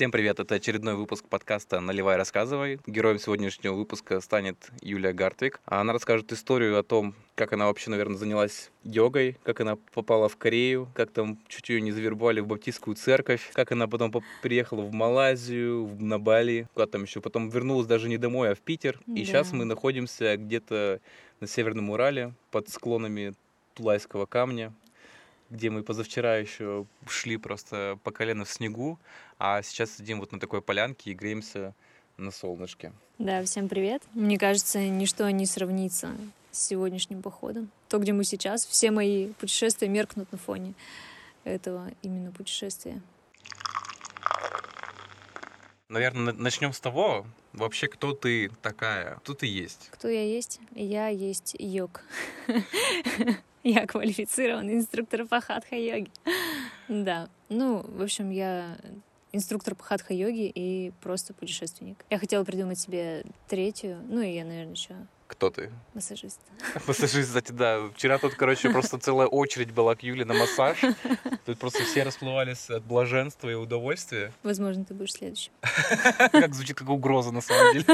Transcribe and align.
Всем 0.00 0.10
привет, 0.10 0.40
это 0.40 0.54
очередной 0.54 0.94
выпуск 0.94 1.26
подкаста 1.28 1.78
«Наливай, 1.78 2.16
рассказывай». 2.16 2.80
Героем 2.86 3.18
сегодняшнего 3.18 3.74
выпуска 3.74 4.18
станет 4.22 4.56
Юлия 4.80 5.12
Гартвик. 5.12 5.60
Она 5.66 5.92
расскажет 5.92 6.32
историю 6.32 6.78
о 6.78 6.82
том, 6.82 7.14
как 7.34 7.52
она 7.52 7.66
вообще, 7.66 7.90
наверное, 7.90 8.16
занялась 8.16 8.70
йогой, 8.82 9.36
как 9.42 9.60
она 9.60 9.76
попала 9.92 10.30
в 10.30 10.38
Корею, 10.38 10.88
как 10.94 11.10
там 11.10 11.38
чуть 11.48 11.68
ее 11.68 11.82
не 11.82 11.92
завербовали 11.92 12.40
в 12.40 12.46
баптистскую 12.46 12.96
церковь, 12.96 13.50
как 13.52 13.72
она 13.72 13.88
потом 13.88 14.10
приехала 14.40 14.80
в 14.80 14.90
Малайзию, 14.90 15.94
на 16.00 16.18
Бали, 16.18 16.66
куда 16.72 16.86
там 16.86 17.02
еще, 17.02 17.20
потом 17.20 17.50
вернулась 17.50 17.86
даже 17.86 18.08
не 18.08 18.16
домой, 18.16 18.52
а 18.52 18.54
в 18.54 18.60
Питер. 18.60 18.98
И 19.06 19.20
Да. 19.20 19.24
сейчас 19.26 19.52
мы 19.52 19.66
находимся 19.66 20.38
где-то 20.38 21.00
на 21.40 21.46
Северном 21.46 21.90
Урале 21.90 22.32
под 22.50 22.70
склонами 22.70 23.34
Тулайского 23.74 24.24
камня, 24.24 24.72
где 25.50 25.68
мы 25.68 25.82
позавчера 25.82 26.36
еще 26.36 26.86
шли 27.06 27.36
просто 27.36 27.98
по 28.04 28.12
колено 28.12 28.44
в 28.44 28.50
снегу, 28.50 28.98
а 29.38 29.62
сейчас 29.62 29.96
сидим 29.96 30.20
вот 30.20 30.32
на 30.32 30.40
такой 30.40 30.62
полянке 30.62 31.10
и 31.10 31.14
греемся 31.14 31.74
на 32.16 32.30
солнышке. 32.30 32.92
Да, 33.18 33.42
всем 33.42 33.68
привет. 33.68 34.02
Мне 34.14 34.38
кажется, 34.38 34.78
ничто 34.78 35.28
не 35.30 35.46
сравнится 35.46 36.14
с 36.52 36.66
сегодняшним 36.66 37.22
походом. 37.22 37.70
То, 37.88 37.98
где 37.98 38.12
мы 38.12 38.24
сейчас, 38.24 38.64
все 38.64 38.90
мои 38.90 39.32
путешествия 39.34 39.88
меркнут 39.88 40.30
на 40.32 40.38
фоне 40.38 40.74
этого 41.44 41.90
именно 42.02 42.30
путешествия. 42.30 43.00
Наверное, 45.88 46.32
начнем 46.32 46.72
с 46.72 46.78
того, 46.78 47.26
вообще, 47.52 47.88
кто 47.88 48.12
ты 48.12 48.50
такая, 48.62 49.16
кто 49.16 49.34
ты 49.34 49.46
есть. 49.46 49.88
Кто 49.90 50.08
я 50.08 50.22
есть? 50.22 50.60
Я 50.72 51.08
есть 51.08 51.56
йог. 51.58 52.02
Я 53.64 53.86
квалифицированный 53.86 54.74
инструктор 54.74 55.26
по 55.26 55.40
хатха-йоге. 55.40 56.10
Да. 56.88 57.28
Ну, 57.48 57.84
в 57.86 58.02
общем, 58.02 58.30
я 58.30 58.76
инструктор 59.30 59.76
по 59.76 59.84
хатха-йоге 59.84 60.48
и 60.52 60.90
просто 61.00 61.32
путешественник. 61.32 62.04
Я 62.10 62.18
хотела 62.18 62.42
придумать 62.42 62.80
себе 62.80 63.22
третью, 63.46 64.00
ну 64.08 64.20
и 64.22 64.32
я, 64.32 64.44
наверное, 64.44 64.72
еще 64.74 64.96
Кто 65.28 65.50
ты? 65.50 65.70
массажист. 65.94 66.40
Массажист, 66.88 67.28
кстати, 67.28 67.52
да. 67.52 67.86
Вчера 67.94 68.18
тут, 68.18 68.34
короче, 68.34 68.70
просто 68.70 68.98
целая 68.98 69.28
очередь 69.28 69.70
была 69.70 69.94
к 69.94 70.02
Юле 70.02 70.24
на 70.24 70.34
массаж. 70.34 70.80
Тут 71.46 71.58
просто 71.60 71.84
все 71.84 72.02
расплывались 72.02 72.68
от 72.70 72.82
блаженства 72.82 73.48
и 73.48 73.54
удовольствия. 73.54 74.32
Возможно, 74.42 74.84
ты 74.84 74.92
будешь 74.94 75.12
следующим. 75.12 75.52
Как 76.32 76.52
звучит 76.56 76.76
как 76.76 76.88
угроза, 76.88 77.30
на 77.30 77.40
самом 77.40 77.72
деле. 77.74 77.84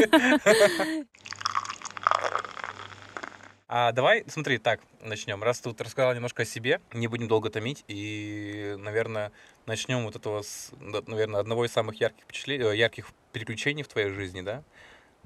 А 3.79 3.93
давай, 3.93 4.25
смотри, 4.27 4.57
так, 4.57 4.81
начнем. 5.03 5.43
Раз 5.43 5.59
ты 5.59 5.65
тут 5.65 5.79
рассказала 5.83 6.15
немножко 6.15 6.45
о 6.45 6.47
себе, 6.47 6.81
не 6.95 7.09
будем 7.09 7.29
долго 7.29 7.51
томить, 7.51 7.85
и, 7.89 8.75
наверное, 8.79 9.33
начнем 9.67 10.05
вот 10.05 10.17
этого, 10.17 10.41
с, 10.41 10.71
наверное, 10.81 11.41
одного 11.41 11.67
из 11.67 11.73
самых 11.73 12.01
ярких 12.01 12.25
впечатлений, 12.25 12.65
э, 12.65 12.75
ярких 12.75 13.11
приключений 13.33 13.83
в 13.83 13.89
твоей 13.89 14.09
жизни, 14.09 14.41
да? 14.41 14.63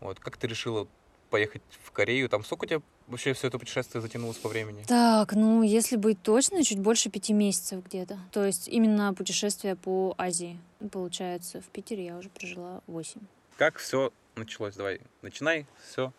Вот, 0.01 0.19
как 0.19 0.37
ты 0.37 0.49
решила 0.49 0.89
поехать 1.31 1.63
в 1.85 1.93
Корею? 1.93 2.29
Там 2.29 2.45
сколько 2.45 2.65
у 2.65 2.67
тебя 2.67 2.83
вообще 3.07 3.35
все 3.35 3.47
это 3.47 3.61
путешествие 3.61 4.03
затянулось 4.03 4.39
по 4.39 4.49
времени? 4.49 4.83
Так, 4.83 5.35
ну, 5.35 5.63
если 5.63 5.95
быть 5.95 6.21
точно, 6.21 6.65
чуть 6.65 6.81
больше 6.81 7.09
пяти 7.09 7.33
месяцев 7.33 7.85
где-то. 7.87 8.19
То 8.33 8.45
есть 8.45 8.67
именно 8.67 9.15
путешествие 9.15 9.77
по 9.77 10.17
Азии. 10.19 10.59
Получается, 10.91 11.61
в 11.61 11.67
Питере 11.67 12.07
я 12.07 12.17
уже 12.17 12.29
прожила 12.31 12.81
восемь. 12.89 13.21
Как 13.57 13.79
все 13.79 14.13
началось? 14.35 14.75
Давай, 14.75 15.03
начинай 15.23 15.67
все 15.89 16.13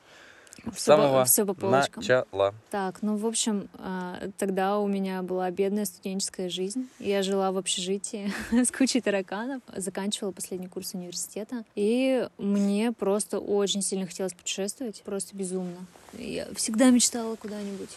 по- 0.63 0.71
самого 0.79 1.25
всё 1.25 1.45
по 1.45 1.53
полочкам. 1.53 2.01
начала. 2.01 2.53
Так, 2.69 3.01
ну, 3.01 3.15
в 3.17 3.25
общем, 3.25 3.67
а, 3.75 4.29
тогда 4.37 4.77
у 4.79 4.87
меня 4.87 5.21
была 5.23 5.49
бедная 5.51 5.85
студенческая 5.85 6.49
жизнь. 6.49 6.87
Я 6.99 7.23
жила 7.23 7.51
в 7.51 7.57
общежитии 7.57 8.31
с 8.51 8.71
кучей 8.71 9.01
тараканов, 9.01 9.61
заканчивала 9.75 10.31
последний 10.31 10.67
курс 10.67 10.93
университета. 10.93 11.63
И 11.75 12.27
мне 12.37 12.91
просто 12.91 13.39
очень 13.39 13.81
сильно 13.81 14.05
хотелось 14.05 14.33
путешествовать, 14.33 15.01
просто 15.03 15.35
безумно. 15.35 15.77
Я 16.13 16.47
всегда 16.55 16.89
мечтала 16.89 17.35
куда-нибудь 17.35 17.89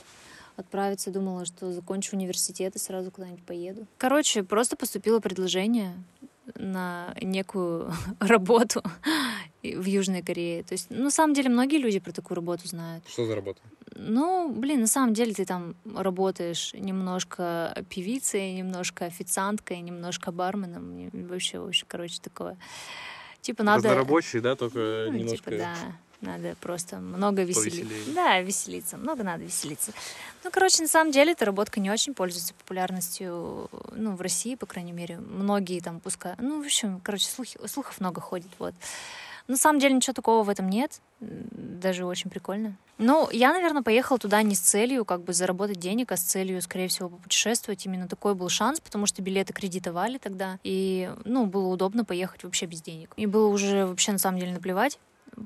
отправиться, 0.57 1.11
думала, 1.11 1.45
что 1.47 1.73
закончу 1.73 2.17
университет 2.17 2.77
и 2.77 2.79
сразу 2.79 3.11
куда-нибудь 3.11 3.43
поеду. 3.45 3.87
Короче, 3.99 4.45
просто 4.45 4.77
поступило 4.77 5.19
предложение 5.19 5.93
на 6.57 7.15
некую 7.21 7.93
работу 8.21 8.83
в 9.63 9.85
Южной 9.85 10.23
Корее. 10.23 10.63
То 10.63 10.75
есть, 10.75 10.87
ну, 10.91 11.05
на 11.05 11.11
самом 11.11 11.35
деле, 11.35 11.49
многие 11.49 11.79
люди 11.79 11.99
про 11.99 12.13
такую 12.13 12.37
работу 12.37 12.69
знают. 12.69 13.05
Что 13.09 13.27
за 13.27 13.35
работа? 13.35 13.61
Ну, 13.97 14.53
блин, 14.53 14.81
на 14.81 14.87
самом 14.87 15.15
деле 15.15 15.33
ты 15.33 15.45
там 15.45 15.77
работаешь 15.95 16.75
немножко 16.75 17.85
певицей, 17.89 18.55
немножко 18.55 19.05
официанткой, 19.07 19.81
немножко 19.81 20.33
барменом, 20.33 21.11
вообще, 21.13 21.61
вообще, 21.61 21.85
короче, 21.87 22.21
такое. 22.21 22.57
Типа 23.41 23.63
надо... 23.63 23.89
Разнорабочий, 23.89 24.41
да, 24.41 24.57
только 24.57 25.07
Ну, 25.09 25.19
немножко... 25.19 25.51
типа, 25.51 25.59
да, 25.59 25.77
надо 26.25 26.57
просто 26.61 26.97
много 26.97 27.43
веселиться. 27.43 28.13
Да, 28.15 28.41
веселиться, 28.41 28.97
много 28.97 29.23
надо 29.23 29.45
веселиться. 29.45 29.93
Ну, 30.43 30.51
короче, 30.51 30.83
на 30.83 30.89
самом 30.89 31.13
деле 31.13 31.33
эта 31.33 31.45
работка 31.45 31.81
не 31.81 31.91
очень 31.91 32.15
пользуется 32.15 32.55
популярностью, 32.55 33.71
ну, 33.93 34.15
в 34.17 34.21
России, 34.21 34.55
по 34.55 34.67
крайней 34.67 34.93
мере. 34.93 35.19
Многие 35.19 35.81
там 35.81 36.01
пускай... 36.01 36.35
Ну, 36.39 36.63
в 36.63 36.65
общем, 36.67 37.01
короче, 37.03 37.27
слухи, 37.29 37.59
слухов 37.67 38.01
много 38.01 38.21
ходит, 38.21 38.51
вот. 38.59 38.75
На 39.47 39.59
самом 39.59 39.79
деле 39.79 39.95
ничего 39.95 40.15
такого 40.15 40.43
в 40.43 40.49
этом 40.49 40.71
нет, 40.71 41.01
даже 41.21 42.07
очень 42.07 42.31
прикольно. 42.31 42.77
Ну, 42.97 43.29
я, 43.31 43.53
наверное, 43.53 43.83
поехала 43.83 44.19
туда 44.19 44.41
не 44.43 44.55
с 44.55 44.61
целью 44.61 45.05
как 45.05 45.23
бы 45.23 45.35
заработать 45.35 45.79
денег, 45.79 46.13
а 46.13 46.17
с 46.17 46.23
целью, 46.23 46.63
скорее 46.63 46.89
всего, 46.89 47.11
попутешествовать. 47.11 47.85
Именно 47.85 48.09
такой 48.09 48.35
был 48.35 48.49
шанс, 48.49 48.81
потому 48.81 49.07
что 49.07 49.21
билеты 49.21 49.53
кредитовали 49.53 50.17
тогда, 50.17 50.59
и, 50.63 51.13
ну, 51.25 51.45
было 51.45 51.67
удобно 51.69 52.05
поехать 52.07 52.45
вообще 52.45 52.65
без 52.67 52.81
денег. 52.81 53.13
И 53.17 53.27
было 53.27 53.49
уже 53.49 53.85
вообще, 53.85 54.13
на 54.13 54.19
самом 54.19 54.39
деле, 54.39 54.53
наплевать. 54.53 54.99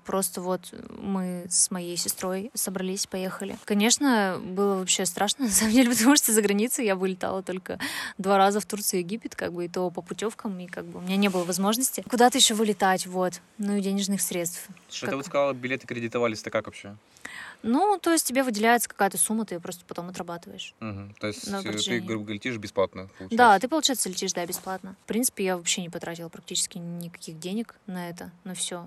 Просто 0.04 0.41
вот 0.41 0.72
мы 0.99 1.47
с 1.49 1.71
моей 1.71 1.97
сестрой 1.97 2.50
собрались, 2.54 3.06
поехали. 3.06 3.56
Конечно, 3.65 4.41
было 4.43 4.76
вообще 4.76 5.06
страшно, 5.06 5.44
на 5.47 5.50
самом 5.50 5.72
деле, 5.72 5.91
потому 5.91 6.16
что 6.16 6.32
за 6.32 6.43
границей 6.43 6.84
я 6.87 6.97
вылетала 6.97 7.43
только 7.43 7.78
два 8.19 8.38
раза 8.38 8.60
в 8.60 8.66
Турцию 8.66 9.00
и 9.00 9.03
Египет, 9.03 9.34
как 9.34 9.53
бы, 9.53 9.65
и 9.65 9.69
то 9.69 9.91
по 9.91 10.03
путевкам, 10.03 10.59
и 10.60 10.66
как 10.66 10.84
бы 10.84 10.98
у 10.98 11.03
меня 11.03 11.16
не 11.16 11.28
было 11.28 11.44
возможности 11.44 12.04
куда-то 12.09 12.38
еще 12.38 12.54
вылетать, 12.54 13.06
вот. 13.06 13.41
Ну 13.59 13.77
и 13.77 13.81
денежных 13.81 14.21
средств. 14.21 14.69
Что 14.91 15.06
Как- 15.06 15.10
ты 15.12 15.16
вот 15.16 15.27
сказала, 15.27 15.53
билеты 15.53 15.87
кредитовались-то 15.87 16.50
как 16.50 16.66
вообще? 16.66 16.97
Ну, 17.62 17.98
то 18.00 18.12
есть 18.12 18.27
тебе 18.27 18.43
выделяется 18.43 18.88
какая-то 18.88 19.19
сумма, 19.19 19.44
ты 19.44 19.56
ее 19.56 19.60
просто 19.60 19.84
потом 19.84 20.09
отрабатываешь. 20.09 20.75
Мгм. 20.81 21.15
То 21.19 21.27
есть 21.27 21.47
э, 21.48 21.60
ты, 21.62 22.00
грубо 22.00 22.25
говоря, 22.25 22.34
летишь 22.34 22.56
бесплатно, 22.56 23.09
получается? 23.19 23.37
Да, 23.37 23.59
ты, 23.59 23.69
получается, 23.69 24.09
летишь, 24.09 24.32
да, 24.32 24.47
бесплатно. 24.47 24.94
В 25.04 25.06
принципе, 25.06 25.44
я 25.44 25.56
вообще 25.56 25.82
не 25.82 25.88
потратила 25.88 26.28
практически 26.28 26.78
никаких 26.78 27.38
денег 27.38 27.75
на 27.87 28.09
это, 28.09 28.31
на 28.44 28.54
все. 28.54 28.87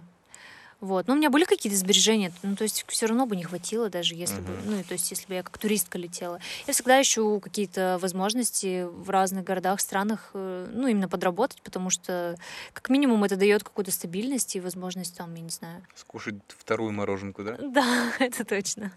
Вот. 0.81 1.07
Но 1.07 1.13
у 1.13 1.17
меня 1.17 1.29
были 1.29 1.45
какие-то 1.45 1.77
сбережения, 1.77 2.31
ну, 2.41 2.55
то 2.55 2.63
есть 2.63 2.83
все 2.87 3.05
равно 3.05 3.25
бы 3.27 3.35
не 3.35 3.43
хватило, 3.43 3.89
даже 3.89 4.15
если 4.15 4.41
бы, 4.41 4.51
Мгм. 4.53 4.71
ну, 4.77 4.83
то 4.83 4.93
есть 4.93 5.09
если 5.11 5.27
бы 5.27 5.35
я 5.35 5.43
как 5.43 5.57
туристка 5.59 5.97
летела. 5.99 6.39
Я 6.67 6.73
всегда 6.73 6.99
ищу 7.01 7.39
какие-то 7.39 7.99
возможности 8.01 8.83
в 8.89 9.09
разных 9.11 9.43
городах, 9.43 9.79
странах, 9.79 10.31
э, 10.33 10.67
ну, 10.71 10.87
именно 10.87 11.07
подработать, 11.07 11.61
потому 11.61 11.89
что, 11.91 12.35
как 12.73 12.89
минимум, 12.89 13.23
это 13.23 13.35
дает 13.35 13.63
какую-то 13.63 13.91
стабильность 13.91 14.55
и 14.55 14.59
возможность, 14.59 15.15
там, 15.15 15.33
я 15.35 15.41
не 15.41 15.49
знаю, 15.49 15.85
Скушать 15.95 16.35
вторую 16.47 16.91
мороженку, 16.91 17.43
да? 17.43 17.57
да, 17.61 18.11
это 18.19 18.43
точно. 18.43 18.91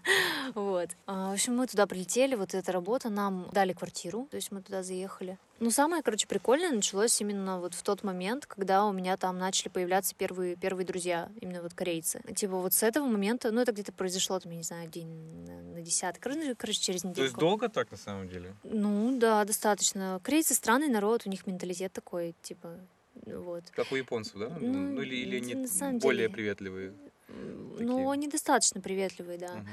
Вот. 0.55 0.89
А, 1.05 1.29
В 1.29 1.33
общем, 1.33 1.55
мы 1.55 1.67
туда 1.67 1.85
прилетели, 1.85 2.35
вот 2.35 2.53
эта 2.55 2.71
работа, 2.71 3.09
нам 3.09 3.47
дали 3.51 3.73
квартиру, 3.73 4.27
то 4.31 4.37
есть 4.37 4.51
мы 4.51 4.61
туда 4.61 4.81
заехали. 4.81 5.37
Ну, 5.59 5.71
самое, 5.71 6.03
короче, 6.03 6.27
прикольное 6.27 6.71
началось 6.71 7.19
именно 7.21 7.59
вот 7.61 7.73
в 7.75 7.81
тот 7.81 8.03
момент, 8.03 8.45
когда 8.45 8.85
у 8.85 8.91
меня 8.91 9.15
там 9.15 9.37
начали 9.37 9.69
появляться 9.69 10.13
первые, 10.13 10.57
первые 10.57 10.85
друзья, 10.85 11.29
именно 11.39 11.61
вот 11.61 11.73
корейцы. 11.73 12.21
Типа 12.35 12.57
вот 12.57 12.73
с 12.73 12.83
этого 12.83 13.05
момента, 13.05 13.51
ну, 13.51 13.61
это 13.61 13.71
где-то 13.71 13.93
произошло, 13.93 14.37
там, 14.39 14.51
я 14.51 14.57
не 14.57 14.63
знаю, 14.63 14.89
день 14.89 15.07
на, 15.47 15.81
десятый, 15.81 16.19
короче, 16.19 16.55
короче, 16.55 16.81
через 16.81 17.01
То 17.03 17.07
есть 17.07 17.19
неделю. 17.19 17.33
долго 17.39 17.69
так, 17.69 17.89
на 17.89 17.97
самом 17.97 18.27
деле? 18.27 18.53
Ну, 18.63 19.17
да, 19.17 19.45
достаточно. 19.45 20.19
Корейцы 20.23 20.53
странный 20.55 20.89
народ, 20.89 21.21
у 21.25 21.29
них 21.29 21.47
менталитет 21.47 21.93
такой, 21.93 22.35
типа, 22.41 22.77
вот. 23.25 23.63
Как 23.71 23.91
у 23.93 23.95
японцев, 23.95 24.35
да? 24.37 24.49
Ну, 24.59 24.73
Ну, 24.73 25.01
или, 25.01 25.15
или 25.15 25.37
они 25.37 25.53
более 25.99 26.27
деле- 26.27 26.29
приветливые? 26.29 26.93
Ну, 27.29 27.77
Такие. 27.77 28.11
они 28.11 28.27
достаточно 28.27 28.81
приветливые, 28.81 29.37
да. 29.37 29.55
Мгм. 29.55 29.67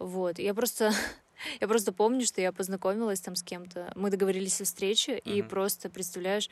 Вот, 0.00 0.38
я 0.40 0.52
просто, 0.52 0.92
я 1.60 1.68
просто 1.68 1.92
помню, 1.92 2.24
что 2.26 2.40
я 2.40 2.52
познакомилась 2.52 3.20
там 3.20 3.34
с 3.36 3.42
кем-то, 3.42 3.92
мы 3.94 4.10
договорились 4.10 4.60
о 4.60 4.64
встрече, 4.64 5.18
и 5.18 5.40
Мгм. 5.40 5.48
просто, 5.50 5.90
представляешь, 5.90 6.50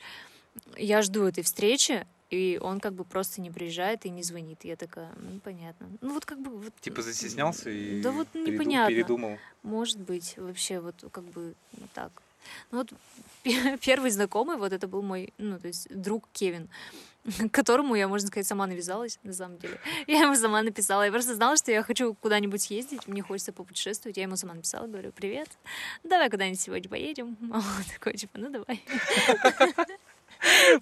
я 0.77 1.01
жду 1.01 1.23
этой 1.23 1.43
встречи, 1.43 2.07
и 2.29 2.59
он 2.61 2.79
как 2.79 2.93
бы 2.93 3.05
просто 3.05 3.41
не 3.41 3.51
приезжает 3.51 4.05
и 4.05 4.09
не 4.09 4.23
звонит. 4.23 4.63
Я 4.63 4.75
такая, 4.75 5.13
ну, 5.17 5.39
понятно. 5.39 5.89
Ну, 6.01 6.13
вот 6.13 6.25
как 6.25 6.39
бы... 6.41 6.51
Вот, 6.51 6.73
Типа 6.81 7.01
застеснялся 7.01 7.69
и 7.69 8.01
Да 8.01 8.11
вот 8.11 8.33
непонятно. 8.33 8.93
передумал. 8.93 9.37
Может 9.63 9.99
быть, 9.99 10.37
вообще 10.37 10.79
вот 10.79 11.03
как 11.11 11.23
бы 11.25 11.55
так. 11.93 12.11
Ну 12.71 12.79
вот 12.79 12.93
пе- 13.43 13.77
первый 13.77 14.11
знакомый, 14.11 14.57
вот 14.57 14.73
это 14.73 14.87
был 14.87 15.01
мой, 15.01 15.33
ну, 15.37 15.59
то 15.59 15.67
есть 15.67 15.87
друг 15.89 16.27
Кевин, 16.33 16.69
к 17.49 17.51
которому 17.51 17.95
я, 17.95 18.07
можно 18.07 18.27
сказать, 18.27 18.47
сама 18.47 18.67
навязалась, 18.67 19.19
на 19.23 19.33
самом 19.33 19.57
деле. 19.57 19.79
Я 20.07 20.21
ему 20.21 20.35
сама 20.35 20.61
написала. 20.61 21.03
Я 21.03 21.11
просто 21.11 21.35
знала, 21.35 21.57
что 21.57 21.71
я 21.71 21.81
хочу 21.83 22.13
куда-нибудь 22.13 22.61
съездить, 22.61 23.07
мне 23.07 23.21
хочется 23.21 23.51
попутешествовать. 23.51 24.17
Я 24.17 24.23
ему 24.23 24.35
сама 24.35 24.53
написала, 24.53 24.87
говорю, 24.87 25.11
привет, 25.11 25.49
давай 26.03 26.29
куда-нибудь 26.29 26.61
сегодня 26.61 26.89
поедем. 26.89 27.37
А 27.51 27.57
Он 27.57 27.83
такой, 27.91 28.13
типа, 28.13 28.37
ну 28.37 28.49
давай. 28.49 28.83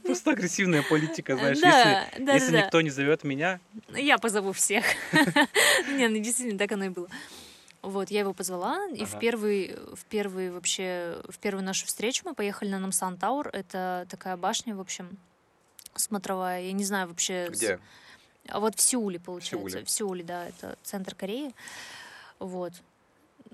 Просто 0.03 0.31
агрессивная 0.31 0.83
политика, 0.83 1.37
знаешь. 1.37 1.59
Да, 1.59 2.01
если 2.01 2.25
да, 2.25 2.33
если 2.33 2.51
да. 2.51 2.61
никто 2.63 2.81
не 2.81 2.89
зовет 2.89 3.23
меня, 3.23 3.59
Я 3.95 4.17
позову 4.17 4.51
всех. 4.51 4.83
Не, 5.89 6.07
ну 6.09 6.17
действительно, 6.17 6.57
так 6.57 6.71
оно 6.71 6.85
и 6.85 6.89
было. 6.89 7.07
Вот, 7.83 8.09
я 8.11 8.21
его 8.21 8.33
позвала, 8.33 8.87
и 8.87 9.03
в 9.03 9.11
Ага. 9.11 9.19
первый, 9.19 9.75
в 9.93 10.05
первый 10.05 10.51
вообще, 10.51 11.21
в 11.27 11.37
первую 11.37 11.65
нашу 11.65 11.85
встречу 11.85 12.23
мы 12.25 12.33
поехали 12.33 12.69
на 12.69 12.79
Намсан 12.79 13.17
Тауэр. 13.17 13.49
Это 13.49 14.07
такая 14.09 14.37
башня, 14.37 14.73
в 14.73 14.79
общем, 14.79 15.17
смотровая. 15.93 16.61
Я 16.61 16.71
не 16.71 16.85
знаю 16.85 17.09
вообще... 17.09 17.49
где? 17.49 17.79
А 18.47 18.61
вот 18.61 18.75
в 18.75 18.81
Сеуле, 18.81 19.19
получается. 19.19 19.69
Сеуле. 19.69 19.85
В 19.85 19.89
Сеуле, 19.89 20.23
да, 20.23 20.47
это 20.47 20.77
центр 20.81 21.13
Кореи. 21.13 21.53
Вот. 22.39 22.71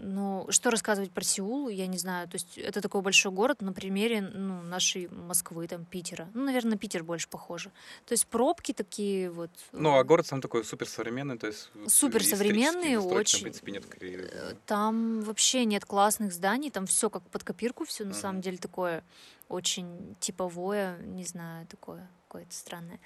Ну, 0.02 0.48
что 0.50 0.70
рассказывать 0.70 1.12
про 1.12 1.24
Сеул, 1.24 1.68
я 1.68 1.86
не 1.88 1.98
знаю. 1.98 2.28
То 2.28 2.36
есть 2.36 2.58
это 2.58 2.82
такой 2.82 3.02
большой 3.02 3.32
город 3.32 3.62
на 3.62 3.74
примере 3.74 4.22
ну, 4.22 4.62
нашей 4.62 5.08
Москвы, 5.10 5.68
там, 5.68 5.84
Питера. 5.86 6.30
Ну, 6.34 6.46
наверное, 6.46 6.72
на 6.72 6.78
Питер 6.78 7.04
больше 7.04 7.28
похоже. 7.28 7.70
То 8.06 8.14
есть 8.14 8.26
пробки 8.28 8.74
такие 8.74 9.30
вот. 9.30 9.50
Ну, 9.74 9.98
а 9.98 10.04
город 10.04 10.26
сам 10.28 10.42
такой 10.42 10.64
суперсовременный, 10.64 11.38
то 11.38 11.48
есть... 11.48 11.70
Суперсовременный, 11.88 12.96
застройки 12.96 13.10
там, 13.10 13.18
очень. 13.18 13.40
в 13.40 13.42
принципе, 13.42 13.72
нет. 13.74 13.84
Э, 14.02 14.54
Там 14.66 15.22
вообще 15.22 15.66
нет 15.66 15.86
классных 15.86 16.32
зданий, 16.34 16.72
там 16.72 16.86
все 16.86 17.10
как 17.10 17.24
под 17.24 17.44
копирку, 17.44 17.86
все 17.86 18.04
на 18.06 18.12
Мгм. 18.12 18.20
самом 18.20 18.42
деле 18.42 18.58
такое 18.58 19.04
очень 19.50 20.16
типовое, 20.20 20.98
не 21.00 21.26
знаю, 21.26 21.68
такое 21.68 22.08
какое-то 22.28 22.54
странное. 22.54 23.00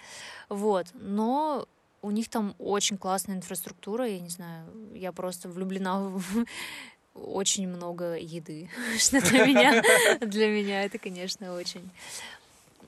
Вот, 0.50 0.88
но 0.94 1.68
у 2.04 2.12
них 2.12 2.30
там 2.30 2.54
очень 2.60 2.98
классная 2.98 3.38
инфраструктура, 3.38 4.06
я 4.06 4.20
не 4.20 4.30
знаю, 4.30 4.68
я 4.94 5.12
просто 5.12 5.50
влюблена 5.50 6.00
в 6.02 6.46
очень 7.16 7.68
много 7.68 8.16
еды, 8.18 8.70
что 9.00 9.22
для 9.22 9.46
меня, 9.46 9.82
для 10.20 10.50
меня 10.50 10.84
это, 10.84 11.00
конечно, 11.00 11.56
очень, 11.56 11.90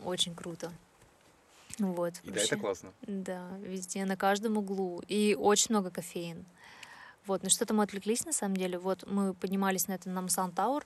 очень 0.03 0.35
круто. 0.35 0.71
Вот, 1.79 2.13
И 2.23 2.31
да, 2.31 2.41
это 2.41 2.57
классно. 2.57 2.93
Да, 3.01 3.49
везде, 3.61 4.05
на 4.05 4.15
каждом 4.15 4.57
углу. 4.57 5.01
И 5.09 5.35
очень 5.37 5.67
много 5.71 5.89
кофеин. 5.89 6.45
Вот, 7.25 7.43
ну 7.43 7.49
что-то 7.49 7.73
мы 7.73 7.83
отвлеклись 7.83 8.23
на 8.25 8.31
самом 8.31 8.55
деле. 8.55 8.77
Вот 8.77 9.03
мы 9.05 9.33
поднимались 9.33 9.87
на 9.87 9.93
этот 9.93 10.13
Намсан 10.13 10.51
Тауэр. 10.51 10.85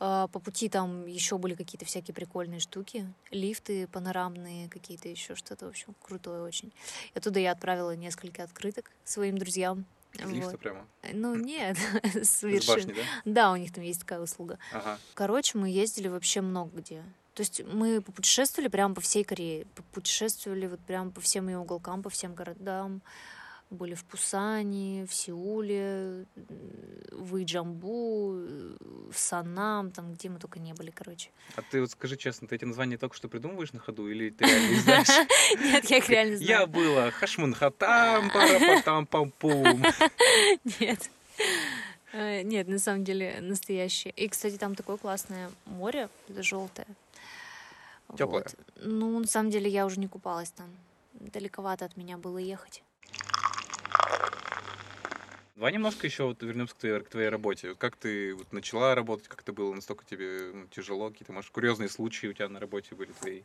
А, 0.00 0.26
По 0.28 0.40
пути 0.40 0.68
там 0.68 1.06
еще 1.06 1.38
были 1.38 1.54
какие-то 1.54 1.84
всякие 1.84 2.14
прикольные 2.14 2.58
штуки. 2.60 3.06
Лифты 3.30 3.86
панорамные, 3.86 4.68
какие-то 4.68 5.08
еще 5.08 5.34
что-то, 5.34 5.66
в 5.66 5.68
общем, 5.68 5.94
крутое 6.02 6.42
очень. 6.42 6.72
И 7.14 7.18
оттуда 7.18 7.38
я 7.38 7.52
отправила 7.52 7.94
несколько 7.94 8.42
открыток 8.42 8.90
своим 9.04 9.38
друзьям. 9.38 9.84
Из 10.14 10.28
лифта 10.28 10.50
Вот. 10.50 10.60
прямо. 10.60 10.86
Ну, 11.12 11.36
нет, 11.36 11.76
с 12.02 12.42
вершин. 12.42 12.74
башни, 12.74 12.92
да? 12.94 13.02
Да, 13.24 13.52
у 13.52 13.56
них 13.56 13.72
там 13.72 13.84
есть 13.84 14.00
такая 14.00 14.20
услуга. 14.20 14.58
Ага. 14.72 14.98
Короче, 15.14 15.56
мы 15.56 15.68
ездили 15.70 16.08
вообще 16.08 16.40
много 16.40 16.78
где. 16.78 17.04
То 17.34 17.42
есть 17.42 17.62
мы 17.64 18.00
попутешествовали 18.00 18.68
прямо 18.68 18.94
по 18.94 19.00
всей 19.00 19.22
Корее. 19.22 19.66
Путешествовали 19.92 20.66
вот 20.66 20.80
прямо 20.80 21.10
по 21.10 21.20
всем 21.20 21.48
ее 21.48 21.58
уголкам, 21.58 22.02
по 22.02 22.10
всем 22.10 22.34
городам. 22.34 23.02
Были 23.70 23.94
в 23.94 24.04
Пусане, 24.04 25.06
в 25.06 25.14
Сеуле, 25.14 26.26
в 27.12 27.40
Иджамбу, 27.40 28.32
в 29.12 29.14
Санам, 29.14 29.92
там 29.92 30.14
где 30.14 30.28
мы 30.28 30.40
только 30.40 30.58
не 30.58 30.72
были, 30.74 30.90
короче. 30.90 31.30
А 31.54 31.62
ты 31.62 31.80
вот 31.80 31.92
скажи 31.92 32.16
честно, 32.16 32.48
ты 32.48 32.56
эти 32.56 32.64
названия 32.64 32.98
только 32.98 33.14
что 33.14 33.28
придумываешь 33.28 33.72
на 33.72 33.78
ходу 33.78 34.08
или 34.10 34.30
ты 34.30 34.44
реально 34.44 34.80
знаешь? 34.82 35.28
Нет, 35.60 35.84
я 35.88 35.98
их 35.98 36.08
реально 36.08 36.34
Я 36.38 36.66
знаю. 36.66 36.66
была 36.66 37.10
хашмунхатам, 37.12 38.30
парапатам, 38.30 39.06
пам-пум. 39.06 39.84
Нет. 40.80 41.08
Э, 42.12 42.42
Нет, 42.42 42.66
на 42.66 42.80
самом 42.80 43.04
деле 43.04 43.38
настоящие. 43.40 44.12
И, 44.16 44.26
кстати, 44.28 44.56
там 44.56 44.74
такое 44.74 44.96
классное 44.96 45.48
море, 45.66 46.08
желтое. 46.28 46.88
Тёплое? 48.18 48.42
Вот. 48.42 48.54
Ну, 48.82 49.20
на 49.20 49.26
самом 49.28 49.50
деле, 49.50 49.70
я 49.70 49.86
уже 49.86 50.00
не 50.00 50.08
купалась 50.08 50.50
там. 50.50 50.66
Далековато 51.12 51.84
от 51.84 51.96
меня 51.96 52.16
было 52.18 52.38
ехать. 52.38 52.82
Давай 55.60 55.74
немножко 55.74 56.06
еще 56.06 56.24
вот 56.24 56.42
вернемся 56.42 56.74
к 56.74 56.78
твоей, 56.78 57.00
к 57.00 57.08
твоей 57.10 57.28
работе. 57.28 57.74
Как 57.74 57.94
ты 57.94 58.34
вот 58.34 58.50
начала 58.50 58.94
работать, 58.94 59.28
как 59.28 59.42
это 59.42 59.52
было, 59.52 59.74
настолько 59.74 60.06
тебе 60.06 60.52
ну, 60.54 60.66
тяжело, 60.68 61.10
какие-то, 61.10 61.34
может, 61.34 61.50
курьезные 61.50 61.90
случаи 61.90 62.28
у 62.28 62.32
тебя 62.32 62.48
на 62.48 62.60
работе 62.60 62.94
были 62.94 63.12
твои? 63.12 63.42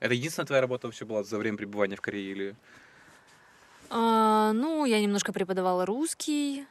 Это 0.00 0.14
единственная 0.14 0.46
твоя 0.46 0.62
работа 0.62 0.88
вообще 0.88 1.04
была 1.04 1.22
за 1.22 1.38
время 1.38 1.58
пребывания 1.58 1.94
в 1.94 2.00
Корее 2.00 2.32
или... 2.32 2.56
А, 3.90 4.52
ну, 4.52 4.84
я 4.84 5.00
немножко 5.00 5.32
преподавала 5.32 5.86
русский. 5.86 6.66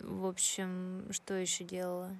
В 0.00 0.24
общем, 0.24 1.04
что 1.10 1.34
еще 1.34 1.62
делала? 1.64 2.10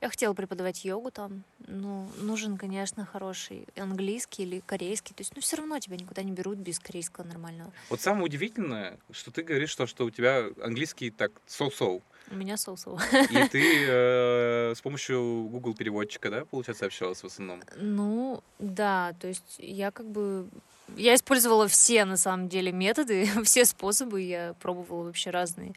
Я 0.00 0.08
хотела 0.08 0.34
преподавать 0.34 0.84
йогу 0.84 1.10
там. 1.10 1.44
Ну, 1.66 2.08
нужен, 2.18 2.56
конечно, 2.56 3.04
хороший 3.04 3.66
английский 3.76 4.42
или 4.42 4.60
корейский. 4.66 5.14
То 5.14 5.20
есть, 5.22 5.32
ну, 5.34 5.40
все 5.40 5.56
равно 5.56 5.78
тебя 5.78 5.96
никуда 5.96 6.22
не 6.22 6.32
берут 6.32 6.58
без 6.58 6.78
корейского 6.78 7.24
нормального. 7.24 7.72
Вот 7.88 8.00
самое 8.00 8.24
удивительное, 8.24 8.98
что 9.10 9.30
ты 9.30 9.42
говоришь, 9.42 9.70
что, 9.70 9.86
что 9.86 10.04
у 10.04 10.10
тебя 10.10 10.46
английский 10.62 11.10
так 11.10 11.32
соу-соу, 11.46 12.02
У 12.30 12.34
меня 12.34 12.56
соусово. 12.56 13.00
и 13.30 13.48
ты 13.48 13.86
э, 13.88 14.74
с 14.76 14.80
помощью 14.80 15.48
Google 15.50 15.74
переводчика, 15.74 16.30
да, 16.30 16.44
получается, 16.44 16.86
общалась 16.86 17.22
в 17.22 17.26
основном? 17.26 17.62
Ну, 17.76 18.42
да, 18.58 19.14
то 19.20 19.28
есть 19.28 19.56
я 19.58 19.90
как 19.90 20.06
бы... 20.06 20.48
Я 20.96 21.14
использовала 21.14 21.66
все, 21.68 22.04
на 22.04 22.16
самом 22.16 22.48
деле, 22.48 22.72
методы, 22.72 23.28
все 23.44 23.64
способы, 23.64 24.22
я 24.22 24.54
пробовала 24.60 25.04
вообще 25.04 25.30
разные. 25.30 25.72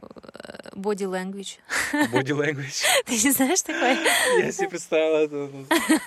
Э, 0.00 0.70
Body 0.72 1.06
language. 1.08 1.58
Body 1.92 2.32
language. 2.36 2.84
Ты 3.06 3.12
не 3.12 3.30
знаешь 3.30 3.62
такое? 3.62 3.98
Я 4.38 4.52
себе 4.52 4.68
представила, 4.70 5.18
это 5.18 5.50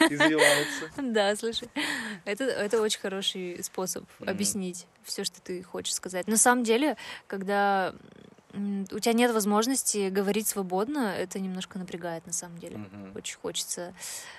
извивается. 0.10 0.90
Да, 0.98 1.36
слушай, 1.36 1.70
это, 2.26 2.46
это 2.46 2.82
очень 2.82 3.00
хороший 3.00 3.64
способ 3.64 4.06
Мгм. 4.20 4.30
объяснить 4.30 4.88
все, 5.04 5.24
что 5.24 5.40
ты 5.42 5.62
хочешь 5.64 5.94
сказать. 5.94 6.28
На 6.28 6.38
самом 6.38 6.64
деле, 6.64 6.98
когда 7.28 7.94
у 8.54 9.00
тебя 9.00 9.14
нет 9.14 9.32
возможности 9.34 10.10
говорить 10.10 10.48
свободно, 10.48 11.14
это 11.16 11.40
немножко 11.40 11.78
напрягает 11.78 12.26
на 12.26 12.34
самом 12.34 12.58
деле. 12.58 12.78
Мгм. 12.78 13.12
Очень 13.16 13.38
хочется 13.38 13.94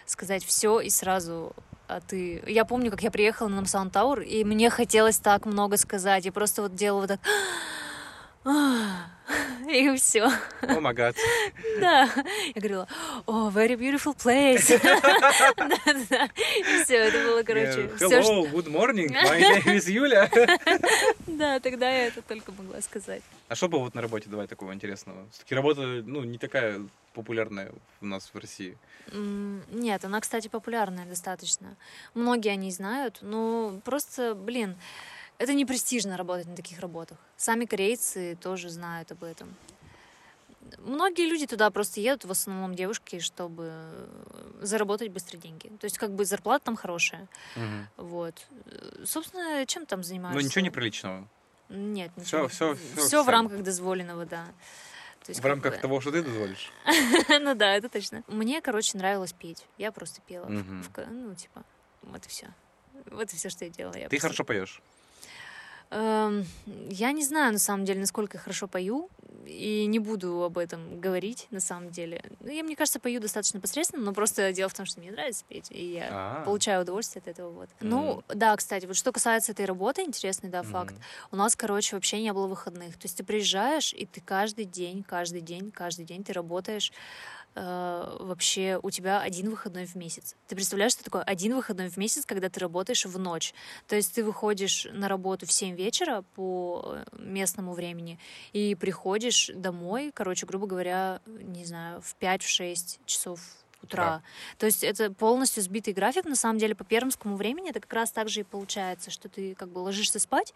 сказать 0.07 0.45
все 0.45 0.81
и 0.81 0.89
сразу. 0.91 1.55
А 1.89 2.01
ты... 2.01 2.43
Я 2.47 2.65
помню, 2.65 2.91
как 2.91 3.03
я 3.03 3.11
приехала 3.11 3.49
на 3.49 3.57
Намсан 3.57 3.91
Тауэр, 3.91 4.21
и 4.21 4.43
мне 4.45 4.71
хотелось 4.71 5.19
так 5.19 5.47
много 5.47 5.77
сказать. 5.77 6.25
Я 6.25 6.33
просто 6.33 6.63
вот 6.63 6.75
делала 6.75 7.03
вот 7.03 7.09
так... 7.09 7.21
И 9.69 9.97
все. 9.97 10.31
О 10.63 10.93
гад. 10.93 11.17
Да. 11.81 12.09
Я 12.55 12.61
говорила, 12.61 12.89
о, 13.27 13.51
very 13.51 13.77
beautiful 13.77 14.17
place. 14.17 14.79
Да-да-да. 15.57 16.29
И 16.57 16.85
все, 16.85 16.97
это 16.97 17.25
было, 17.25 17.43
короче, 17.43 17.67
Yeah. 17.67 17.97
все, 17.97 18.21
Hello, 18.21 18.51
good 18.51 18.69
morning, 18.69 19.09
my 19.11 19.41
name 19.41 19.77
is 19.77 19.91
Юля. 19.91 20.31
Да, 21.27 21.59
тогда 21.61 21.91
я 21.91 22.07
это 22.07 22.23
только 22.23 22.53
могла 22.53 22.81
сказать. 22.81 23.23
А 23.49 23.55
что 23.57 23.69
было 23.69 23.81
вот 23.81 23.95
на 23.95 24.01
работе, 24.03 24.29
давай, 24.31 24.47
такого 24.47 24.73
интересного? 24.73 25.27
Все-таки 25.33 25.55
работа, 25.55 25.81
ну, 25.83 26.23
не 26.23 26.39
такая 26.39 26.81
популярная 27.13 27.73
у 28.01 28.07
нас 28.07 28.31
в 28.33 28.39
России. 28.39 28.79
Нет, 29.13 30.05
она, 30.05 30.21
кстати, 30.21 30.49
популярная 30.49 31.05
достаточно. 31.07 31.77
Многие 32.15 32.51
о 32.51 32.57
ней 32.57 32.71
знают, 32.71 33.19
но 33.23 33.81
просто, 33.85 34.35
блин, 34.35 34.77
это 35.39 35.55
не 35.55 35.65
престижно 35.65 36.17
работать 36.17 36.47
на 36.47 36.57
таких 36.57 36.81
работах. 36.81 37.19
Сами 37.37 37.65
корейцы 37.65 38.37
тоже 38.41 38.71
знают 38.71 39.13
об 39.13 39.25
этом. 39.25 39.55
Многие 40.79 41.29
люди 41.29 41.47
туда 41.47 41.71
просто 41.71 42.01
едут, 42.01 42.25
в 42.25 42.31
основном 42.33 42.75
девушки, 42.75 43.21
чтобы 43.21 43.73
заработать 44.61 45.11
быстро 45.11 45.37
деньги. 45.37 45.69
То 45.81 45.85
есть, 45.85 45.97
как 45.97 46.11
бы 46.13 46.25
зарплата 46.25 46.65
там 46.65 46.77
хорошая. 46.77 47.29
Вот. 47.97 48.35
Э, 48.67 49.05
Собственно, 49.05 49.65
чем 49.67 49.87
там 49.87 50.03
занимаешься? 50.03 50.41
Ну, 50.41 50.45
ничего 50.45 50.65
неприличного. 50.65 51.29
Нет, 51.69 52.11
ничего. 52.17 52.49
всё- 52.49 52.75
всё 52.75 52.75
Все 52.75 52.95
в 52.95 52.99
официально. 52.99 53.33
рамках 53.33 53.63
дозволенного, 53.63 54.25
да. 54.27 54.47
То 55.25 55.31
есть, 55.31 55.41
В 55.41 55.47
рамках 55.47 55.75
бы- 55.77 55.81
того, 55.81 56.01
что 56.01 56.11
ты 56.13 56.23
дозволишь. 56.23 56.73
ну 57.29 57.55
да, 57.55 57.75
это 57.77 57.89
точно. 57.89 58.23
Мне, 58.27 58.61
короче, 58.61 58.99
нравилось 58.99 59.33
петь. 59.33 59.67
Я 59.79 59.93
просто 59.93 60.21
пела. 60.23 60.47
в- 60.47 60.53
в 60.83 60.91
ну, 61.11 61.35
типа, 61.35 61.63
вот 62.03 62.25
и 62.27 62.29
все. 62.29 62.49
Вот 63.11 63.33
и 63.33 63.37
все, 63.37 63.51
что 63.51 63.65
я 63.65 63.71
делала. 63.71 63.95
Я 63.97 64.05
Ты 64.05 64.11
просто- 64.11 64.29
хорошо 64.29 64.45
поешь. 64.45 64.83
Эм, 65.91 66.45
я 66.91 67.13
не 67.13 67.25
знаю, 67.25 67.53
на 67.53 67.59
самом 67.59 67.85
деле, 67.85 68.01
насколько 68.01 68.37
я 68.37 68.41
хорошо 68.43 68.67
пою, 68.67 69.09
и 69.47 69.87
не 69.87 70.01
буду 70.01 70.43
об 70.43 70.59
этом 70.59 71.01
говорить, 71.01 71.47
на 71.51 71.61
самом 71.61 71.91
деле. 71.91 72.21
Ну, 72.41 72.51
я, 72.51 72.65
мне 72.65 72.75
кажется, 72.75 72.99
пою 72.99 73.21
достаточно 73.21 73.61
посредственно, 73.61 74.03
но 74.03 74.13
просто 74.13 74.53
дело 74.53 74.69
в 74.69 74.75
том, 74.75 74.87
что 74.87 75.01
мне 75.01 75.13
нравится 75.13 75.45
петь, 75.49 75.69
и 75.71 75.93
я 75.93 76.09
А. 76.11 76.45
получаю 76.45 76.83
удовольствие 76.83 77.21
от 77.21 77.29
этого. 77.29 77.51
Вот. 77.53 77.69
Мгм. 77.81 77.89
Ну, 77.91 78.23
да, 78.29 78.57
кстати, 78.57 78.87
вот 78.87 78.97
что 78.97 79.13
касается 79.13 79.53
этой 79.53 79.65
работы, 79.65 80.03
интересный, 80.03 80.51
да, 80.51 80.65
факт. 80.65 80.97
У 81.31 81.37
нас, 81.37 81.55
короче, 81.55 81.95
вообще 81.95 82.21
не 82.21 82.33
было 82.33 82.49
выходных. 82.49 82.95
То 82.99 83.07
есть 83.07 83.17
ты 83.17 83.25
приезжаешь, 83.25 83.93
и 83.93 84.07
ты 84.07 84.21
каждый 84.21 84.65
день, 84.65 85.05
каждый 85.05 85.41
день, 85.41 85.71
каждый 85.71 86.05
день 86.05 86.25
ты 86.25 86.33
работаешь. 86.33 86.93
Э, 87.57 88.17
вообще 88.21 88.79
у 88.83 88.91
тебя 88.91 89.21
один 89.21 89.51
выходной 89.51 89.87
в 89.87 89.95
месяц. 89.95 90.37
Ты 90.47 90.55
представляешь, 90.55 90.93
что 90.93 91.05
такое 91.05 91.23
один 91.23 91.55
выходной 91.55 91.89
в 91.89 91.97
месяц, 91.97 92.25
когда 92.25 92.49
ты 92.49 92.61
работаешь 92.61 93.05
в 93.05 93.19
ночь? 93.19 93.55
То 93.89 93.97
есть 93.97 94.15
ты 94.15 94.23
выходишь 94.23 94.87
на 94.93 95.09
работу 95.09 95.47
в 95.47 95.53
7 95.53 95.75
вечера 95.75 96.23
по 96.35 96.97
э, 96.97 97.05
местному 97.19 97.73
времени 97.73 98.19
и 98.53 98.75
приходишь 98.75 99.51
домой, 99.55 100.13
короче, 100.15 100.47
грубо 100.47 100.67
говоря, 100.67 101.21
не 101.27 101.65
знаю, 101.65 102.01
в 102.03 102.15
5-6 102.21 103.01
часов 103.07 103.41
утра. 103.83 104.23
То 104.59 104.67
есть 104.67 104.85
это 104.85 105.11
полностью 105.11 105.63
сбитый 105.63 105.95
график. 105.95 106.25
На 106.25 106.37
самом 106.37 106.59
деле 106.59 106.75
по 106.75 106.85
пермскому 106.85 107.37
времени 107.37 107.71
это 107.71 107.81
как 107.81 107.93
раз 107.93 108.11
так 108.11 108.29
же 108.29 108.41
и 108.41 108.45
получается, 108.45 109.11
что 109.11 109.29
ты 109.29 109.55
как 109.55 109.69
бы 109.69 109.79
ложишься 109.79 110.19
спать, 110.19 110.53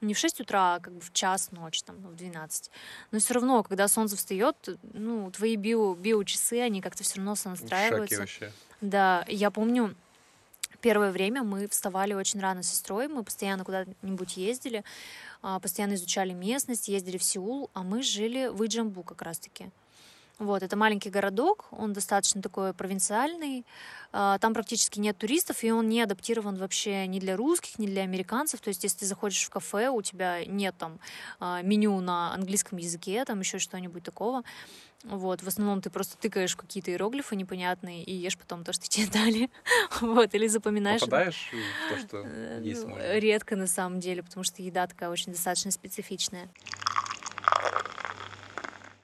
не 0.00 0.14
в 0.14 0.18
6 0.18 0.40
утра, 0.40 0.76
а 0.76 0.80
как 0.80 0.94
бы 0.94 1.00
в 1.00 1.12
час 1.12 1.52
ночи, 1.52 1.82
там, 1.84 1.96
в 1.96 2.16
12. 2.16 2.70
Но 3.10 3.18
все 3.18 3.34
равно, 3.34 3.62
когда 3.62 3.88
солнце 3.88 4.16
встает, 4.16 4.56
ну, 4.94 5.30
твои 5.30 5.56
био, 5.56 5.94
биочасы, 5.94 6.60
они 6.60 6.80
как-то 6.80 7.02
все 7.04 7.16
равно 7.16 7.34
сонастраиваются. 7.34 8.20
Вообще. 8.20 8.52
Да, 8.80 9.24
я 9.28 9.50
помню, 9.50 9.94
первое 10.80 11.12
время 11.12 11.42
мы 11.42 11.68
вставали 11.68 12.14
очень 12.14 12.40
рано 12.40 12.62
с 12.62 12.70
сестрой, 12.70 13.08
мы 13.08 13.22
постоянно 13.22 13.64
куда-нибудь 13.64 14.36
ездили, 14.36 14.84
а, 15.42 15.60
постоянно 15.60 15.94
изучали 15.94 16.32
местность, 16.32 16.88
ездили 16.88 17.18
в 17.18 17.24
Сеул, 17.24 17.70
а 17.74 17.82
мы 17.82 18.02
жили 18.02 18.48
в 18.48 18.64
Иджамбу 18.64 19.02
как 19.02 19.22
раз-таки. 19.22 19.70
Вот, 20.40 20.62
это 20.62 20.74
маленький 20.74 21.10
городок, 21.10 21.66
он 21.70 21.92
достаточно 21.92 22.40
такой 22.40 22.72
провинциальный, 22.72 23.66
а, 24.10 24.38
там 24.38 24.54
практически 24.54 24.98
нет 24.98 25.18
туристов, 25.18 25.62
и 25.62 25.70
он 25.70 25.86
не 25.90 26.00
адаптирован 26.00 26.56
вообще 26.56 27.06
ни 27.06 27.20
для 27.20 27.36
русских, 27.36 27.78
ни 27.78 27.86
для 27.86 28.02
американцев, 28.04 28.60
то 28.60 28.68
есть 28.68 28.82
если 28.82 29.00
ты 29.00 29.06
заходишь 29.06 29.44
в 29.44 29.50
кафе, 29.50 29.90
у 29.90 30.00
тебя 30.00 30.46
нет 30.46 30.74
там 30.78 30.98
а, 31.40 31.60
меню 31.60 32.00
на 32.00 32.32
английском 32.32 32.78
языке, 32.78 33.22
там 33.26 33.40
еще 33.40 33.58
что-нибудь 33.58 34.02
такого, 34.02 34.42
вот, 35.04 35.42
в 35.42 35.46
основном 35.46 35.82
ты 35.82 35.90
просто 35.90 36.16
тыкаешь 36.16 36.56
какие-то 36.56 36.90
иероглифы 36.90 37.36
непонятные 37.36 38.02
и 38.02 38.14
ешь 38.14 38.38
потом 38.38 38.64
то, 38.64 38.72
что 38.72 38.86
тебе 38.88 39.08
дали, 39.08 39.50
вот, 40.00 40.34
или 40.34 40.46
запоминаешь. 40.46 41.00
Попадаешь 41.00 41.50
в 41.52 41.92
то, 41.92 41.98
что 41.98 42.22
Э, 42.24 42.60
есть 42.62 42.82
ну, 42.84 42.90
можно? 42.90 43.18
Редко 43.18 43.56
на 43.56 43.66
самом 43.66 44.00
деле, 44.00 44.22
потому 44.22 44.44
что 44.44 44.62
еда 44.62 44.86
такая 44.86 45.10
очень 45.10 45.32
достаточно 45.32 45.70
специфичная. 45.70 46.48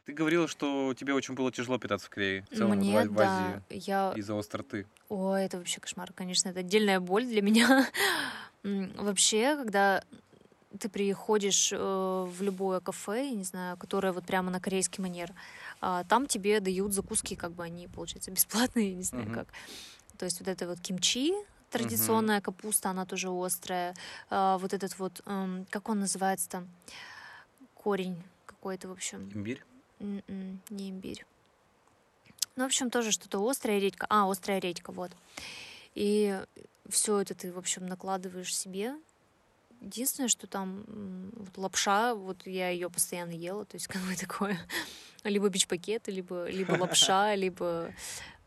Ты 0.07 0.13
говорила, 0.13 0.47
что 0.47 0.95
тебе 0.95 1.15
очень 1.15 1.35
было 1.35 1.51
тяжело 1.51 1.79
питаться 1.79 2.07
в 2.07 2.11
Корее, 2.11 2.45
в 2.49 2.57
целом 2.57 2.79
Мне, 2.79 3.05
в, 3.05 3.09
в 3.09 3.15
да, 3.17 3.25
Азии, 3.25 3.63
я 3.71 4.13
из-за 4.15 4.39
остроты. 4.39 4.87
Ой, 5.09 5.43
это 5.43 5.59
вообще 5.59 5.81
кошмар, 5.81 6.13
конечно, 6.13 6.49
это 6.49 6.61
отдельная 6.61 7.01
боль 7.01 7.27
для 7.27 7.43
меня. 7.43 7.89
Вообще, 8.63 9.57
когда 9.57 10.03
ты 10.79 10.89
приходишь 10.89 11.73
э, 11.73 11.77
в 11.77 12.43
любое 12.43 12.81
кафе, 12.81 13.29
я 13.31 13.35
не 13.35 13.45
знаю, 13.45 13.77
которое 13.77 14.13
вот 14.13 14.27
прямо 14.27 14.51
на 14.51 14.61
корейский 14.61 15.03
манер, 15.03 15.33
а, 15.81 16.03
там 16.05 16.27
тебе 16.27 16.59
дают 16.61 16.93
закуски, 16.93 17.35
как 17.35 17.53
бы 17.53 17.63
они, 17.65 17.87
получается, 17.89 18.31
бесплатные, 18.33 18.95
не 18.95 19.05
знаю 19.05 19.27
Мгм. 19.27 19.35
как. 19.35 19.49
То 20.19 20.25
есть 20.25 20.41
вот 20.41 20.49
это 20.49 20.67
вот 20.67 20.81
кимчи, 20.81 21.33
традиционная 21.71 22.41
капуста, 22.41 22.91
она 22.91 23.07
тоже 23.07 23.29
острая. 23.31 23.95
А, 24.31 24.59
Вот 24.59 24.73
этот 24.73 24.99
вот, 24.99 25.21
эм, 25.27 25.67
как 25.71 25.89
он 25.89 26.01
называется 26.01 26.49
там, 26.49 26.69
корень 27.75 28.23
какой-то, 28.47 28.89
в 28.89 28.93
общем. 28.93 29.31
Имбирь? 29.33 29.65
М-м, 30.01 30.61
не 30.71 30.91
имбирь. 30.91 31.25
Ну, 32.57 32.65
в 32.65 32.67
общем, 32.67 32.91
тоже 32.91 33.13
что-то 33.13 33.47
острая 33.49 33.79
редька. 33.79 34.07
А, 34.09 34.31
острая 34.31 34.61
редька, 34.61 34.91
вот. 34.93 35.11
И 35.95 36.41
все 36.89 37.21
это 37.21 37.35
ты, 37.35 37.53
в 37.53 37.59
общем, 37.59 37.87
накладываешь 37.87 38.57
себе. 38.57 38.95
Единственное, 39.81 40.29
что 40.29 40.47
там 40.47 40.85
вот 41.33 41.57
лапша, 41.59 42.15
вот 42.15 42.47
я 42.47 42.71
ее 42.71 42.89
постоянно 42.89 43.33
ела, 43.33 43.65
то 43.65 43.77
есть 43.77 43.87
как 43.89 44.01
бы 44.03 44.17
такое, 44.17 44.59
либо 45.25 45.49
бич-пакеты, 45.49 46.11
либо, 46.11 46.49
либо 46.49 46.73
лапша, 46.73 47.35
либо 47.37 47.93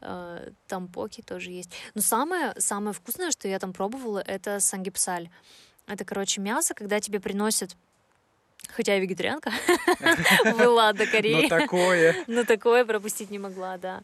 э, 0.01 0.51
тампоки 0.67 1.21
тоже 1.21 1.51
есть. 1.51 1.71
Но 1.93 2.01
самое, 2.01 2.53
самое 2.57 2.93
вкусное, 2.93 3.31
что 3.31 3.47
я 3.47 3.59
там 3.59 3.73
пробовала, 3.73 4.19
это 4.19 4.59
сангипсаль. 4.59 5.29
Это, 5.85 6.05
короче, 6.05 6.41
мясо, 6.41 6.73
когда 6.73 6.99
тебе 6.99 7.19
приносят 7.19 7.75
Хотя 8.75 8.93
я 8.93 8.99
вегетарианка, 8.99 9.51
была 10.57 10.93
до 10.93 11.05
Кореи. 11.05 11.47
такое! 11.47 12.15
Но 12.27 12.43
такое 12.43 12.85
пропустить 12.85 13.31
не 13.31 13.39
могла, 13.39 13.77
да. 13.77 14.01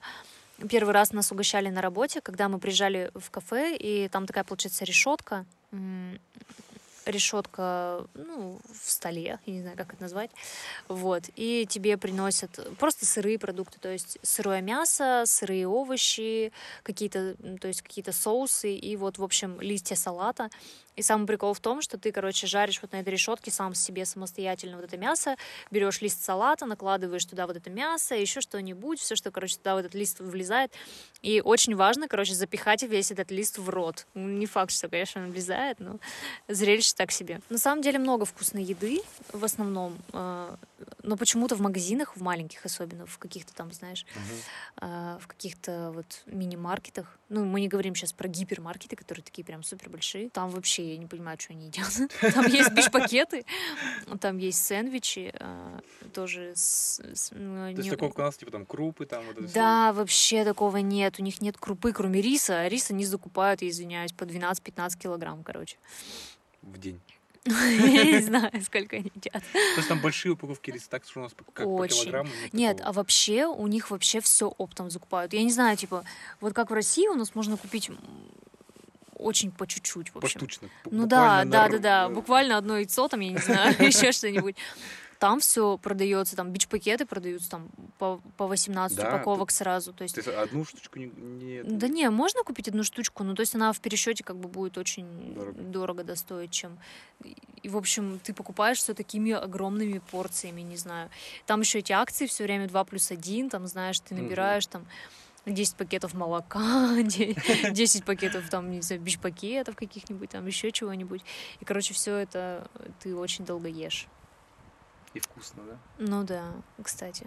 Первый 0.69 0.93
раз 0.93 1.11
нас 1.11 1.31
угощали 1.31 1.69
на 1.69 1.81
работе, 1.81 2.21
когда 2.21 2.47
мы 2.49 2.59
приезжали 2.59 3.11
в 3.13 3.29
кафе, 3.29 3.75
и 3.75 4.07
там 4.07 4.25
такая, 4.25 4.43
получается, 4.43 4.85
решетка. 4.85 5.45
Решетка, 7.05 8.05
ну, 8.13 8.59
в 8.71 8.89
столе, 8.89 9.39
я 9.45 9.53
не 9.53 9.61
знаю, 9.61 9.77
как 9.77 9.93
это 9.93 10.01
назвать. 10.01 10.31
Вот. 10.87 11.23
И 11.35 11.65
тебе 11.69 11.97
приносят 11.97 12.59
просто 12.77 13.05
сырые 13.05 13.39
продукты, 13.39 13.79
то 13.79 13.91
есть 13.91 14.17
сырое 14.21 14.61
мясо, 14.61 15.23
сырые 15.25 15.67
овощи, 15.67 16.51
какие-то, 16.83 17.35
то 17.59 17.67
есть 17.67 17.81
какие-то 17.81 18.11
соусы 18.11 18.75
и 18.75 18.95
вот, 18.95 19.17
в 19.17 19.23
общем, 19.23 19.59
листья 19.61 19.95
салата. 19.95 20.49
И 20.95 21.01
самый 21.01 21.27
прикол 21.27 21.53
в 21.53 21.59
том, 21.59 21.81
что 21.81 21.97
ты, 21.97 22.11
короче, 22.11 22.47
жаришь 22.47 22.81
вот 22.81 22.93
на 22.93 22.97
этой 23.01 23.09
решетке 23.09 23.51
сам 23.51 23.73
себе 23.75 24.05
самостоятельно 24.05 24.77
вот 24.77 24.85
это 24.85 24.97
мясо, 24.97 25.35
берешь 25.69 26.01
лист 26.01 26.23
салата, 26.23 26.65
накладываешь 26.65 27.25
туда 27.25 27.47
вот 27.47 27.57
это 27.57 27.69
мясо, 27.69 28.15
еще 28.15 28.41
что-нибудь, 28.41 28.99
все, 28.99 29.15
что, 29.15 29.31
короче, 29.31 29.57
туда 29.57 29.75
в 29.75 29.79
этот 29.79 29.93
лист 29.93 30.19
влезает. 30.19 30.71
И 31.21 31.41
очень 31.41 31.75
важно, 31.75 32.07
короче, 32.07 32.33
запихать 32.33 32.83
весь 32.83 33.11
этот 33.11 33.31
лист 33.31 33.57
в 33.57 33.69
рот. 33.69 34.05
Ну, 34.13 34.27
Не 34.27 34.45
факт, 34.45 34.71
что, 34.71 34.87
конечно, 34.87 35.21
он 35.21 35.31
влезает, 35.31 35.79
но 35.79 35.99
зрелище 36.47 36.94
так 36.95 37.11
себе. 37.11 37.41
На 37.49 37.57
самом 37.57 37.81
деле 37.81 37.99
много 37.99 38.25
вкусной 38.25 38.63
еды 38.63 39.01
в 39.33 39.43
основном, 39.43 39.97
э, 40.13 40.55
но 41.03 41.17
почему-то 41.17 41.55
в 41.55 41.61
магазинах, 41.61 42.15
в 42.15 42.21
маленьких 42.21 42.65
особенно, 42.65 43.05
в 43.05 43.17
каких-то 43.17 43.53
там, 43.53 43.71
знаешь, 43.73 44.05
э, 44.81 45.17
в 45.21 45.27
каких-то 45.27 45.91
вот 45.93 46.23
мини-маркетах. 46.25 47.19
Ну, 47.27 47.43
мы 47.43 47.59
не 47.59 47.67
говорим 47.67 47.95
сейчас 47.95 48.13
про 48.13 48.27
гипермаркеты, 48.27 48.95
которые 48.95 49.23
такие 49.23 49.43
прям 49.43 49.63
супер 49.63 49.89
большие. 49.89 50.29
Там 50.29 50.49
вообще 50.49 50.91
я 50.93 50.97
не 50.97 51.05
понимаю, 51.05 51.37
что 51.39 51.53
они 51.53 51.67
едят. 51.67 51.91
Там 52.33 52.45
есть 52.47 52.71
бич-пакеты, 52.71 53.45
там 54.19 54.37
есть 54.37 54.63
сэндвичи, 54.65 55.33
э, 55.37 55.79
тоже 56.13 56.53
с... 56.55 57.01
ну, 57.31 57.55
То 57.55 57.69
есть 57.71 57.83
не- 57.83 57.89
такого 57.89 58.13
у 58.15 58.19
нас, 58.19 58.37
типа, 58.37 58.51
там, 58.51 58.65
крупы, 58.65 59.05
там, 59.05 59.25
вот 59.25 59.37
это 59.37 59.47
всё. 59.47 59.53
да, 59.53 59.93
вообще 59.93 60.45
такого 60.45 60.77
нет. 60.77 61.19
У 61.19 61.23
них 61.23 61.41
нет 61.41 61.57
крупы, 61.57 61.91
кроме 61.91 62.21
риса. 62.21 62.61
А 62.61 62.69
рис 62.69 62.89
они 62.91 63.05
закупают, 63.05 63.61
я 63.61 63.69
извиняюсь, 63.69 64.13
по 64.13 64.23
12-15 64.23 64.97
килограмм, 64.97 65.43
короче. 65.43 65.77
В 66.65 66.77
день. 66.77 66.99
Я 67.45 68.03
не 68.05 68.21
знаю, 68.21 68.51
сколько 68.63 68.95
они 68.95 69.11
едят. 69.13 69.43
То 69.53 69.59
есть 69.77 69.87
там 69.87 69.99
большие 70.01 70.31
упаковки 70.31 70.71
риса, 70.71 70.89
так 70.89 71.03
что 71.05 71.19
у 71.19 71.23
нас 71.23 71.31
как 71.53 71.65
по 71.65 71.87
килограмму? 71.87 72.29
Нет, 72.53 72.81
а 72.83 72.91
вообще 72.91 73.45
у 73.45 73.67
них 73.67 73.91
вообще 73.91 74.19
все 74.19 74.47
оптом 74.47 74.89
закупают. 74.89 75.33
Я 75.33 75.43
не 75.43 75.51
знаю, 75.51 75.77
типа, 75.77 76.03
вот 76.41 76.53
как 76.53 76.71
в 76.71 76.73
России 76.73 77.07
у 77.07 77.13
нас 77.13 77.35
можно 77.35 77.55
купить 77.55 77.91
очень 79.17 79.51
по 79.51 79.65
чуть-чуть, 79.67 80.09
в 80.13 80.17
общем. 80.17 80.39
Поштучно. 80.39 80.69
Ну 80.89 81.05
да, 81.05 81.43
да, 81.45 81.67
да, 81.67 81.75
ру- 81.75 81.79
да. 81.79 82.05
э, 82.05 82.09
Буквально 82.09 82.57
одно 82.57 82.77
яйцо, 82.77 83.07
там, 83.07 83.19
я 83.21 83.31
не 83.31 83.37
знаю, 83.37 83.75
еще 83.79 84.11
что-нибудь. 84.11 84.55
Там 85.19 85.39
все 85.39 85.77
продается, 85.77 86.35
там 86.35 86.51
бич-пакеты 86.51 87.05
продаются 87.05 87.49
там 87.49 87.69
по, 87.97 88.21
по 88.37 88.47
18 88.47 88.97
Да, 88.97 89.07
упаковок 89.09 89.51
сразу. 89.51 89.93
То 89.93 90.03
есть 90.03 90.17
есть 90.17 90.27
одну 90.27 90.65
штучку 90.65 90.99
не... 90.99 91.05
не- 91.05 91.63
Да 91.63 91.87
не, 91.87 92.09
можно 92.09 92.43
купить 92.43 92.67
одну 92.67 92.83
штучку, 92.83 93.23
но 93.23 93.33
то 93.33 93.41
есть 93.41 93.55
она 93.55 93.71
в 93.71 93.79
пересчете 93.79 94.23
как 94.23 94.37
бы 94.37 94.49
будет 94.49 94.77
очень 94.77 95.33
Дорого. 95.33 95.61
дорого, 95.61 96.03
достоить, 96.03 96.51
чем. 96.51 96.77
И, 97.63 97.69
в 97.69 97.77
общем, 97.77 98.19
ты 98.23 98.33
покупаешь 98.33 98.77
все 98.77 98.93
такими 98.93 99.31
огромными 99.31 100.01
порциями, 100.11 100.61
не 100.61 100.77
знаю. 100.77 101.09
Там 101.45 101.61
еще 101.61 101.79
эти 101.79 101.91
акции 101.93 102.25
все 102.27 102.43
время 102.43 102.67
2 102.67 102.83
плюс 102.83 103.09
1, 103.09 103.49
там, 103.49 103.67
знаешь, 103.67 103.99
ты 103.99 104.15
набираешь 104.15 104.67
там 104.67 104.85
10 105.45 105.75
пакетов 105.75 106.13
молока, 106.13 106.89
10 107.01 108.03
пакетов 108.03 108.49
там, 108.49 108.71
не 108.71 108.81
знаю, 108.81 109.01
бич-пакетов 109.01 109.75
каких-нибудь, 109.75 110.29
там 110.29 110.45
еще 110.45 110.71
чего-нибудь. 110.71 111.21
И, 111.59 111.65
короче, 111.65 111.93
все 111.93 112.15
это 112.17 112.67
ты 112.99 113.15
очень 113.15 113.45
долго 113.45 113.67
ешь. 113.67 114.07
И 115.15 115.19
вкусно, 115.19 115.63
да? 115.63 115.77
Ну 115.97 116.23
да, 116.23 116.51
кстати. 116.83 117.25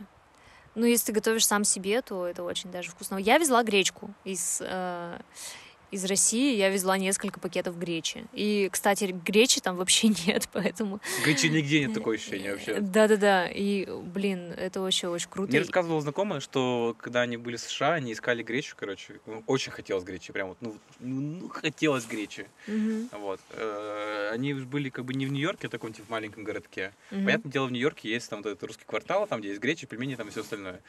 Ну, 0.75 0.85
если 0.87 1.07
ты 1.07 1.13
готовишь 1.13 1.47
сам 1.47 1.65
себе, 1.65 2.03
то 2.03 2.27
это 2.27 2.45
очень 2.45 2.71
даже 2.71 2.91
вкусно. 2.91 3.17
Я 3.17 3.39
везла 3.39 3.65
гречку 3.65 4.15
из, 4.25 4.59
э, 4.61 5.19
из 5.91 6.05
России, 6.05 6.57
я 6.57 6.69
везла 6.69 6.99
несколько 6.99 7.41
пакетов 7.41 7.79
гречи. 7.79 8.25
И, 8.33 8.69
кстати, 8.71 9.05
гречи 9.25 9.61
там 9.61 9.77
вообще 9.77 10.09
нет, 10.27 10.49
поэтому... 10.53 11.01
Гречи 11.25 11.47
нигде 11.47 11.81
нет 11.81 11.95
такое 11.95 12.17
ощущение 12.17 12.53
вообще. 12.53 12.81
Да-да-да, 12.81 13.49
и, 13.49 13.87
блин, 13.91 14.53
это 14.57 14.81
вообще 14.81 15.09
очень 15.09 15.29
круто. 15.31 15.51
Мне 15.51 15.61
рассказывала 15.61 16.01
знакомая, 16.01 16.41
что 16.41 16.95
когда 16.99 17.23
они 17.23 17.37
были 17.37 17.57
в 17.57 17.61
США, 17.61 17.95
они 17.95 18.13
искали 18.13 18.43
гречу, 18.43 18.75
короче. 18.79 19.21
ну, 19.27 19.43
Очень 19.47 19.73
хотелось 19.73 20.05
гречи, 20.05 20.33
прям 20.33 20.49
вот, 20.49 20.59
ну, 20.61 20.77
ну, 21.01 21.21
ну, 21.21 21.49
хотелось 21.49 22.05
гречи. 22.07 22.47
Мгм, 22.67 23.09
Вот. 23.13 23.41
Э, 23.51 24.31
Они 24.33 24.53
были 24.55 24.91
как 24.91 25.05
бы 25.05 25.15
не 25.15 25.27
в 25.27 25.33
Нью-Йорке, 25.33 25.69
а 25.69 25.71
таком 25.71 25.93
типа 25.93 26.07
маленьком 26.11 26.45
городке. 26.45 26.93
мгм. 27.11 27.25
Понятное 27.25 27.53
дело, 27.53 27.67
в 27.67 27.73
Нью-Йорке 27.73 28.11
есть 28.11 28.29
там 28.29 28.43
вот 28.43 28.51
этот 28.51 28.63
русский 28.65 28.85
квартал, 28.85 29.27
там, 29.27 29.41
где 29.41 29.49
есть 29.51 29.61
гречи, 29.61 29.87
пельмени 29.87 30.15
там 30.17 30.29
и 30.29 30.31
все 30.31 30.41
остальное. 30.43 30.81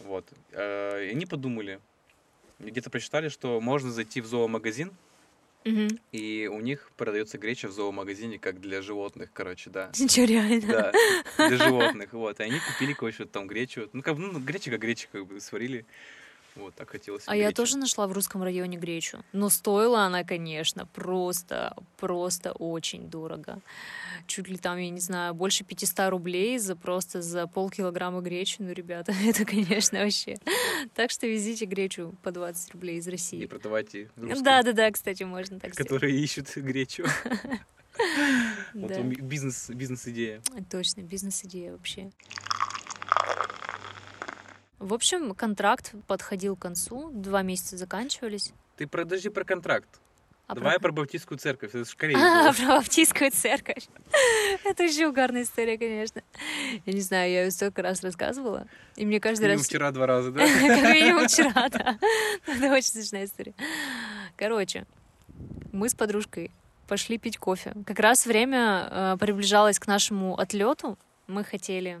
Вот. 0.00 0.26
Э, 0.52 1.06
И 1.06 1.10
они 1.10 1.26
подумали, 1.26 1.78
где-то 2.62 2.90
прочитали, 2.90 3.28
что 3.28 3.60
можно 3.60 3.90
зайти 3.90 4.20
в 4.20 4.26
зоомагазин, 4.26 4.92
Мгм. 5.64 5.88
и 6.10 6.48
у 6.52 6.60
них 6.60 6.90
продается 6.96 7.38
греча 7.38 7.68
в 7.68 7.72
зоомагазине, 7.72 8.38
как 8.38 8.60
для 8.60 8.82
животных, 8.82 9.30
короче, 9.32 9.70
да. 9.70 9.90
Чё, 10.08 10.24
реально? 10.24 10.66
Да, 10.66 10.92
для 11.48 11.56
животных, 11.56 12.12
вот. 12.12 12.40
И 12.40 12.42
они 12.42 12.58
купили, 12.58 12.92
короче, 12.94 13.24
там 13.26 13.46
гречу. 13.46 13.88
Ну, 13.92 14.02
как 14.02 14.18
ну, 14.18 14.38
греча 14.40 14.70
как 14.70 14.80
греча, 14.80 15.08
как 15.12 15.26
бы, 15.26 15.40
сварили. 15.40 15.86
Вот, 16.54 16.74
так 16.74 16.90
хотелось. 16.90 17.24
А 17.26 17.36
я 17.36 17.50
тоже 17.52 17.78
нашла 17.78 18.06
в 18.06 18.12
русском 18.12 18.42
районе 18.42 18.76
гречу. 18.76 19.24
Но 19.32 19.48
стоила 19.48 20.02
она, 20.02 20.24
конечно, 20.24 20.86
просто, 20.86 21.74
просто 21.96 22.52
очень 22.52 23.08
дорого. 23.08 23.60
Чуть 24.26 24.48
ли 24.48 24.56
там, 24.56 24.78
я 24.78 24.90
не 24.90 25.00
знаю, 25.00 25.34
больше 25.34 25.64
500 25.64 26.10
рублей 26.10 26.58
за 26.58 26.76
просто 26.76 27.22
за 27.22 27.46
полкилограмма 27.46 28.20
гречи. 28.20 28.56
Ну, 28.58 28.72
ребята, 28.72 29.12
это, 29.24 29.44
конечно, 29.44 30.00
вообще. 30.00 30.36
Так 30.94 31.10
что 31.10 31.26
везите 31.26 31.64
гречу 31.64 32.14
по 32.22 32.30
20 32.30 32.72
рублей 32.72 32.98
из 32.98 33.08
России. 33.08 33.42
И 33.42 33.46
продавайте 33.46 34.10
Да, 34.16 34.62
да, 34.62 34.72
да, 34.72 34.90
кстати, 34.90 35.22
можно 35.22 35.58
так 35.58 35.74
Которые 35.74 36.16
ищут 36.18 36.54
гречу. 36.56 37.04
Вот 38.74 38.90
бизнес, 39.00 39.68
бизнес-идея. 39.68 40.40
Точно, 40.70 41.02
бизнес-идея 41.02 41.72
вообще. 41.72 42.10
В 44.82 44.94
общем, 44.94 45.32
контракт 45.34 45.94
подходил 46.08 46.56
к 46.56 46.58
концу, 46.58 47.10
два 47.12 47.42
месяца 47.42 47.76
заканчивались. 47.76 48.52
Ты 48.76 48.88
подожди 48.88 49.28
про 49.28 49.44
контракт. 49.44 49.88
А 50.48 50.56
Давай 50.56 50.80
про... 50.80 50.88
про 50.88 51.02
Баптистскую 51.02 51.38
церковь, 51.38 51.70
это 51.72 51.88
же 51.88 51.96
Корея. 51.96 52.48
А, 52.48 52.52
про 52.52 52.66
Баптистскую 52.78 53.30
церковь. 53.30 53.86
это 54.64 54.82
очень 54.82 55.04
угарная 55.04 55.44
история, 55.44 55.78
конечно. 55.78 56.22
Я 56.84 56.92
не 56.92 57.00
знаю, 57.00 57.30
я 57.30 57.44
ее 57.44 57.52
столько 57.52 57.82
раз 57.82 58.02
рассказывала. 58.02 58.66
И 58.96 59.06
мне 59.06 59.20
каждый 59.20 59.46
раз... 59.46 59.64
вчера 59.64 59.92
два 59.92 60.08
раза, 60.08 60.32
да? 60.32 60.40
Как 60.46 60.94
минимум 60.94 61.28
вчера, 61.28 61.68
да. 61.68 61.96
Это 62.46 62.72
очень 62.72 62.88
смешная 62.88 63.26
история. 63.26 63.54
Короче, 64.36 64.84
мы 65.70 65.90
с 65.90 65.94
подружкой 65.94 66.50
пошли 66.88 67.18
пить 67.18 67.38
кофе. 67.38 67.72
Как 67.86 68.00
раз 68.00 68.26
время 68.26 68.88
э, 68.90 69.16
приближалось 69.20 69.78
к 69.78 69.86
нашему 69.86 70.36
отлету. 70.36 70.98
Мы 71.28 71.44
хотели 71.44 72.00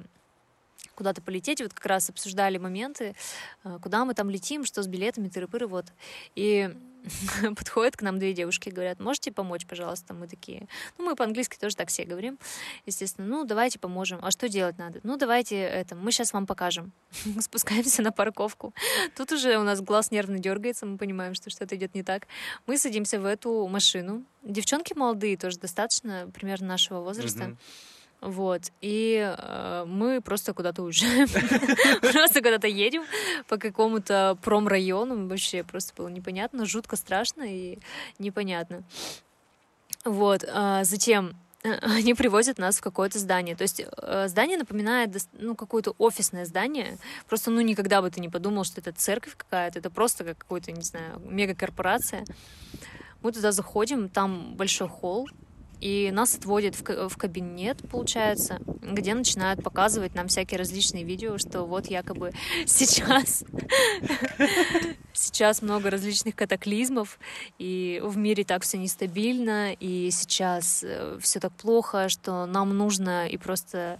куда-то 0.94 1.22
полететь, 1.22 1.60
вот 1.60 1.72
как 1.72 1.86
раз 1.86 2.10
обсуждали 2.10 2.58
моменты, 2.58 3.14
э, 3.64 3.78
куда 3.82 4.04
мы 4.04 4.14
там 4.14 4.30
летим, 4.30 4.64
что 4.64 4.82
с 4.82 4.86
билетами, 4.86 5.28
тыры-пыры, 5.28 5.66
вот. 5.66 5.86
И 6.34 6.70
подходят 7.56 7.96
к 7.96 8.02
нам 8.02 8.18
две 8.18 8.32
девушки 8.32 8.68
и 8.68 8.72
говорят, 8.72 9.00
можете 9.00 9.32
помочь, 9.32 9.66
пожалуйста? 9.66 10.14
Мы 10.14 10.28
такие, 10.28 10.68
ну, 10.98 11.04
мы 11.04 11.16
по-английски 11.16 11.56
тоже 11.58 11.76
так 11.76 11.88
все 11.88 12.04
говорим, 12.04 12.38
естественно, 12.86 13.26
ну, 13.26 13.44
давайте 13.44 13.78
поможем. 13.78 14.18
А 14.22 14.30
что 14.30 14.48
делать 14.48 14.78
надо? 14.78 15.00
Ну, 15.02 15.16
давайте 15.16 15.56
это, 15.56 15.94
мы 15.94 16.12
сейчас 16.12 16.32
вам 16.32 16.46
покажем. 16.46 16.92
Спускаемся 17.40 18.02
на 18.02 18.12
парковку. 18.12 18.72
Тут 19.16 19.32
уже 19.32 19.56
у 19.58 19.62
нас 19.62 19.80
глаз 19.80 20.10
нервно 20.10 20.38
дергается, 20.38 20.86
мы 20.86 20.98
понимаем, 20.98 21.34
что 21.34 21.50
что-то 21.50 21.76
идет 21.76 21.94
не 21.94 22.02
так. 22.02 22.26
Мы 22.66 22.78
садимся 22.78 23.20
в 23.20 23.26
эту 23.26 23.66
машину. 23.66 24.24
Девчонки 24.42 24.94
молодые, 24.94 25.36
тоже 25.36 25.58
достаточно, 25.58 26.30
примерно 26.32 26.68
нашего 26.68 27.00
возраста. 27.00 27.44
Mm-hmm 27.44 27.56
вот. 28.22 28.70
И 28.80 29.18
э, 29.36 29.84
мы 29.88 30.20
просто 30.20 30.54
куда-то 30.54 30.84
уезжаем. 30.84 31.26
Просто 32.00 32.40
куда-то 32.40 32.68
едем 32.68 33.02
по 33.48 33.58
какому-то 33.58 34.38
промрайону. 34.42 35.26
Вообще 35.26 35.64
просто 35.64 35.92
было 35.96 36.08
непонятно, 36.08 36.64
жутко 36.64 36.94
страшно 36.94 37.42
и 37.42 37.80
непонятно. 38.20 38.84
Вот. 40.04 40.44
А 40.48 40.84
затем 40.84 41.34
они 41.82 42.14
привозят 42.14 42.58
нас 42.58 42.76
в 42.76 42.80
какое-то 42.80 43.18
здание. 43.18 43.56
То 43.56 43.62
есть 43.62 43.82
э, 43.84 44.28
здание 44.28 44.56
напоминает 44.56 45.10
ну, 45.32 45.56
какое-то 45.56 45.96
офисное 45.98 46.44
здание. 46.44 46.98
Просто 47.28 47.50
ну 47.50 47.60
никогда 47.60 48.02
бы 48.02 48.10
ты 48.10 48.20
не 48.20 48.28
подумал, 48.28 48.62
что 48.62 48.80
это 48.80 48.92
церковь 48.92 49.36
какая-то. 49.36 49.80
Это 49.80 49.90
просто 49.90 50.22
как 50.22 50.38
какой-то, 50.38 50.70
не 50.70 50.82
знаю, 50.82 51.20
мегакорпорация. 51.24 52.24
Мы 53.22 53.32
туда 53.32 53.50
заходим, 53.50 54.08
там 54.08 54.54
большой 54.54 54.88
холл, 54.88 55.28
и 55.82 56.12
нас 56.12 56.36
отводят 56.36 56.76
в, 56.76 57.16
кабинет, 57.16 57.82
получается, 57.90 58.60
где 58.80 59.14
начинают 59.14 59.64
показывать 59.64 60.14
нам 60.14 60.28
всякие 60.28 60.58
различные 60.60 61.02
видео, 61.02 61.38
что 61.38 61.64
вот 61.64 61.86
якобы 61.88 62.30
сейчас 62.66 63.42
сейчас 65.12 65.60
много 65.60 65.90
различных 65.90 66.36
катаклизмов, 66.36 67.18
и 67.58 68.00
в 68.04 68.16
мире 68.16 68.44
так 68.44 68.62
все 68.62 68.78
нестабильно, 68.78 69.72
и 69.72 70.10
сейчас 70.12 70.84
э, 70.84 71.18
все 71.20 71.40
так 71.40 71.52
плохо, 71.52 72.08
что 72.08 72.46
нам 72.46 72.76
нужно 72.78 73.26
и 73.26 73.36
просто 73.36 73.98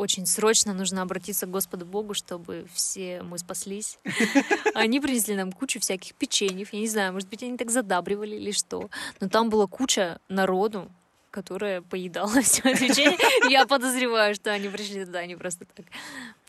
очень 0.00 0.24
срочно 0.24 0.72
нужно 0.72 1.02
обратиться 1.02 1.46
к 1.46 1.50
Господу 1.50 1.84
Богу, 1.84 2.14
чтобы 2.14 2.66
все 2.72 3.22
мы 3.22 3.36
спаслись. 3.38 3.98
Они 4.74 4.98
принесли 4.98 5.36
нам 5.36 5.52
кучу 5.52 5.78
всяких 5.78 6.14
печеньев. 6.14 6.72
Я 6.72 6.80
не 6.80 6.88
знаю, 6.88 7.12
может 7.12 7.28
быть, 7.28 7.42
они 7.42 7.58
так 7.58 7.70
задабривали 7.70 8.34
или 8.34 8.50
что. 8.50 8.88
Но 9.20 9.28
там 9.28 9.50
была 9.50 9.66
куча 9.66 10.18
народу, 10.28 10.90
которая 11.30 11.82
поедала 11.82 12.40
все 12.42 12.62
отвечение. 12.62 13.18
Я 13.48 13.66
подозреваю, 13.66 14.34
что 14.34 14.50
они 14.50 14.68
пришли 14.68 15.04
туда 15.04 15.24
не 15.26 15.36
просто 15.36 15.64
так. 15.64 15.86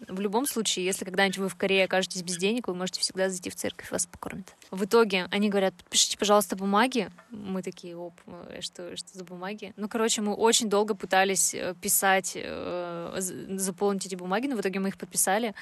В 0.08 0.20
любом 0.20 0.48
случае, 0.48 0.86
если 0.86 1.06
когда-нибудь 1.06 1.38
вы 1.38 1.50
в 1.50 1.56
Корее 1.56 1.86
окажетесь 1.86 2.24
без 2.24 2.38
денег, 2.38 2.68
вы 2.68 2.74
можете 2.74 3.02
всегда 3.02 3.30
зайти 3.30 3.50
в 3.50 3.56
церковь, 3.56 3.92
вас 3.92 4.08
покормят. 4.08 4.56
В 4.72 4.84
итоге 4.86 5.28
они 5.32 5.50
говорят, 5.50 5.76
подпишите, 5.76 6.18
пожалуйста, 6.18 6.56
бумаги. 6.56 7.12
Мы 7.30 7.62
такие, 7.62 7.96
оп, 7.96 8.14
э, 8.26 8.62
что, 8.62 8.96
что 8.98 9.18
за 9.18 9.24
бумаги? 9.24 9.74
Ну, 9.78 9.88
короче, 9.88 10.22
мы 10.22 10.34
очень 10.34 10.70
долго 10.70 10.96
пытались 10.96 11.54
э, 11.54 11.76
писать, 11.80 12.34
э, 12.36 13.16
заполнить 13.20 14.08
эти 14.08 14.16
бумаги, 14.16 14.48
но 14.48 14.56
в 14.56 14.62
итоге 14.62 14.80
мы 14.80 14.90
их 14.90 14.98
подписали. 14.98 15.54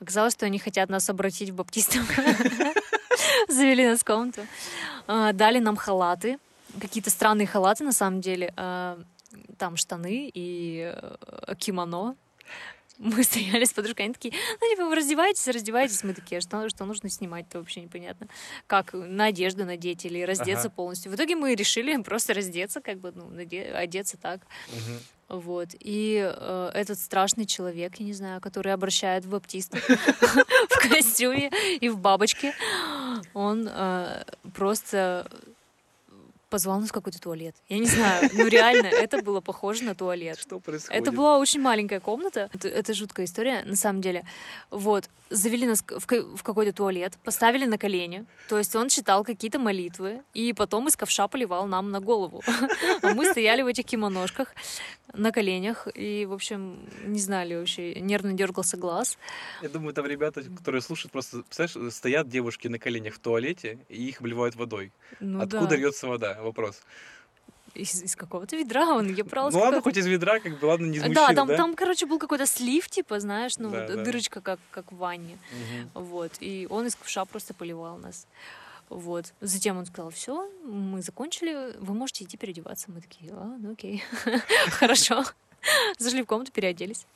Оказалось, 0.00 0.32
что 0.32 0.46
они 0.46 0.58
хотят 0.58 0.88
нас 0.88 1.08
обратить 1.08 1.50
в 1.50 1.54
баптистов. 1.54 2.02
Завели 3.48 3.86
нас 3.86 4.00
в 4.00 4.04
комнату. 4.04 4.42
Дали 5.06 5.60
нам 5.60 5.76
халаты, 5.76 6.38
какие-то 6.80 7.10
странные 7.10 7.46
халаты, 7.46 7.84
на 7.84 7.92
самом 7.92 8.20
деле. 8.20 8.52
А, 8.56 8.98
там 9.58 9.76
штаны 9.76 10.30
и 10.32 10.92
э, 10.94 11.54
кимоно. 11.58 12.16
Мы 12.98 13.22
стояли 13.24 13.64
с 13.64 13.72
подружкой, 13.72 14.06
они 14.06 14.14
такие, 14.14 14.34
ну, 14.60 14.70
типа, 14.70 14.86
вы 14.86 14.94
раздеваетесь, 14.94 15.46
раздеваетесь. 15.48 16.02
Мы 16.02 16.14
такие, 16.14 16.38
«А 16.38 16.40
что, 16.40 16.68
что 16.68 16.84
нужно 16.84 17.10
снимать-то 17.10 17.58
вообще 17.58 17.82
непонятно. 17.82 18.28
Как 18.66 18.92
на 18.94 19.26
одежду 19.26 19.64
надеть 19.64 20.04
или 20.04 20.22
раздеться 20.22 20.68
ага. 20.68 20.76
полностью. 20.76 21.12
В 21.12 21.14
итоге 21.14 21.36
мы 21.36 21.54
решили 21.54 21.96
просто 22.02 22.34
раздеться, 22.34 22.80
как 22.80 22.98
бы, 22.98 23.12
ну, 23.14 23.28
наде- 23.30 23.70
одеться 23.72 24.16
так. 24.16 24.40
Угу. 24.68 25.40
Вот. 25.40 25.70
И 25.80 26.22
э, 26.22 26.70
этот 26.72 26.98
страшный 26.98 27.46
человек, 27.46 27.96
я 27.96 28.06
не 28.06 28.12
знаю, 28.12 28.40
который 28.40 28.72
обращает 28.72 29.24
в 29.24 29.30
баптистов 29.30 29.80
в 29.88 30.88
костюме 30.88 31.50
и 31.80 31.88
в 31.88 31.98
бабочке, 31.98 32.54
он 33.34 33.68
э, 33.68 34.24
просто 34.54 35.28
позвал 36.48 36.80
нас 36.80 36.90
в 36.90 36.92
какой-то 36.92 37.20
туалет. 37.20 37.56
Я 37.68 37.78
не 37.78 37.86
знаю, 37.86 38.30
ну 38.32 38.46
реально, 38.46 38.86
это 38.86 39.22
было 39.22 39.40
похоже 39.40 39.84
на 39.84 39.94
туалет. 39.94 40.38
Что 40.38 40.60
происходит? 40.60 41.02
Это 41.02 41.12
была 41.12 41.38
очень 41.38 41.60
маленькая 41.60 42.00
комната. 42.00 42.48
Это, 42.52 42.68
это 42.68 42.94
жуткая 42.94 43.26
история, 43.26 43.62
на 43.64 43.76
самом 43.76 44.00
деле. 44.00 44.24
Вот, 44.70 45.08
завели 45.30 45.66
нас 45.66 45.82
в, 45.82 46.06
в 46.06 46.42
какой-то 46.42 46.72
туалет, 46.72 47.18
поставили 47.24 47.66
на 47.66 47.78
колени. 47.78 48.24
То 48.48 48.58
есть 48.58 48.74
он 48.76 48.88
читал 48.88 49.24
какие-то 49.24 49.58
молитвы, 49.58 50.22
и 50.34 50.52
потом 50.52 50.88
из 50.88 50.96
ковша 50.96 51.28
поливал 51.28 51.66
нам 51.66 51.90
на 51.90 52.00
голову. 52.00 52.42
А 53.02 53.14
мы 53.14 53.26
стояли 53.26 53.62
в 53.62 53.66
этих 53.66 53.84
кимоножках 53.84 54.54
на 55.12 55.32
коленях, 55.32 55.88
и, 55.94 56.26
в 56.26 56.32
общем, 56.32 56.78
не 57.04 57.18
знали 57.18 57.54
вообще, 57.54 57.94
нервно 58.00 58.32
дергался 58.32 58.76
глаз. 58.76 59.18
Я 59.62 59.68
думаю, 59.68 59.94
там 59.94 60.06
ребята, 60.06 60.42
которые 60.42 60.82
слушают, 60.82 61.12
просто, 61.12 61.42
представляешь, 61.42 61.94
стоят 61.94 62.28
девушки 62.28 62.68
на 62.68 62.78
коленях 62.78 63.14
в 63.14 63.18
туалете, 63.18 63.78
и 63.88 64.08
их 64.08 64.20
обливают 64.20 64.56
водой. 64.56 64.92
Ну, 65.20 65.40
Откуда 65.40 65.68
да. 65.68 65.76
льется 65.76 66.06
вода? 66.06 66.35
Вопрос 66.42 66.82
из, 67.76 68.02
из 68.02 68.16
какого-то 68.16 68.56
ведра 68.56 68.94
он 68.94 69.14
я 69.14 69.24
брал. 69.24 69.50
Ну 69.50 69.58
ладно, 69.58 69.80
хоть 69.82 69.96
из 69.96 70.06
ведра, 70.06 70.40
как 70.40 70.58
бы, 70.58 70.66
ладно, 70.66 70.86
не 70.86 70.98
из 70.98 71.02
Да, 71.14 71.32
там, 71.32 71.48
да? 71.48 71.56
там, 71.56 71.74
короче, 71.74 72.06
был 72.06 72.18
какой-то 72.18 72.46
слив, 72.46 72.88
типа, 72.88 73.20
знаешь, 73.20 73.58
ну, 73.58 73.70
да, 73.70 73.86
дырочка, 73.86 74.40
да. 74.40 74.52
Как, 74.56 74.60
как 74.70 74.92
в 74.92 74.96
ванне. 74.96 75.38
Угу. 75.94 76.04
Вот. 76.04 76.32
И 76.40 76.66
он 76.70 76.86
из 76.86 76.96
ковша 76.96 77.24
просто 77.24 77.54
поливал 77.54 77.98
нас. 77.98 78.26
Вот. 78.88 79.32
Затем 79.40 79.78
он 79.78 79.86
сказал, 79.86 80.10
все, 80.10 80.48
мы 80.64 81.02
закончили, 81.02 81.76
вы 81.78 81.94
можете 81.94 82.24
идти 82.24 82.36
переодеваться. 82.36 82.90
Мы 82.90 83.00
такие, 83.00 83.32
а, 83.32 83.56
ну 83.58 83.72
окей, 83.72 84.02
хорошо. 84.70 85.24
Зашли 85.98 86.22
в 86.22 86.26
комнату, 86.26 86.52
переоделись. 86.52 87.06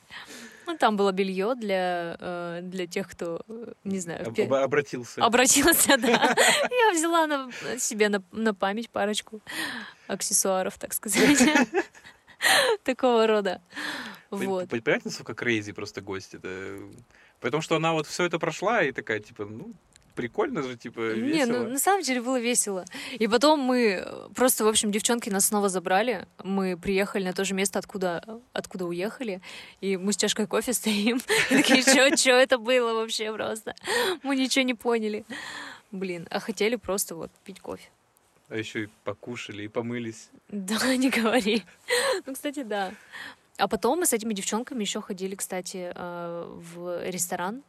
Ну, 0.67 0.77
там 0.77 0.95
было 0.95 1.11
белье 1.11 1.55
для, 1.55 2.15
э, 2.19 2.59
для 2.63 2.87
тех, 2.87 3.09
кто, 3.09 3.41
не 3.83 3.99
знаю... 3.99 4.27
Об, 4.27 4.53
обратился. 4.53 5.23
Обратился, 5.23 5.97
да. 5.97 6.07
Я 6.69 6.93
взяла 6.93 7.27
на, 7.27 7.49
себе 7.77 8.09
на, 8.09 8.23
на 8.31 8.53
память 8.53 8.89
парочку 8.89 9.41
аксессуаров, 10.07 10.77
так 10.77 10.93
сказать. 10.93 11.39
Такого 12.83 13.27
рода. 13.27 13.61
Вот. 14.29 14.69
Понимаете, 14.69 15.01
насколько 15.05 15.33
крейзи 15.33 15.73
просто 15.73 16.01
гость 16.01 16.35
это... 16.35 16.77
Потому 17.39 17.61
что 17.61 17.75
она 17.75 17.93
вот 17.93 18.07
все 18.07 18.25
это 18.25 18.37
прошла 18.39 18.83
и 18.83 18.91
такая, 18.91 19.19
типа, 19.19 19.45
ну, 19.45 19.73
прикольно 20.15 20.61
же, 20.63 20.77
типа, 20.77 20.99
весело. 21.13 21.35
Не, 21.35 21.45
ну, 21.45 21.67
на 21.67 21.79
самом 21.79 22.03
деле 22.03 22.21
было 22.21 22.39
весело. 22.39 22.85
И 23.13 23.27
потом 23.27 23.59
мы 23.59 24.05
просто, 24.35 24.63
в 24.63 24.67
общем, 24.67 24.91
девчонки 24.91 25.29
нас 25.29 25.47
снова 25.47 25.69
забрали. 25.69 26.27
Мы 26.43 26.77
приехали 26.77 27.25
на 27.25 27.33
то 27.33 27.43
же 27.45 27.53
место, 27.53 27.79
откуда, 27.79 28.23
откуда 28.53 28.85
уехали. 28.85 29.41
И 29.81 29.97
мы 29.97 30.13
с 30.13 30.17
чашкой 30.17 30.47
кофе 30.47 30.73
стоим. 30.81 31.21
И 31.49 31.55
такие, 31.55 31.81
что 31.81 32.31
это 32.31 32.57
было 32.57 32.93
вообще 32.93 33.31
просто? 33.33 33.75
Мы 34.23 34.35
ничего 34.35 34.63
не 34.63 34.73
поняли. 34.73 35.25
Блин, 35.91 36.27
а 36.29 36.39
хотели 36.39 36.75
просто 36.75 37.15
вот 37.15 37.31
пить 37.43 37.59
кофе. 37.59 37.89
А 38.49 38.57
еще 38.57 38.83
и 38.83 38.89
покушали, 39.03 39.63
и 39.63 39.67
помылись. 39.67 40.29
Да, 40.49 40.95
не 40.95 41.09
говори. 41.09 41.63
Ну, 42.25 42.33
кстати, 42.33 42.63
да. 42.63 42.93
А 43.57 43.67
потом 43.67 43.99
мы 43.99 44.05
с 44.05 44.13
этими 44.13 44.33
девчонками 44.33 44.81
еще 44.81 45.01
ходили, 45.01 45.35
кстати, 45.35 45.91
э, 45.93 46.59
в 46.73 47.09
ресторан 47.09 47.63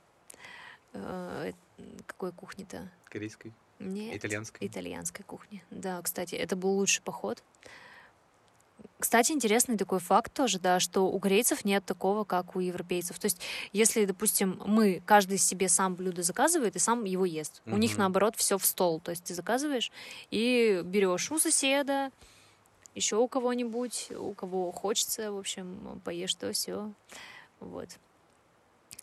какой 2.06 2.32
кухни-то? 2.32 2.90
Корейской? 3.04 3.52
Нет. 3.78 4.16
Итальянской? 4.16 4.66
Итальянской 4.66 5.24
кухни. 5.24 5.64
Да, 5.70 6.00
кстати, 6.02 6.34
это 6.34 6.56
был 6.56 6.70
лучший 6.70 7.02
поход. 7.02 7.42
Кстати, 8.98 9.32
интересный 9.32 9.76
такой 9.76 9.98
факт 9.98 10.32
тоже, 10.32 10.60
да, 10.60 10.78
что 10.78 11.08
у 11.08 11.18
корейцев 11.18 11.64
нет 11.64 11.84
такого, 11.84 12.24
как 12.24 12.54
у 12.54 12.60
европейцев. 12.60 13.18
То 13.18 13.26
есть, 13.26 13.40
если, 13.72 14.04
допустим, 14.04 14.62
мы, 14.64 15.02
каждый 15.04 15.38
себе 15.38 15.68
сам 15.68 15.96
блюдо 15.96 16.22
заказывает 16.22 16.76
и 16.76 16.78
сам 16.78 17.04
его 17.04 17.24
ест. 17.24 17.62
У 17.66 17.76
них, 17.76 17.98
наоборот, 17.98 18.36
все 18.36 18.58
в 18.58 18.64
стол. 18.64 19.00
То 19.00 19.10
есть, 19.10 19.24
ты 19.24 19.34
заказываешь 19.34 19.90
и 20.30 20.82
берешь 20.84 21.30
у 21.32 21.38
соседа, 21.38 22.10
еще 22.94 23.16
у 23.16 23.26
кого-нибудь, 23.26 24.12
у 24.16 24.34
кого 24.34 24.70
хочется, 24.70 25.32
в 25.32 25.38
общем, 25.38 26.00
поешь 26.04 26.34
то, 26.34 26.52
все. 26.52 26.92
Вот. 27.58 27.88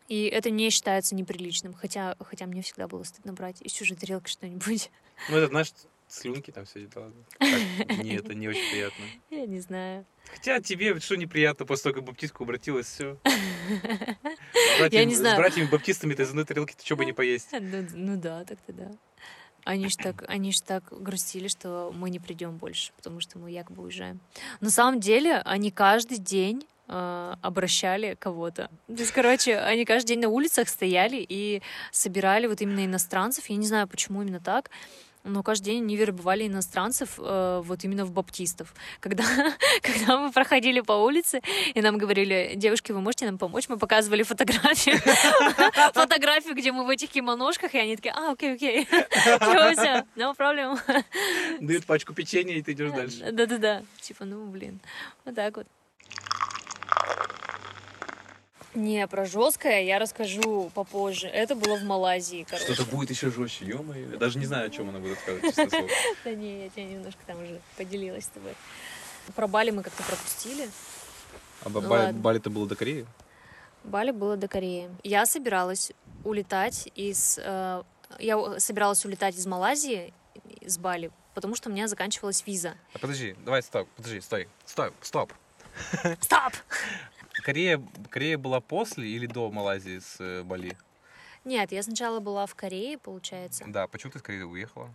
И 0.09 0.25
это 0.25 0.49
не 0.49 0.71
считается 0.71 1.13
неприличным, 1.13 1.73
хотя, 1.73 2.15
хотя 2.19 2.47
мне 2.47 2.63
всегда 2.63 2.87
было 2.87 3.03
стыдно 3.03 3.31
брать 3.31 3.61
из 3.61 3.71
чужой 3.71 3.95
тарелки 3.95 4.29
что-нибудь. 4.29 4.89
Ну, 5.29 5.37
это, 5.37 5.47
знаешь, 5.47 5.71
слюнки 6.07 6.49
там 6.49 6.65
все 6.65 6.87
дела. 6.87 7.13
Не, 7.39 8.15
это 8.15 8.33
не 8.33 8.47
очень 8.47 8.71
приятно. 8.71 9.05
Я 9.29 9.45
не 9.45 9.59
знаю. 9.59 10.05
Хотя 10.33 10.59
тебе 10.61 10.99
что 10.99 11.15
неприятно, 11.15 11.65
после 11.67 11.83
того, 11.83 11.95
как 11.95 12.03
баптистку 12.05 12.43
обратилась, 12.43 12.87
все. 12.87 13.17
Я 14.91 15.05
не 15.05 15.13
знаю. 15.13 15.35
С 15.35 15.37
братьями-баптистами 15.37 16.15
ты 16.15 16.23
из 16.23 16.29
одной 16.29 16.45
тарелки 16.45 16.73
ты 16.73 16.83
что 16.83 16.95
бы 16.95 17.05
не 17.05 17.13
поесть. 17.13 17.49
Ну, 17.51 17.87
ну 17.93 18.17
да, 18.17 18.43
так-то 18.45 18.73
да. 18.73 18.91
Они 19.63 19.89
ж 19.89 19.95
так, 19.95 20.23
они 20.27 20.51
ж 20.51 20.61
так 20.61 20.85
грустили, 20.89 21.47
что 21.47 21.93
мы 21.93 22.09
не 22.09 22.19
придем 22.19 22.57
больше, 22.57 22.91
потому 22.95 23.19
что 23.19 23.37
мы 23.37 23.51
якобы 23.51 23.83
уезжаем. 23.83 24.19
На 24.61 24.71
самом 24.71 24.99
деле, 24.99 25.37
они 25.45 25.69
каждый 25.69 26.17
день 26.17 26.65
э, 26.89 27.35
обращали 27.41 28.15
кого-то. 28.19 28.69
То 28.87 28.93
есть, 28.93 29.11
короче, 29.11 29.57
они 29.57 29.85
каждый 29.85 30.09
день 30.09 30.19
на 30.21 30.29
улицах 30.29 30.67
стояли 30.67 31.25
и 31.27 31.61
собирали 31.91 32.47
вот 32.47 32.61
именно 32.61 32.85
иностранцев. 32.85 33.45
Я 33.49 33.55
не 33.55 33.67
знаю, 33.67 33.87
почему 33.87 34.21
именно 34.21 34.39
так. 34.39 34.69
Но 35.25 35.43
каждый 35.43 35.65
день 35.65 35.83
они 35.83 35.97
вербовали 35.97 36.47
иностранцев 36.47 37.15
э, 37.17 37.61
вот 37.63 37.83
именно 37.83 38.05
в 38.05 38.11
баптистов. 38.11 38.73
Когда, 39.01 39.23
когда 39.81 40.17
мы 40.17 40.31
проходили 40.31 40.79
по 40.79 40.93
улице, 40.93 41.41
и 41.73 41.81
нам 41.81 41.97
говорили, 41.97 42.53
девушки, 42.55 42.93
вы 42.93 43.01
можете 43.01 43.25
нам 43.25 43.37
помочь? 43.37 43.67
Мы 43.67 43.77
показывали 43.77 44.23
фотографию, 44.23 44.97
фотографию, 45.93 46.55
где 46.55 46.71
мы 46.71 46.85
в 46.85 46.89
этих 46.89 47.09
кимоножках, 47.09 47.75
и 47.75 47.77
они 47.77 47.97
такие, 47.97 48.13
а, 48.13 48.31
окей, 48.31 48.53
окей, 48.53 48.85
все, 49.11 49.73
все, 49.73 50.05
no 50.15 50.35
problem. 50.37 50.79
Дают 51.59 51.85
пачку 51.85 52.13
печенья, 52.13 52.55
и 52.55 52.61
ты 52.61 52.71
идешь 52.71 52.91
дальше. 52.91 53.31
Да-да-да, 53.31 53.83
типа, 53.99 54.23
ну, 54.23 54.45
блин, 54.45 54.79
вот 55.25 55.35
так 55.35 55.57
вот. 55.57 55.67
Не, 58.79 59.07
про 59.07 59.25
жесткое 59.25 59.81
я 59.81 59.99
расскажу 59.99 60.71
попозже. 60.73 61.27
Это 61.27 61.53
было 61.55 61.75
в 61.75 61.83
Малайзии, 61.83 62.45
короче. 62.49 62.73
Что-то 62.73 62.89
будет 62.89 63.09
еще 63.09 63.29
жестче, 63.29 63.65
ё 63.65 63.83
Я 63.93 64.17
даже 64.17 64.39
не 64.39 64.45
знаю, 64.45 64.67
о 64.67 64.69
чем 64.69 64.87
она 64.87 64.99
будет 64.99 65.17
честное 65.25 65.69
слово. 65.69 65.87
Да 66.23 66.31
не, 66.31 66.63
я 66.63 66.69
тебе 66.69 66.85
немножко 66.85 67.19
там 67.27 67.43
уже 67.43 67.59
поделилась 67.75 68.23
с 68.23 68.29
тобой. 68.29 68.55
Про 69.35 69.47
Бали 69.47 69.71
мы 69.71 69.83
как-то 69.83 70.01
пропустили. 70.03 70.69
А 71.63 71.69
Ну. 71.69 72.13
Бали-то 72.13 72.49
было 72.49 72.67
до 72.67 72.75
Кореи? 72.77 73.05
Бали 73.83 74.11
было 74.11 74.37
до 74.37 74.47
Кореи. 74.47 74.89
Я 75.03 75.25
собиралась 75.25 75.91
улетать 76.23 76.89
из... 76.95 77.37
э, 77.37 77.83
я 78.19 78.59
собиралась 78.59 79.03
улетать 79.03 79.35
из 79.35 79.45
Малайзии, 79.45 80.13
из 80.61 80.77
Бали, 80.77 81.11
потому 81.33 81.55
что 81.55 81.69
у 81.69 81.73
меня 81.73 81.89
заканчивалась 81.89 82.43
виза. 82.47 82.75
А 82.93 82.99
подожди, 82.99 83.35
давай 83.45 83.61
стоп, 83.61 83.89
подожди, 83.97 84.21
стой, 84.21 84.47
стоп, 84.65 84.93
стоп. 85.01 85.33
Стоп! 86.21 86.53
Корея, 87.49 87.81
Корея 88.11 88.37
была 88.37 88.59
после 88.61 89.07
или 89.09 89.25
до 89.25 89.49
Малайзии 89.49 89.97
с 89.97 90.17
э, 90.19 90.43
Бали? 90.43 90.77
Нет, 91.45 91.71
я 91.71 91.81
сначала 91.81 92.19
была 92.19 92.45
в 92.45 92.53
Корее, 92.53 92.99
получается. 92.99 93.65
Да, 93.67 93.87
почему 93.87 94.11
ты 94.11 94.19
с 94.19 94.21
Кореи 94.21 94.43
уехала? 94.43 94.93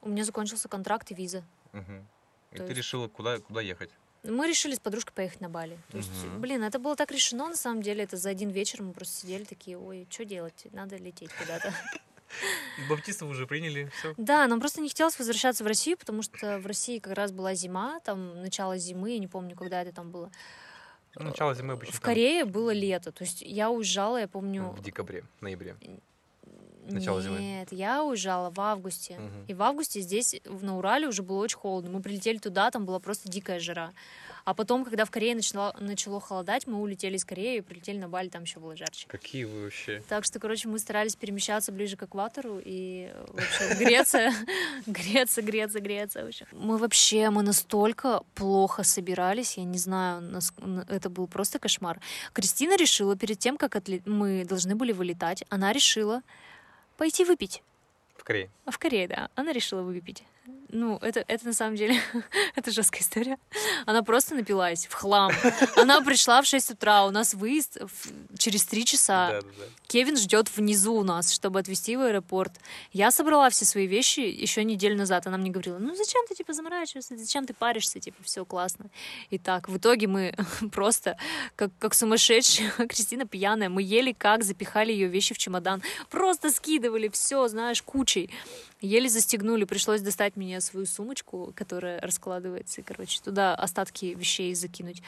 У 0.00 0.08
меня 0.08 0.22
закончился 0.24 0.68
контракт 0.68 1.10
и 1.10 1.14
виза. 1.14 1.42
Мгм. 1.72 2.06
И 2.52 2.56
То 2.56 2.62
ты 2.62 2.68
есть- 2.70 2.76
решила, 2.76 3.08
куда, 3.08 3.38
куда 3.40 3.60
ехать? 3.60 3.90
Мы 4.22 4.46
решили 4.46 4.76
с 4.76 4.78
подружкой 4.78 5.12
поехать 5.12 5.40
на 5.40 5.48
Бали. 5.48 5.76
То 5.90 5.96
есть, 5.96 6.24
Мгм. 6.24 6.40
блин, 6.40 6.62
это 6.62 6.78
было 6.78 6.94
так 6.94 7.10
решено, 7.10 7.48
на 7.48 7.56
самом 7.56 7.82
деле. 7.82 8.04
Это 8.04 8.16
за 8.16 8.30
один 8.30 8.50
вечер 8.50 8.80
мы 8.80 8.92
просто 8.92 9.16
сидели 9.22 9.42
такие, 9.42 9.76
ой, 9.76 10.06
что 10.08 10.24
делать? 10.24 10.66
Надо 10.70 10.96
лететь 10.98 11.32
куда-то. 11.32 11.74
Баптистов 12.88 13.28
уже 13.28 13.48
приняли, 13.48 13.90
все. 13.98 14.14
Да, 14.18 14.46
нам 14.46 14.60
просто 14.60 14.80
не 14.80 14.88
хотелось 14.88 15.18
возвращаться 15.18 15.64
в 15.64 15.66
Россию, 15.66 15.98
потому 15.98 16.22
что 16.22 16.60
в 16.60 16.66
России 16.66 17.00
как 17.00 17.14
раз 17.14 17.32
была 17.32 17.54
зима, 17.54 17.98
там 18.04 18.40
начало 18.40 18.78
зимы, 18.78 19.10
я 19.14 19.18
не 19.18 19.26
помню, 19.26 19.56
когда 19.56 19.82
это 19.82 19.92
там 19.92 20.12
было. 20.12 20.30
Начало 21.16 21.54
зимы 21.54 21.74
обычно 21.74 21.92
В 21.94 22.00
там 22.00 22.04
Корее 22.06 22.44
было 22.44 22.70
лето, 22.72 23.12
то 23.12 23.24
есть 23.24 23.42
я 23.42 23.70
уезжала, 23.70 24.18
я 24.18 24.28
помню... 24.28 24.70
в 24.70 24.82
декабре, 24.82 25.24
ноябре. 25.40 25.76
начало 26.88 27.20
зимы. 27.22 27.38
Нет, 27.38 27.68
я 27.72 28.02
уезжала 28.02 28.50
в 28.50 28.58
августе. 28.60 29.18
Мгм. 29.18 29.44
И 29.46 29.54
в 29.54 29.62
августе 29.62 30.00
здесь, 30.00 30.40
в- 30.44 30.64
на 30.64 30.78
Урале, 30.78 31.06
уже 31.06 31.22
было 31.22 31.38
очень 31.38 31.58
холодно. 31.58 31.90
Мы 31.90 32.00
прилетели 32.02 32.38
туда, 32.38 32.70
там 32.70 32.86
была 32.86 32.98
просто 32.98 33.28
дикая 33.28 33.60
жара. 33.60 33.92
А 34.44 34.54
потом, 34.54 34.84
когда 34.84 35.04
в 35.04 35.10
Корее 35.10 35.34
начало, 35.34 35.74
начало 35.78 36.20
холодать, 36.20 36.66
мы 36.66 36.80
улетели 36.80 37.16
из 37.16 37.24
Кореи 37.24 37.58
и 37.58 37.60
прилетели 37.60 37.98
на 37.98 38.08
Бали, 38.08 38.28
там 38.28 38.42
еще 38.42 38.58
было 38.60 38.76
жарче. 38.76 39.06
Какие 39.08 39.44
вы 39.44 39.64
вообще? 39.64 40.02
Так 40.08 40.24
что, 40.24 40.40
короче, 40.40 40.68
мы 40.68 40.78
старались 40.78 41.16
перемещаться 41.16 41.72
ближе 41.72 41.96
к 41.96 42.02
экватору 42.02 42.60
и 42.62 43.12
вообще 43.28 43.74
греться, 43.78 44.32
греться, 44.86 45.42
греться, 45.42 45.80
греться. 45.80 46.24
вообще. 46.24 46.46
Мы 46.52 46.76
вообще, 46.78 47.30
мы 47.30 47.42
настолько 47.42 48.22
плохо 48.34 48.82
собирались, 48.82 49.56
я 49.58 49.64
не 49.64 49.78
знаю, 49.78 50.40
это 50.88 51.10
был 51.10 51.26
просто 51.26 51.58
кошмар. 51.58 52.00
Кристина 52.32 52.76
решила 52.76 53.16
перед 53.16 53.38
тем, 53.38 53.56
как 53.56 53.76
мы 54.06 54.44
должны 54.44 54.74
были 54.74 54.92
вылетать, 54.92 55.44
она 55.48 55.72
решила 55.72 56.22
пойти 56.96 57.24
выпить. 57.24 57.62
В 58.16 58.24
Корее. 58.24 58.50
В 58.66 58.78
Корее, 58.78 59.08
да. 59.08 59.30
Она 59.34 59.52
решила 59.52 59.82
выпить. 59.82 60.22
Ну, 60.70 60.96
это, 60.96 61.24
это 61.28 61.46
на 61.46 61.52
самом 61.52 61.76
деле, 61.76 62.00
это 62.56 62.70
жесткая 62.70 63.02
история. 63.02 63.38
Она 63.86 64.02
просто 64.02 64.34
напилась 64.34 64.86
в 64.86 64.94
хлам. 64.94 65.30
Она 65.76 66.00
пришла 66.00 66.40
в 66.42 66.46
6 66.46 66.70
утра, 66.72 67.04
у 67.04 67.10
нас 67.10 67.34
выезд 67.34 67.78
в- 67.80 68.38
через 68.38 68.64
3 68.64 68.84
часа. 68.84 69.28
Да, 69.32 69.40
да, 69.42 69.48
да. 69.58 69.64
Кевин 69.86 70.16
ждет 70.16 70.48
внизу 70.56 70.94
у 70.94 71.04
нас, 71.04 71.30
чтобы 71.30 71.60
отвезти 71.60 71.96
в 71.96 72.00
аэропорт. 72.00 72.52
Я 72.92 73.10
собрала 73.10 73.50
все 73.50 73.64
свои 73.66 73.86
вещи 73.86 74.20
еще 74.20 74.64
неделю 74.64 74.96
назад. 74.96 75.26
Она 75.26 75.36
мне 75.36 75.50
говорила, 75.50 75.78
ну 75.78 75.94
зачем 75.94 76.26
ты 76.26 76.34
типа 76.34 76.54
заморачиваешься, 76.54 77.16
зачем 77.16 77.46
ты 77.46 77.52
паришься, 77.52 78.00
типа 78.00 78.22
все 78.24 78.44
классно. 78.44 78.86
И 79.30 79.38
так, 79.38 79.68
в 79.68 79.76
итоге 79.76 80.06
мы 80.06 80.34
просто 80.72 81.18
как, 81.54 81.70
как 81.78 81.94
сумасшедшие, 81.94 82.70
Кристина 82.88 83.26
пьяная, 83.26 83.68
мы 83.68 83.82
ели 83.82 84.12
как, 84.12 84.42
запихали 84.42 84.90
ее 84.92 85.08
вещи 85.08 85.34
в 85.34 85.38
чемодан, 85.38 85.82
просто 86.10 86.50
скидывали 86.50 87.08
все, 87.08 87.46
знаешь, 87.48 87.82
кучей. 87.82 88.30
Еле 88.82 89.08
застегнули, 89.08 89.64
пришлось 89.64 90.00
достать 90.00 90.36
мне 90.36 90.60
свою 90.60 90.86
сумочку, 90.86 91.52
которая 91.54 92.00
раскладывается, 92.00 92.80
и, 92.80 92.84
короче, 92.84 93.20
туда 93.22 93.54
остатки 93.54 94.06
вещей 94.06 94.52
закинуть. 94.56 95.02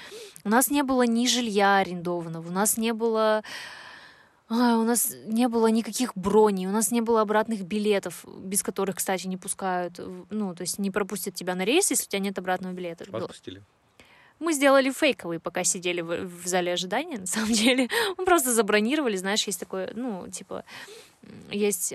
У 0.44 0.48
нас 0.48 0.70
не 0.70 0.84
было 0.84 1.02
ни 1.02 1.26
жилья 1.26 1.78
арендованного, 1.78 2.48
у 2.48 2.52
нас 2.52 2.76
не 2.76 2.92
было 2.92 3.42
Ай, 4.48 4.74
у 4.74 4.84
нас 4.84 5.12
не 5.26 5.48
было 5.48 5.68
никаких 5.68 6.14
броней, 6.16 6.66
у 6.66 6.70
нас 6.70 6.90
не 6.90 7.00
было 7.00 7.22
обратных 7.22 7.62
билетов, 7.62 8.24
без 8.26 8.62
которых, 8.62 8.96
кстати, 8.96 9.26
не 9.26 9.36
пускают, 9.36 9.98
ну, 10.30 10.54
то 10.54 10.62
есть 10.62 10.78
не 10.78 10.90
пропустят 10.90 11.34
тебя 11.34 11.54
на 11.54 11.64
рейс, 11.64 11.90
если 11.90 12.04
у 12.04 12.08
тебя 12.08 12.20
нет 12.20 12.38
обратного 12.38 12.72
билета. 12.74 13.06
Вас 13.08 13.26
пустили. 13.26 13.62
Мы 14.40 14.52
сделали 14.52 14.90
фейковый, 14.90 15.40
пока 15.40 15.64
сидели 15.64 16.02
в, 16.02 16.26
в 16.26 16.46
зале 16.46 16.74
ожидания, 16.74 17.18
на 17.20 17.26
самом 17.26 17.52
деле. 17.52 17.88
Мы 18.18 18.24
просто 18.24 18.52
забронировали, 18.52 19.16
знаешь, 19.16 19.44
есть 19.46 19.58
такое, 19.58 19.90
ну, 19.94 20.28
типа, 20.28 20.64
есть 21.50 21.94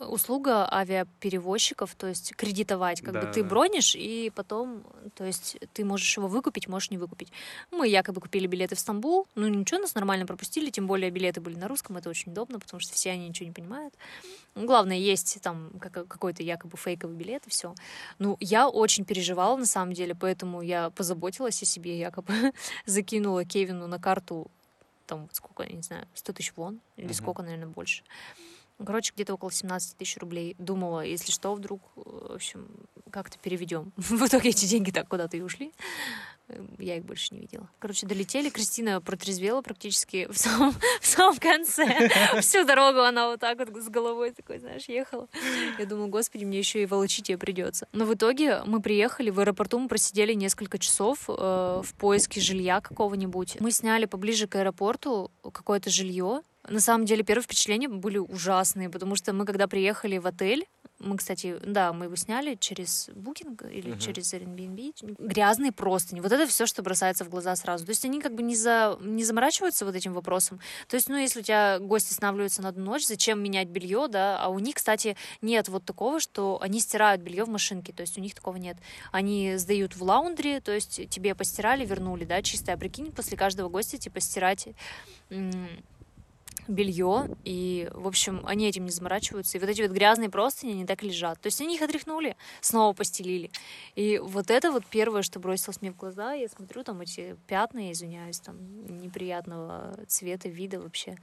услуга 0.00 0.68
авиаперевозчиков, 0.72 1.94
то 1.94 2.08
есть 2.08 2.34
кредитовать, 2.36 3.00
как 3.00 3.14
бы 3.14 3.20
Да, 3.22 3.32
ты 3.32 3.42
да. 3.42 3.48
бронишь, 3.48 3.94
и 3.94 4.30
потом, 4.34 4.82
то 5.14 5.24
есть 5.24 5.56
ты 5.72 5.84
можешь 5.84 6.16
его 6.16 6.26
выкупить, 6.28 6.66
можешь 6.68 6.90
не 6.90 6.98
выкупить. 6.98 7.32
Мы 7.70 7.88
якобы 7.88 8.20
купили 8.20 8.46
билеты 8.46 8.74
в 8.74 8.80
Стамбул, 8.80 9.26
ну 9.34 9.46
ничего, 9.48 9.80
нас 9.80 9.94
нормально 9.94 10.26
пропустили, 10.26 10.70
тем 10.70 10.86
более 10.86 11.10
билеты 11.10 11.40
были 11.40 11.56
на 11.56 11.68
русском, 11.68 11.96
это 11.96 12.10
очень 12.10 12.32
удобно, 12.32 12.58
потому 12.58 12.80
что 12.80 12.92
все 12.92 13.12
они 13.12 13.28
ничего 13.28 13.46
не 13.46 13.52
понимают. 13.52 13.94
Главное, 14.56 14.96
есть 14.96 15.40
там 15.42 15.70
как- 15.80 16.06
какой-то 16.08 16.42
якобы 16.42 16.76
фейковый 16.76 17.16
билет, 17.16 17.46
и 17.46 17.50
все. 17.50 17.74
Ну, 18.18 18.36
я 18.40 18.68
очень 18.68 19.04
переживала, 19.04 19.56
на 19.56 19.66
самом 19.66 19.92
деле, 19.94 20.14
поэтому 20.14 20.60
я 20.62 20.90
позаботилась 20.90 21.62
о 21.62 21.66
себе, 21.66 21.98
якобы 21.98 22.32
закинула 22.86 23.44
Кевину 23.44 23.86
на 23.86 23.98
карту, 24.00 24.50
там, 25.06 25.28
сколько, 25.32 25.62
я 25.64 25.70
не 25.76 25.82
знаю, 25.82 26.06
100 26.14 26.32
тысяч 26.32 26.52
вон, 26.56 26.80
или 26.96 27.06
Мгм. 27.06 27.14
сколько, 27.14 27.42
наверное, 27.42 27.68
больше. 27.68 28.02
Короче, 28.84 29.12
где-то 29.14 29.34
около 29.34 29.52
17 29.52 29.96
тысяч 29.96 30.16
рублей. 30.18 30.56
Думала, 30.58 31.04
если 31.04 31.30
что, 31.30 31.54
вдруг, 31.54 31.82
э, 31.96 32.00
в 32.30 32.34
общем, 32.34 32.66
как-то 33.10 33.38
переведем. 33.38 33.92
В 33.96 34.26
итоге 34.26 34.50
эти 34.50 34.66
деньги 34.66 34.90
так 34.90 35.08
куда-то 35.08 35.36
и 35.36 35.40
ушли. 35.40 35.72
Э, 36.48 36.60
Я 36.78 36.96
их 36.96 37.04
больше 37.04 37.32
не 37.34 37.40
видела. 37.40 37.70
Короче, 37.78 38.06
долетели. 38.06 38.50
Кристина 38.50 39.00
протрезвела 39.00 39.62
практически 39.62 40.26
в 40.30 40.36
самом, 40.36 40.74
в 41.00 41.06
самом 41.06 41.38
конце. 41.38 42.10
Всю 42.40 42.64
дорогу 42.64 43.00
она 43.00 43.28
вот 43.28 43.40
так 43.40 43.58
вот 43.58 43.68
с 43.80 43.88
головой 43.88 44.32
такой, 44.32 44.58
знаешь, 44.58 44.88
ехала. 44.88 45.28
Я 45.78 45.86
думаю, 45.86 46.08
господи, 46.08 46.44
мне 46.44 46.58
еще 46.58 46.82
и 46.82 46.86
волочить 46.86 47.28
ее 47.28 47.38
придется. 47.38 47.86
Но 47.92 48.04
в 48.04 48.14
итоге 48.14 48.62
мы 48.64 48.82
приехали, 48.82 49.30
в 49.30 49.38
аэропорту 49.38 49.78
мы 49.78 49.88
просидели 49.88 50.32
несколько 50.34 50.78
часов 50.78 51.26
э, 51.28 51.32
в 51.32 51.94
поиске 51.94 52.40
жилья 52.40 52.80
какого-нибудь. 52.80 53.60
Мы 53.60 53.70
сняли 53.70 54.06
поближе 54.06 54.48
к 54.48 54.56
аэропорту 54.56 55.30
какое-то 55.52 55.90
жилье, 55.90 56.42
На 56.68 56.80
самом 56.80 57.04
деле, 57.04 57.22
первые 57.22 57.44
впечатления 57.44 57.88
были 57.88 58.18
ужасные, 58.18 58.88
потому 58.88 59.16
что 59.16 59.32
мы, 59.32 59.44
когда 59.44 59.66
приехали 59.66 60.18
в 60.18 60.26
отель, 60.26 60.66
мы, 60.98 61.16
кстати, 61.16 61.58
да, 61.64 61.92
мы 61.92 62.06
его 62.06 62.16
сняли 62.16 62.54
через 62.54 63.10
Booking 63.10 63.70
или 63.70 63.92
uh-huh. 63.92 63.98
через 63.98 64.32
Airbnb. 64.32 65.16
Грязные 65.18 65.72
простыни. 65.72 66.20
Вот 66.20 66.32
это 66.32 66.46
все, 66.46 66.66
что 66.66 66.82
бросается 66.82 67.24
в 67.24 67.28
глаза 67.28 67.54
сразу. 67.56 67.84
То 67.84 67.90
есть 67.90 68.04
они 68.04 68.20
как 68.20 68.34
бы 68.34 68.42
не, 68.42 68.56
за, 68.56 68.96
не 69.00 69.24
заморачиваются 69.24 69.84
вот 69.84 69.94
этим 69.94 70.14
вопросом. 70.14 70.60
То 70.88 70.94
есть, 70.96 71.08
ну, 71.08 71.16
если 71.16 71.40
у 71.40 71.42
тебя 71.42 71.78
гости 71.80 72.12
останавливаются 72.12 72.62
на 72.62 72.70
одну 72.70 72.84
ночь, 72.84 73.06
зачем 73.06 73.42
менять 73.42 73.68
белье, 73.68 74.06
да? 74.08 74.38
А 74.40 74.48
у 74.48 74.58
них, 74.58 74.76
кстати, 74.76 75.16
нет 75.42 75.68
вот 75.68 75.84
такого, 75.84 76.20
что 76.20 76.58
они 76.62 76.80
стирают 76.80 77.20
белье 77.20 77.44
в 77.44 77.48
машинке. 77.48 77.92
То 77.92 78.02
есть 78.02 78.16
у 78.16 78.20
них 78.20 78.34
такого 78.34 78.56
нет. 78.56 78.76
Они 79.12 79.56
сдают 79.56 79.96
в 79.96 80.02
лаундри, 80.02 80.60
то 80.60 80.72
есть 80.72 81.08
тебе 81.10 81.34
постирали, 81.34 81.84
вернули, 81.84 82.24
да, 82.24 82.40
чистое. 82.40 82.76
А 82.76 82.78
прикинь, 82.78 83.12
после 83.12 83.36
каждого 83.36 83.68
гостя, 83.68 83.98
типа, 83.98 84.20
стирать 84.20 84.68
белье, 86.68 87.28
и, 87.44 87.88
в 87.92 88.06
общем, 88.06 88.42
они 88.46 88.66
этим 88.66 88.84
не 88.84 88.90
заморачиваются. 88.90 89.58
И 89.58 89.60
вот 89.60 89.68
эти 89.68 89.82
вот 89.82 89.90
грязные 89.90 90.30
простыни, 90.30 90.72
они 90.72 90.86
так 90.86 91.02
лежат. 91.02 91.40
То 91.40 91.46
есть 91.46 91.60
они 91.60 91.76
их 91.76 91.82
отряхнули, 91.82 92.36
снова 92.60 92.92
постелили. 92.92 93.50
И 93.94 94.18
вот 94.18 94.50
это 94.50 94.72
вот 94.72 94.84
первое, 94.86 95.22
что 95.22 95.40
бросилось 95.40 95.80
мне 95.80 95.92
в 95.92 95.96
глаза, 95.96 96.32
я 96.32 96.48
смотрю, 96.48 96.84
там 96.84 97.00
эти 97.00 97.36
пятна, 97.46 97.86
я 97.86 97.92
извиняюсь, 97.92 98.40
там 98.40 98.56
неприятного 99.00 99.98
цвета, 100.06 100.48
вида 100.48 100.80
вообще. 100.80 101.16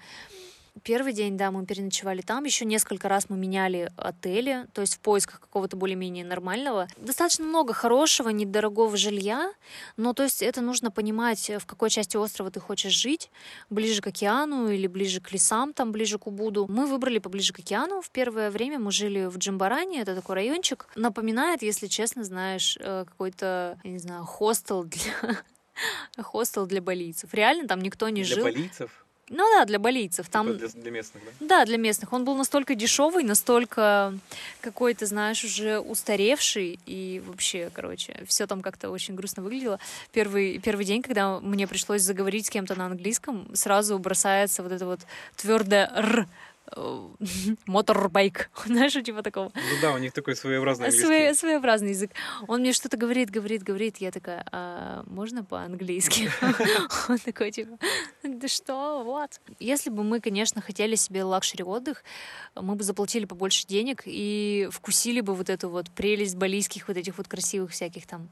Первый 0.84 1.12
день, 1.12 1.38
да, 1.38 1.52
мы 1.52 1.66
переночевали 1.66 2.22
там. 2.22 2.46
Еще 2.46 2.64
несколько 2.64 3.10
раз 3.10 3.30
мы 3.30 3.38
меняли 3.38 3.92
отели, 3.98 4.68
то 4.74 4.82
есть 4.82 4.96
в 4.96 5.00
поисках 5.00 5.42
какого-то 5.42 5.76
более-менее 5.76 6.24
нормального. 6.24 6.88
Достаточно 6.96 7.46
много 7.46 7.74
хорошего, 7.74 8.30
недорогого 8.30 8.96
жилья, 8.96 9.52
но 9.98 10.14
то 10.14 10.24
есть 10.24 10.42
это 10.42 10.62
нужно 10.62 10.90
понимать, 10.90 11.52
в 11.60 11.66
какой 11.66 11.90
части 11.90 12.16
острова 12.16 12.52
ты 12.52 12.62
хочешь 12.62 12.94
жить, 12.94 13.30
ближе 13.70 14.02
к 14.02 14.08
океану 14.08 14.70
или 14.70 14.88
ближе 14.88 15.20
к 15.20 15.32
лесам, 15.34 15.74
там 15.74 15.92
ближе 15.92 16.18
к 16.18 16.28
Убуду. 16.28 16.68
Мы 16.70 16.88
выбрали 16.88 17.20
поближе 17.20 17.52
к 17.52 17.60
океану. 17.60 18.02
В 18.02 18.10
первое 18.10 18.50
время 18.50 18.80
мы 18.80 18.92
жили 18.92 19.26
в 19.26 19.38
Джамбаране, 19.38 20.02
это 20.02 20.16
такой 20.16 20.36
райончик. 20.36 20.88
Напоминает, 20.96 21.62
если 21.62 21.88
честно, 21.88 22.24
знаешь, 22.24 22.78
э, 22.80 23.04
какой-то, 23.06 23.78
я 23.84 23.92
не 23.92 24.00
знаю, 24.00 24.24
хостел 24.24 24.86
для 24.86 25.44
хостел 26.18 26.66
для 26.66 26.82
болийцев. 26.82 27.34
Реально 27.34 27.68
там 27.68 27.82
никто 27.82 28.08
не 28.08 28.24
для 28.24 28.36
жил. 28.36 28.44
Для 28.46 28.54
болийцев? 28.54 29.06
Ну 29.34 29.50
да, 29.58 29.64
для 29.64 29.80
болийцев. 29.80 30.28
Там... 30.28 30.48
Типа 30.48 30.60
для, 30.60 30.82
для 30.82 30.92
местных, 30.92 31.24
да? 31.24 31.32
Да, 31.40 31.66
для 31.66 31.78
местных. 31.78 32.12
Он 32.12 32.26
был 32.26 32.36
настолько 32.36 32.76
дешевый, 32.76 33.24
настолько 33.24 34.14
какой-то, 34.60 35.06
знаешь, 35.06 35.44
уже 35.46 35.80
устаревший. 35.80 36.80
И 36.86 37.24
вообще, 37.26 37.72
короче, 37.74 38.24
все 38.28 38.46
там 38.46 38.62
как-то 38.62 38.90
очень 38.90 39.16
грустно 39.16 39.42
выглядело. 39.42 39.80
Первый, 40.12 40.60
первый 40.60 40.84
день, 40.84 41.02
когда 41.02 41.40
мне 41.40 41.66
пришлось 41.66 42.02
заговорить 42.02 42.48
с 42.48 42.50
кем-то 42.50 42.76
на 42.76 42.88
английском, 42.88 43.48
сразу 43.54 43.98
бросается 44.00 44.64
вот 44.64 44.74
это 44.74 44.86
вот 44.86 45.00
твердое 45.38 45.90
«р», 45.96 46.28
моторбайк, 47.66 48.50
знаешь, 48.66 48.94
типа 48.94 49.24
такого. 49.24 49.52
Ну 49.56 49.62
да, 49.82 49.94
у 49.94 49.98
них 49.98 50.14
такой 50.14 50.36
своеобразный 50.36 50.88
английский. 50.88 51.06
Свое, 51.06 51.34
своеобразный 51.34 51.90
язык. 51.90 52.12
Он 52.48 52.62
мне 52.62 52.74
что-то 52.74 52.98
говорит, 52.98 53.30
говорит, 53.30 53.64
говорит, 53.64 53.98
я 53.98 54.12
такая, 54.12 54.46
а, 54.52 55.04
можно 55.08 55.44
по-английски? 55.44 56.32
Он 57.10 57.18
такой, 57.18 57.52
типа, 57.52 57.78
да 58.24 58.48
что, 58.48 59.04
вот. 59.04 59.40
Если 59.60 59.90
бы 59.90 60.04
мы, 60.04 60.20
конечно, 60.20 60.62
хотели 60.62 60.96
себе 60.96 61.24
luxury 61.24 61.64
отдых, 61.64 62.04
мы 62.56 62.76
бы 62.76 62.84
заплатили 62.84 63.26
побольше 63.26 63.68
денег 63.68 64.04
и 64.06 64.70
вкусили 64.72 65.22
бы 65.22 65.36
вот 65.36 65.50
эту 65.50 65.70
вот 65.70 65.90
прелесть 65.92 66.36
балийских 66.36 66.88
вот 66.88 66.98
этих 66.98 67.18
вот 67.18 67.28
красивых 67.28 67.72
всяких 67.72 68.08
там 68.08 68.30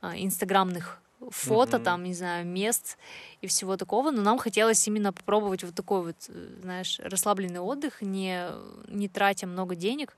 а, 0.00 0.16
инстаграмных 0.16 1.00
фото 1.30 1.76
mm-hmm. 1.76 1.84
там, 1.84 2.02
не 2.04 2.14
знаю, 2.14 2.46
мест 2.46 2.98
и 3.40 3.46
всего 3.46 3.76
такого, 3.76 4.10
но 4.10 4.22
нам 4.22 4.38
хотелось 4.38 4.86
именно 4.88 5.12
попробовать 5.12 5.64
вот 5.64 5.74
такой 5.74 6.02
вот, 6.02 6.16
э, 6.28 6.60
знаешь, 6.62 7.00
расслабленный 7.00 7.60
отдых, 7.60 8.02
не, 8.02 8.46
не 8.88 9.08
тратя 9.08 9.46
много 9.46 9.74
денег. 9.74 10.16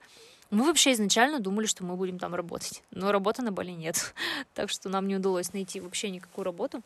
Мы 0.50 0.64
вообще 0.66 0.92
изначально 0.92 1.40
думали, 1.40 1.66
что 1.66 1.84
мы 1.84 1.96
будем 1.96 2.18
там 2.18 2.34
работать, 2.34 2.82
но 2.90 3.12
работы 3.12 3.42
на 3.42 3.52
Бали 3.52 3.72
нет, 3.72 4.14
так 4.54 4.70
что 4.70 4.88
нам 4.88 5.08
не 5.08 5.16
удалось 5.16 5.52
найти 5.52 5.80
вообще 5.80 6.10
никакую 6.10 6.44
работу. 6.44 6.82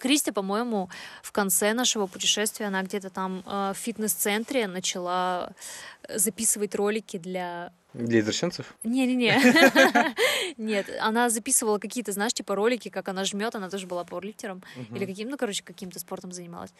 Кристи, 0.00 0.32
по-моему, 0.32 0.88
в 1.22 1.32
конце 1.32 1.72
нашего 1.74 2.06
путешествия, 2.06 2.66
она 2.66 2.82
где-то 2.82 3.10
там 3.10 3.42
э, 3.46 3.72
в 3.74 3.78
фитнес-центре 3.78 4.66
начала 4.66 5.52
записывать 6.08 6.74
ролики 6.74 7.18
для 7.18 7.72
для 7.92 8.20
извращенцев? 8.20 8.72
Не-не-не. 8.84 10.14
Нет, 10.56 10.88
она 11.00 11.28
записывала 11.28 11.78
какие-то, 11.78 12.12
знаешь, 12.12 12.32
типа 12.32 12.54
ролики, 12.54 12.88
как 12.88 13.08
она 13.08 13.24
жмет, 13.24 13.56
она 13.56 13.68
тоже 13.68 13.88
была 13.88 14.04
пауэрлифтером. 14.04 14.62
Или 14.94 15.06
каким, 15.06 15.28
ну, 15.28 15.36
короче, 15.36 15.64
каким-то 15.64 15.98
спортом 15.98 16.30
занималась. 16.30 16.72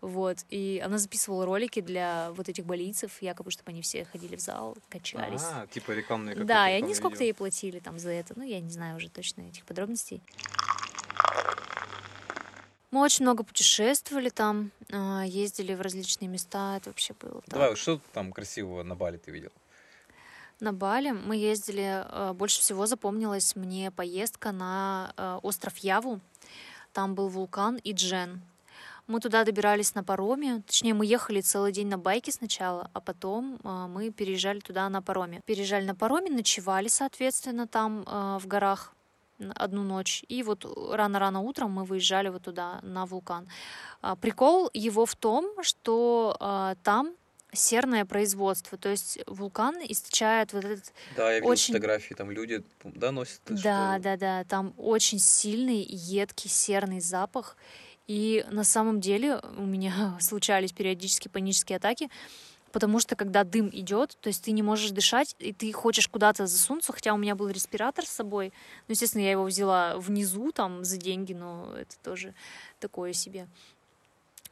Вот. 0.00 0.38
И 0.50 0.80
она 0.84 0.98
записывала 0.98 1.46
ролики 1.46 1.80
для 1.80 2.30
вот 2.36 2.48
этих 2.48 2.64
болийцев, 2.64 3.10
якобы, 3.20 3.50
чтобы 3.50 3.72
они 3.72 3.82
все 3.82 4.04
ходили 4.04 4.36
в 4.36 4.40
зал, 4.40 4.76
качались. 4.88 5.42
А, 5.42 5.66
типа 5.66 5.92
рекламные 5.92 6.36
Да, 6.36 6.70
и 6.70 6.74
они 6.74 6.94
сколько-то 6.94 7.24
ей 7.24 7.34
платили 7.34 7.80
там 7.80 7.98
за 7.98 8.10
это. 8.10 8.34
Ну, 8.36 8.44
я 8.44 8.60
не 8.60 8.70
знаю 8.70 8.96
уже 8.96 9.10
точно 9.10 9.42
этих 9.42 9.64
подробностей. 9.64 10.22
Мы 12.92 13.00
очень 13.00 13.24
много 13.24 13.42
путешествовали 13.42 14.28
там, 14.28 14.70
а, 14.92 15.22
ездили 15.22 15.72
в 15.72 15.80
различные 15.80 16.28
места, 16.28 16.76
это 16.76 16.90
вообще 16.90 17.14
было. 17.18 17.42
Давай, 17.46 17.74
что 17.74 17.98
там 18.12 18.32
красивого 18.32 18.82
на 18.82 18.94
Бали 18.94 19.16
ты 19.16 19.30
видел? 19.30 19.50
На 20.60 20.74
Бали 20.74 21.12
мы 21.12 21.36
ездили, 21.36 22.04
а, 22.04 22.34
больше 22.34 22.60
всего 22.60 22.84
запомнилась 22.84 23.56
мне 23.56 23.90
поездка 23.90 24.52
на 24.52 25.14
а, 25.16 25.38
остров 25.42 25.78
Яву. 25.78 26.20
Там 26.92 27.14
был 27.14 27.28
вулкан 27.28 27.76
и 27.76 27.94
Джен. 27.94 28.42
Мы 29.06 29.20
туда 29.20 29.44
добирались 29.44 29.94
на 29.94 30.04
пароме, 30.04 30.62
точнее 30.66 30.92
мы 30.92 31.06
ехали 31.06 31.40
целый 31.40 31.72
день 31.72 31.88
на 31.88 31.96
байке 31.96 32.30
сначала, 32.30 32.90
а 32.92 33.00
потом 33.00 33.58
мы 33.64 34.10
переезжали 34.10 34.60
туда 34.60 34.88
на 34.90 35.02
пароме. 35.02 35.40
Переезжали 35.44 35.84
на 35.84 35.94
пароме, 35.94 36.30
ночевали, 36.30 36.86
соответственно, 36.88 37.66
там 37.66 38.04
в 38.04 38.46
горах 38.46 38.94
одну 39.54 39.82
ночь. 39.82 40.24
И 40.28 40.42
вот 40.42 40.64
рано-рано 40.92 41.40
утром 41.40 41.72
мы 41.72 41.84
выезжали 41.84 42.28
вот 42.28 42.42
туда, 42.42 42.80
на 42.82 43.06
вулкан. 43.06 43.48
А, 44.00 44.16
прикол 44.16 44.70
его 44.72 45.06
в 45.06 45.16
том, 45.16 45.50
что 45.62 46.36
а, 46.40 46.74
там 46.82 47.14
серное 47.52 48.04
производство, 48.04 48.78
то 48.78 48.88
есть 48.88 49.18
вулкан 49.26 49.76
источает 49.86 50.52
вот 50.52 50.64
этот 50.64 50.92
да, 51.16 51.30
я 51.30 51.36
видел 51.36 51.50
очень... 51.50 51.74
фотографии, 51.74 52.14
там 52.14 52.30
люди 52.30 52.64
да, 52.84 53.12
носят. 53.12 53.40
Да, 53.46 53.56
что... 53.56 53.98
да, 54.02 54.16
да, 54.16 54.44
там 54.44 54.72
очень 54.78 55.18
сильный 55.18 55.82
едкий 55.82 56.48
серный 56.48 57.00
запах, 57.00 57.56
и 58.06 58.44
на 58.50 58.64
самом 58.64 59.00
деле 59.00 59.40
у 59.56 59.66
меня 59.66 60.16
случались 60.20 60.72
периодически 60.72 61.28
панические 61.28 61.76
атаки, 61.76 62.08
потому 62.72 62.98
что 62.98 63.14
когда 63.14 63.44
дым 63.44 63.68
идет, 63.72 64.16
то 64.20 64.28
есть 64.28 64.44
ты 64.44 64.52
не 64.52 64.62
можешь 64.62 64.90
дышать, 64.90 65.36
и 65.38 65.52
ты 65.52 65.72
хочешь 65.72 66.08
куда-то 66.08 66.46
засунуться, 66.46 66.92
хотя 66.92 67.14
у 67.14 67.18
меня 67.18 67.34
был 67.34 67.48
респиратор 67.48 68.04
с 68.04 68.10
собой, 68.10 68.52
ну, 68.88 68.92
естественно, 68.92 69.22
я 69.22 69.32
его 69.32 69.44
взяла 69.44 69.96
внизу, 69.98 70.52
там, 70.52 70.84
за 70.84 70.96
деньги, 70.96 71.32
но 71.32 71.74
это 71.76 71.96
тоже 72.02 72.34
такое 72.80 73.12
себе. 73.12 73.46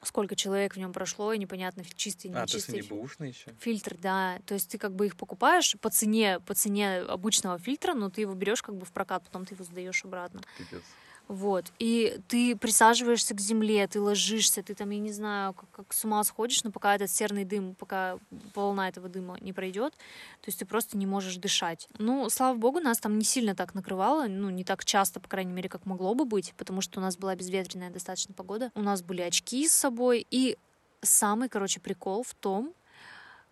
Сколько 0.02 0.34
человек 0.34 0.76
в 0.76 0.78
нем 0.78 0.94
прошло, 0.94 1.32
и 1.32 1.38
непонятно, 1.38 1.84
чистый, 1.94 2.28
не 2.28 2.36
а, 2.36 2.46
чистый. 2.46 2.72
то 2.72 2.76
есть 2.78 2.90
они 2.90 3.28
еще? 3.28 3.50
Фильтр, 3.60 3.96
да. 3.98 4.38
То 4.46 4.54
есть 4.54 4.70
ты 4.70 4.78
как 4.78 4.94
бы 4.94 5.06
их 5.06 5.16
покупаешь 5.16 5.76
по 5.78 5.90
цене, 5.90 6.40
по 6.40 6.54
цене 6.54 7.00
обычного 7.00 7.58
фильтра, 7.58 7.92
но 7.92 8.08
ты 8.08 8.22
его 8.22 8.32
берешь 8.32 8.62
как 8.62 8.76
бы 8.76 8.86
в 8.86 8.92
прокат, 8.92 9.24
потом 9.24 9.44
ты 9.44 9.54
его 9.54 9.64
сдаешь 9.64 10.02
обратно. 10.04 10.40
Пипец. 10.56 10.82
Вот. 11.30 11.72
И 11.78 12.18
ты 12.26 12.56
присаживаешься 12.56 13.34
к 13.34 13.40
земле, 13.40 13.86
ты 13.86 14.00
ложишься, 14.00 14.64
ты 14.64 14.74
там, 14.74 14.90
я 14.90 14.98
не 14.98 15.12
знаю, 15.12 15.54
как, 15.54 15.70
как 15.70 15.92
с 15.92 16.04
ума 16.04 16.24
сходишь, 16.24 16.64
но 16.64 16.72
пока 16.72 16.96
этот 16.96 17.08
серный 17.08 17.44
дым, 17.44 17.76
пока 17.76 18.18
волна 18.52 18.88
этого 18.88 19.08
дыма 19.08 19.36
не 19.40 19.52
пройдет, 19.52 19.92
то 19.92 20.48
есть 20.48 20.58
ты 20.58 20.66
просто 20.66 20.98
не 20.98 21.06
можешь 21.06 21.36
дышать. 21.36 21.88
Ну, 21.98 22.28
слава 22.30 22.58
богу, 22.58 22.80
нас 22.80 22.98
там 22.98 23.16
не 23.16 23.24
сильно 23.24 23.54
так 23.54 23.76
накрывало, 23.76 24.26
ну, 24.26 24.50
не 24.50 24.64
так 24.64 24.84
часто, 24.84 25.20
по 25.20 25.28
крайней 25.28 25.52
мере, 25.52 25.68
как 25.68 25.86
могло 25.86 26.16
бы 26.16 26.24
быть, 26.24 26.52
потому 26.56 26.80
что 26.80 26.98
у 26.98 27.02
нас 27.02 27.16
была 27.16 27.36
безветренная 27.36 27.90
достаточно 27.90 28.34
погода. 28.34 28.72
У 28.74 28.82
нас 28.82 29.00
были 29.00 29.22
очки 29.22 29.68
с 29.68 29.72
собой, 29.72 30.26
и 30.32 30.58
самый, 31.00 31.48
короче, 31.48 31.78
прикол 31.78 32.24
в 32.24 32.34
том, 32.34 32.74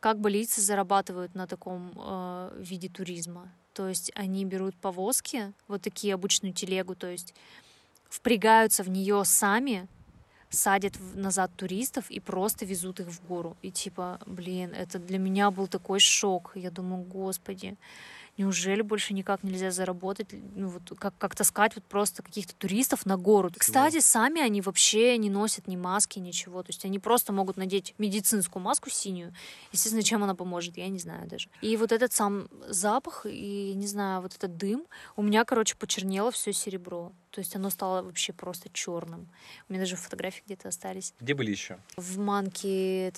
как 0.00 0.18
болийцы 0.18 0.60
зарабатывают 0.62 1.36
на 1.36 1.46
таком 1.46 1.92
э, 1.94 2.56
виде 2.58 2.88
туризма. 2.88 3.52
То 3.72 3.86
есть 3.86 4.10
они 4.16 4.44
берут 4.44 4.74
повозки, 4.74 5.52
вот 5.68 5.82
такие 5.82 6.14
обычную 6.14 6.52
телегу, 6.52 6.96
то 6.96 7.06
есть 7.06 7.36
впрягаются 8.08 8.82
в 8.82 8.90
нее 8.90 9.24
сами, 9.24 9.88
садят 10.50 10.94
назад 11.14 11.50
туристов 11.56 12.10
и 12.10 12.20
просто 12.20 12.64
везут 12.64 13.00
их 13.00 13.08
в 13.08 13.26
гору. 13.26 13.56
И 13.62 13.70
типа, 13.70 14.18
блин, 14.26 14.72
это 14.72 14.98
для 14.98 15.18
меня 15.18 15.50
был 15.50 15.66
такой 15.68 16.00
шок. 16.00 16.52
Я 16.54 16.70
думаю, 16.70 17.02
господи, 17.02 17.76
неужели 18.38 18.82
больше 18.82 19.12
никак 19.12 19.42
нельзя 19.42 19.70
заработать, 19.70 20.28
ну 20.54 20.68
вот 20.68 20.98
как, 20.98 21.16
как 21.18 21.34
таскать 21.34 21.74
вот 21.74 21.84
просто 21.84 22.22
каких-то 22.22 22.54
туристов 22.54 23.04
на 23.04 23.16
гору. 23.16 23.50
Кстати, 23.56 24.00
сами 24.00 24.40
они 24.40 24.60
вообще 24.60 25.18
не 25.18 25.28
носят 25.28 25.66
ни 25.66 25.76
маски, 25.76 26.18
ничего. 26.18 26.62
То 26.62 26.70
есть 26.70 26.84
они 26.84 26.98
просто 26.98 27.32
могут 27.32 27.56
надеть 27.56 27.94
медицинскую 27.98 28.62
маску 28.62 28.90
синюю. 28.90 29.34
Естественно, 29.72 30.02
чем 30.02 30.22
она 30.22 30.34
поможет, 30.34 30.76
я 30.76 30.88
не 30.88 30.98
знаю 30.98 31.28
даже. 31.28 31.48
И 31.60 31.76
вот 31.76 31.92
этот 31.92 32.12
сам 32.12 32.48
запах 32.68 33.26
и, 33.28 33.74
не 33.74 33.86
знаю, 33.86 34.22
вот 34.22 34.34
этот 34.34 34.56
дым, 34.56 34.86
у 35.16 35.22
меня, 35.22 35.44
короче, 35.44 35.76
почернело 35.76 36.30
все 36.30 36.52
серебро. 36.52 37.12
То 37.30 37.40
есть 37.40 37.54
оно 37.56 37.70
стало 37.70 38.02
вообще 38.02 38.32
просто 38.32 38.70
черным. 38.72 39.28
У 39.68 39.72
меня 39.72 39.82
даже 39.82 39.96
фотографии 39.96 40.42
где-то 40.46 40.68
остались. 40.68 41.12
Где 41.20 41.34
были 41.34 41.50
еще? 41.50 41.78
В 41.96 42.18
Манки, 42.18 43.12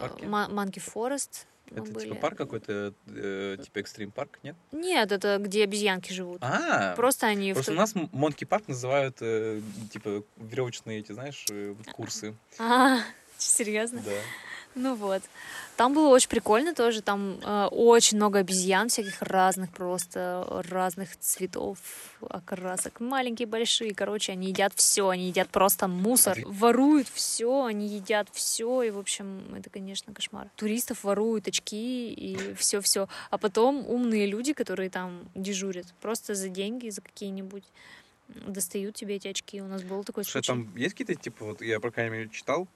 Парке? 0.00 0.26
Манки 0.26 0.78
Форест. 0.78 1.46
Мы 1.70 1.82
Это 1.82 1.92
были. 1.92 2.04
типа 2.08 2.14
парк 2.16 2.36
какой-то, 2.38 2.92
э, 3.06 3.56
типа 3.62 3.78
экстрим 3.78 4.10
парк, 4.10 4.38
нет? 4.42 4.56
Нет, 4.72 5.12
это 5.12 5.38
где 5.38 5.64
обезьянки 5.64 6.12
живут. 6.12 6.38
А, 6.42 6.94
Просто 6.96 7.26
они... 7.26 7.52
в 7.52 7.56
Просто 7.56 7.72
ту- 7.72 7.76
у 7.76 7.80
нас 7.80 7.94
Монки 8.12 8.44
парк 8.44 8.68
называют, 8.68 9.16
э, 9.20 9.60
типа, 9.92 10.22
веревочные 10.36 11.00
эти, 11.00 11.12
знаешь, 11.12 11.44
э, 11.50 11.74
курсы. 11.92 12.34
А, 12.58 13.00
серьезно? 13.38 14.00
Да. 14.04 14.10
Ну 14.78 14.94
вот. 14.94 15.22
Там 15.76 15.92
было 15.92 16.08
очень 16.08 16.28
прикольно 16.28 16.74
тоже. 16.74 17.02
Там 17.02 17.38
э, 17.42 17.66
очень 17.66 18.16
много 18.16 18.38
обезьян 18.38 18.88
всяких 18.88 19.20
разных 19.22 19.70
просто, 19.70 20.64
разных 20.70 21.16
цветов, 21.18 21.78
окрасок. 22.28 23.00
Маленькие, 23.00 23.46
большие. 23.46 23.94
Короче, 23.94 24.32
они 24.32 24.48
едят 24.48 24.72
все. 24.76 25.08
Они 25.08 25.28
едят 25.28 25.48
просто 25.48 25.88
мусор. 25.88 26.38
Воруют 26.44 27.08
все, 27.08 27.64
они 27.64 27.88
едят 27.88 28.28
все. 28.32 28.82
И, 28.82 28.90
в 28.90 28.98
общем, 28.98 29.54
это, 29.56 29.68
конечно, 29.68 30.14
кошмар. 30.14 30.48
Туристов 30.56 31.02
воруют 31.02 31.48
очки 31.48 32.12
и 32.12 32.54
все-все. 32.54 33.08
А 33.30 33.38
потом 33.38 33.84
умные 33.88 34.26
люди, 34.26 34.52
которые 34.52 34.90
там 34.90 35.28
дежурят, 35.34 35.86
просто 36.00 36.34
за 36.34 36.48
деньги, 36.48 36.88
за 36.88 37.02
какие-нибудь 37.02 37.64
достают 38.28 38.94
тебе 38.94 39.16
эти 39.16 39.28
очки. 39.28 39.60
У 39.60 39.66
нас 39.66 39.82
был 39.82 40.04
такой 40.04 40.24
Слушай, 40.24 40.44
случай. 40.44 40.64
там 40.64 40.76
есть 40.76 40.94
какие-то, 40.94 41.14
типа, 41.14 41.44
вот 41.44 41.62
я, 41.62 41.80
по 41.80 41.90
крайней 41.90 42.10
мере, 42.12 42.28
читал, 42.30 42.68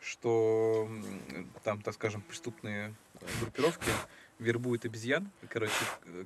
что 0.00 0.88
там, 1.64 1.82
так 1.82 1.94
скажем, 1.94 2.22
преступные 2.22 2.94
группировки 3.40 3.90
вербуют 4.38 4.84
обезьян, 4.84 5.30
короче, 5.48 5.72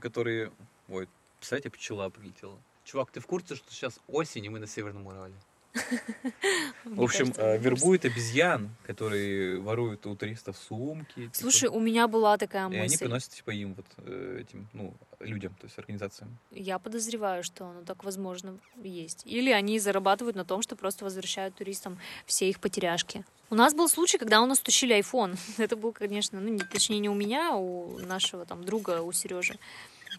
которые... 0.00 0.52
Ой, 0.88 1.08
представляете, 1.38 1.70
пчела 1.70 2.10
прилетела. 2.10 2.58
Чувак, 2.84 3.10
ты 3.10 3.20
в 3.20 3.26
курсе, 3.26 3.54
что 3.54 3.72
сейчас 3.72 4.00
осень, 4.08 4.44
и 4.44 4.48
мы 4.48 4.58
на 4.58 4.66
Северном 4.66 5.06
Урале? 5.06 5.34
В 6.84 7.02
общем, 7.02 7.26
кажется, 7.26 7.42
я 7.42 7.48
в 7.48 7.52
курсе. 7.52 7.70
вербуют 7.70 8.04
обезьян, 8.04 8.70
которые 8.84 9.58
воруют 9.60 10.06
у 10.06 10.14
туристов 10.16 10.56
сумки. 10.56 11.14
типа, 11.14 11.34
Слушай, 11.34 11.68
у 11.68 11.80
меня 11.80 12.08
была 12.08 12.36
такая 12.36 12.68
и 12.68 12.74
они 12.76 12.80
мысль. 12.80 12.98
приносят, 12.98 13.30
типа, 13.30 13.50
им, 13.50 13.74
вот, 13.74 13.86
э, 13.98 14.38
этим, 14.42 14.68
ну, 14.72 14.94
людям, 15.20 15.54
то 15.60 15.66
есть 15.66 15.78
организациям. 15.78 16.36
Я 16.50 16.78
подозреваю, 16.78 17.42
что 17.42 17.66
оно 17.66 17.82
так 17.82 18.04
возможно 18.04 18.58
есть. 18.82 19.22
Или 19.24 19.50
они 19.50 19.78
зарабатывают 19.78 20.36
на 20.36 20.44
том, 20.44 20.62
что 20.62 20.76
просто 20.76 21.04
возвращают 21.04 21.54
туристам 21.54 21.98
все 22.26 22.48
их 22.50 22.60
потеряшки. 22.60 23.24
У 23.50 23.54
нас 23.54 23.74
был 23.74 23.88
случай, 23.88 24.18
когда 24.18 24.40
у 24.42 24.46
нас 24.46 24.60
утащили 24.60 24.98
iPhone. 24.98 25.38
Это 25.58 25.76
был, 25.76 25.92
конечно, 25.92 26.40
ну, 26.40 26.48
не, 26.48 26.60
точнее, 26.60 26.98
не 26.98 27.08
у 27.08 27.14
меня, 27.14 27.52
а 27.52 27.56
у 27.56 27.98
нашего 27.98 28.44
там 28.44 28.64
друга, 28.64 29.02
у 29.02 29.12
Сережи. 29.12 29.58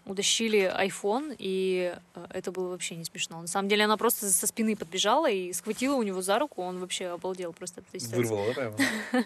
Утащили 0.06 0.72
iPhone, 0.88 1.36
и 1.38 1.96
э, 2.16 2.26
это 2.30 2.52
было 2.52 2.70
вообще 2.70 2.96
не 2.96 3.06
смешно. 3.06 3.40
На 3.42 3.48
самом 3.48 3.70
деле 3.70 3.86
она 3.86 3.96
просто 3.98 4.30
со 4.30 4.48
спины 4.48 4.76
подбежала 4.76 5.30
и 5.30 5.54
схватила 5.54 5.96
у 5.96 6.04
него 6.04 6.22
за 6.22 6.40
руку, 6.40 6.62
он 6.62 6.80
вообще 6.80 7.08
обалдел 7.08 7.54
просто 7.54 7.82
от 7.82 7.88
этой 7.90 8.00
ситуации. 8.00 8.24
Вырвало, 8.28 8.54
да? 8.54 8.74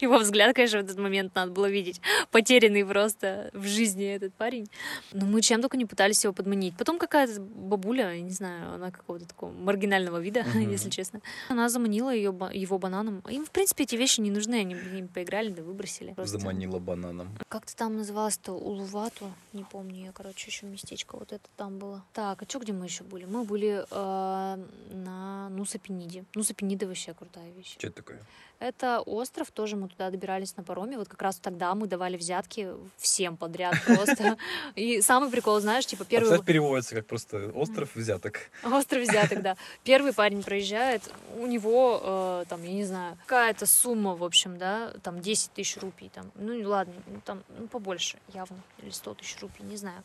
Его 0.00 0.18
взгляд, 0.18 0.54
конечно, 0.54 0.80
в 0.80 0.84
этот 0.84 0.98
момент 0.98 1.34
надо 1.34 1.52
было 1.52 1.68
видеть. 1.68 2.00
Потерянный 2.30 2.84
просто 2.84 3.50
в 3.52 3.66
жизни 3.66 4.04
этот 4.06 4.34
парень. 4.34 4.68
Но 5.12 5.26
мы 5.26 5.42
чем 5.42 5.60
только 5.60 5.76
не 5.76 5.84
пытались 5.84 6.24
его 6.24 6.32
подманить. 6.32 6.76
Потом 6.76 6.98
какая-то 6.98 7.40
бабуля, 7.40 8.12
я 8.12 8.20
не 8.20 8.30
знаю, 8.30 8.74
она 8.74 8.90
какого-то 8.90 9.26
такого 9.26 9.52
маргинального 9.52 10.18
вида, 10.18 10.44
если 10.54 10.90
честно. 10.90 11.20
Она 11.48 11.68
заманила 11.68 12.14
ее, 12.14 12.34
его 12.52 12.78
бананом. 12.78 13.20
Им, 13.28 13.44
в 13.44 13.50
принципе, 13.50 13.84
эти 13.84 13.96
вещи 13.96 14.20
не 14.20 14.30
нужны. 14.30 14.54
Они 14.54 14.74
им 14.74 15.08
поиграли, 15.08 15.50
да 15.50 15.62
выбросили. 15.62 16.12
Просто- 16.14 16.38
Заманила 16.38 16.78
бананом. 16.78 17.36
Как-то 17.48 17.76
там 17.76 17.96
называлось-то 17.96 18.52
Улувату, 18.52 19.30
не 19.52 19.64
помню 19.64 20.05
я, 20.06 20.12
короче, 20.12 20.50
еще 20.50 20.66
местечко 20.66 21.16
вот 21.16 21.32
это 21.32 21.48
там 21.56 21.78
было. 21.78 22.04
Так, 22.12 22.42
а 22.42 22.44
что 22.48 22.60
где 22.60 22.72
мы 22.72 22.86
еще 22.86 23.04
были? 23.04 23.24
Мы 23.24 23.44
были 23.44 23.84
э, 23.90 24.64
на 24.90 25.48
Нуса-Пениде. 25.50 26.24
Нуса-Пенида 26.34 26.86
вообще 26.86 27.12
крутая 27.12 27.50
вещь. 27.52 27.74
Что 27.78 27.88
это 27.88 27.96
такое? 27.96 28.22
Это 28.58 29.00
остров, 29.00 29.50
тоже 29.50 29.76
мы 29.76 29.88
туда 29.88 30.10
добирались 30.10 30.56
на 30.56 30.62
пароме. 30.62 30.96
Вот 30.96 31.08
как 31.08 31.20
раз 31.20 31.36
тогда 31.36 31.74
мы 31.74 31.86
давали 31.86 32.16
взятки 32.16 32.70
всем 32.96 33.36
подряд 33.36 33.74
просто. 33.86 34.38
И 34.74 35.02
самый 35.02 35.30
прикол, 35.30 35.60
знаешь, 35.60 35.86
типа 35.86 36.04
А 36.04 36.06
первый 36.06 36.28
представь, 36.28 36.46
переводится 36.46 36.94
как 36.94 37.06
просто 37.06 37.50
остров 37.54 37.94
взяток. 37.94 38.50
остров 38.64 39.02
взяток, 39.02 39.42
да. 39.42 39.56
Первый 39.84 40.12
парень 40.14 40.42
проезжает, 40.42 41.02
у 41.36 41.46
него 41.46 42.00
э, 42.02 42.44
там, 42.48 42.62
я 42.62 42.72
не 42.72 42.84
знаю, 42.84 43.18
какая-то 43.26 43.66
сумма, 43.66 44.16
в 44.16 44.24
общем, 44.24 44.56
да, 44.56 44.92
там 45.02 45.20
10 45.20 45.52
тысяч 45.52 45.76
рупий, 45.76 46.08
там, 46.08 46.30
ну 46.36 46.58
ладно, 46.68 46.94
ну, 47.06 47.20
там, 47.24 47.42
ну 47.58 47.66
побольше 47.68 48.18
явно, 48.32 48.58
или 48.78 48.90
100 48.90 49.14
тысяч 49.14 49.36
рупий, 49.40 49.64
не 49.64 49.76
знаю. 49.76 49.95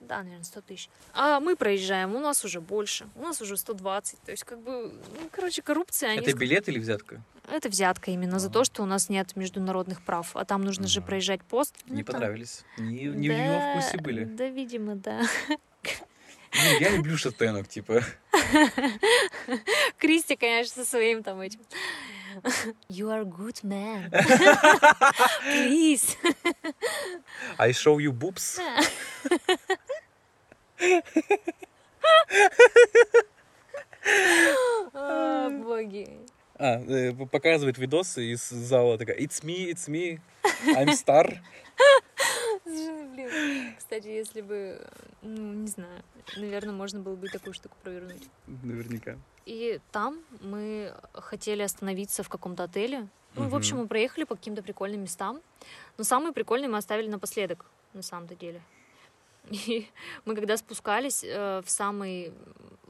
Да, 0.00 0.18
наверное, 0.22 0.44
100 0.44 0.60
тысяч. 0.60 0.88
А 1.14 1.40
мы 1.40 1.56
проезжаем, 1.56 2.14
у 2.14 2.20
нас 2.20 2.44
уже 2.44 2.60
больше, 2.60 3.08
у 3.16 3.22
нас 3.22 3.40
уже 3.40 3.56
120. 3.56 4.20
То 4.22 4.30
есть, 4.30 4.44
как 4.44 4.60
бы, 4.60 4.92
ну, 4.92 5.28
короче, 5.32 5.62
коррупция. 5.62 6.10
они 6.10 6.20
Это 6.20 6.36
билет 6.36 6.68
или 6.68 6.78
взятка? 6.78 7.22
Это 7.50 7.68
взятка 7.68 8.10
именно 8.10 8.38
за 8.38 8.48
А. 8.48 8.50
то, 8.50 8.64
что 8.64 8.82
у 8.82 8.86
нас 8.86 9.08
нет 9.08 9.36
международных 9.36 10.04
прав. 10.04 10.34
А 10.36 10.44
там 10.44 10.62
нужно 10.64 10.86
же 10.88 10.98
Ага. 11.00 11.06
проезжать 11.08 11.42
пост. 11.42 11.74
Не 11.86 11.98
Ну, 12.00 12.04
там- 12.04 12.14
понравились. 12.14 12.64
Не, 12.78 13.04
не 13.04 13.28
в 13.28 13.32
Да, 13.32 13.38
его 13.44 13.80
вкусе 13.80 13.98
были. 13.98 14.24
Да, 14.24 14.48
видимо, 14.48 14.96
да. 14.96 15.22
Ну, 15.48 16.78
я 16.80 16.90
люблю 16.96 17.16
шатенок, 17.18 17.68
типа. 17.68 18.02
Кристи, 19.98 20.36
конечно, 20.36 20.82
со 20.84 20.88
своим 20.90 21.22
там 21.22 21.40
этим. 21.40 21.60
You 22.88 23.10
are 23.10 23.24
good 23.24 23.62
man. 23.64 24.10
Please. 25.42 26.16
I 27.58 27.72
show 27.72 27.98
you 27.98 28.12
boobs. 28.12 28.58
О, 34.94 35.50
боги. 35.50 36.08
А, 36.58 36.78
э, 36.80 37.12
показывает 37.12 37.76
видосы 37.76 38.32
из 38.32 38.48
зала 38.48 38.96
такая 38.96 39.16
It's 39.18 39.44
me, 39.44 39.70
it's 39.70 39.88
me, 39.88 40.20
I'm 40.74 40.88
star. 40.92 41.38
Блин. 42.64 43.74
Кстати, 43.76 44.08
если 44.08 44.40
бы, 44.40 44.80
ну, 45.22 45.52
не 45.52 45.68
знаю, 45.68 46.02
наверное, 46.36 46.72
можно 46.72 47.00
было 47.00 47.14
бы 47.14 47.28
такую 47.28 47.52
штуку 47.52 47.76
провернуть. 47.82 48.22
Наверняка. 48.46 49.18
И 49.46 49.80
там 49.92 50.22
мы 50.40 50.92
хотели 51.14 51.62
остановиться 51.62 52.22
в 52.22 52.28
каком-то 52.28 52.64
отеле. 52.64 53.08
Ну, 53.36 53.42
в 53.44 53.46
Мгм. 53.46 53.56
общем, 53.56 53.76
мы 53.78 53.86
проехали 53.86 54.24
по 54.24 54.34
каким-то 54.34 54.62
прикольным 54.62 55.02
местам. 55.02 55.40
Но 55.98 56.04
самые 56.04 56.32
прикольные 56.32 56.68
мы 56.68 56.78
оставили 56.78 57.08
напоследок, 57.08 57.64
на 57.92 58.02
самом-то 58.02 58.34
деле. 58.34 58.60
И 59.50 59.88
мы 60.24 60.34
когда 60.34 60.56
спускались 60.56 61.22
э, 61.24 61.62
в 61.64 61.70
самый 61.70 62.32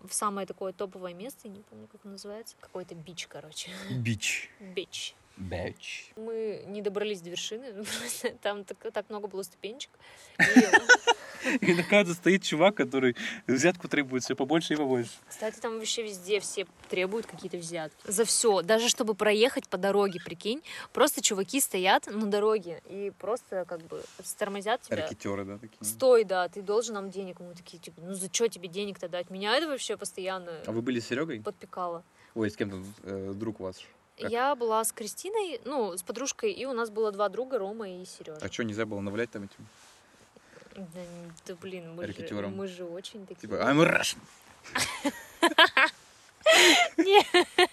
в 0.02 0.14
самое 0.14 0.46
такое 0.46 0.72
топовое 0.72 1.14
место, 1.14 1.40
я 1.48 1.50
не 1.50 1.62
помню, 1.62 1.88
как 1.88 2.00
оно 2.04 2.12
называется, 2.12 2.54
какой-то 2.60 2.94
бич, 2.94 3.26
короче, 3.26 3.70
Бич. 3.90 4.50
бич. 4.60 5.16
Бич. 5.36 6.12
Мы 6.16 6.64
не 6.66 6.82
добрались 6.82 7.20
до 7.20 7.30
вершины, 7.30 7.84
там 8.42 8.64
так, 8.64 8.78
так 8.92 9.08
много 9.10 9.28
было 9.28 9.42
ступенечек. 9.42 9.90
И, 11.60 11.74
на 11.74 11.82
каждом 11.84 12.14
стоит 12.16 12.42
чувак, 12.42 12.74
который 12.74 13.14
взятку 13.46 13.86
требует 13.88 14.24
все 14.24 14.34
побольше 14.34 14.74
и 14.74 14.76
побольше. 14.76 15.10
Кстати, 15.28 15.60
там 15.60 15.78
вообще 15.78 16.02
везде 16.02 16.40
все 16.40 16.66
требуют 16.88 17.26
какие-то 17.26 17.56
взятки. 17.56 17.96
За 18.04 18.24
все. 18.24 18.62
Даже 18.62 18.88
чтобы 18.88 19.14
проехать 19.14 19.68
по 19.68 19.76
дороге, 19.78 20.18
прикинь. 20.24 20.62
Просто 20.92 21.22
чуваки 21.22 21.60
стоят 21.60 22.06
на 22.06 22.26
дороге 22.26 22.82
и 22.88 23.12
просто 23.18 23.64
как 23.64 23.80
бы 23.82 24.02
тормозят 24.38 24.82
тебя. 24.82 24.96
Ракетеры, 24.96 25.44
да, 25.44 25.58
такие. 25.58 25.84
Стой, 25.84 26.24
да, 26.24 26.48
ты 26.48 26.62
должен 26.62 26.94
нам 26.94 27.10
денег. 27.10 27.38
Мы 27.40 27.54
такие, 27.54 27.78
типа, 27.78 28.00
ну 28.00 28.14
за 28.14 28.26
что 28.32 28.48
тебе 28.48 28.68
денег-то 28.68 29.08
дать? 29.08 29.30
Меня 29.30 29.56
это 29.56 29.68
вообще 29.68 29.96
постоянно 29.96 30.50
А 30.66 30.72
вы 30.72 30.82
были 30.82 30.98
с 30.98 31.06
Серегой? 31.06 31.40
подпекало. 31.40 32.02
Ой, 32.34 32.50
с 32.50 32.56
кем-то 32.56 32.82
э, 33.04 33.32
друг 33.34 33.60
ваш. 33.60 33.76
Как? 34.18 34.30
Я 34.30 34.54
была 34.54 34.82
с 34.82 34.92
Кристиной, 34.92 35.60
ну, 35.64 35.96
с 35.96 36.02
подружкой, 36.02 36.52
и 36.52 36.64
у 36.64 36.72
нас 36.72 36.88
было 36.88 37.12
два 37.12 37.28
друга, 37.28 37.58
Рома 37.58 37.88
и 37.88 38.04
Сережа. 38.06 38.38
А 38.40 38.50
что, 38.50 38.64
нельзя 38.64 38.86
было 38.86 39.00
навалять 39.00 39.30
там 39.30 39.44
этим? 39.44 39.66
Да, 40.74 40.84
да, 41.46 41.54
блин, 41.56 41.94
мы 41.94 42.06
же, 42.06 42.48
мы 42.48 42.66
же 42.66 42.84
очень 42.84 43.26
такие. 43.26 43.40
Типа, 43.40 43.54
I'm 43.54 43.82
Russian. 43.82 44.18
Я 46.98 47.04
не 47.04 47.24
знаю. 47.32 47.68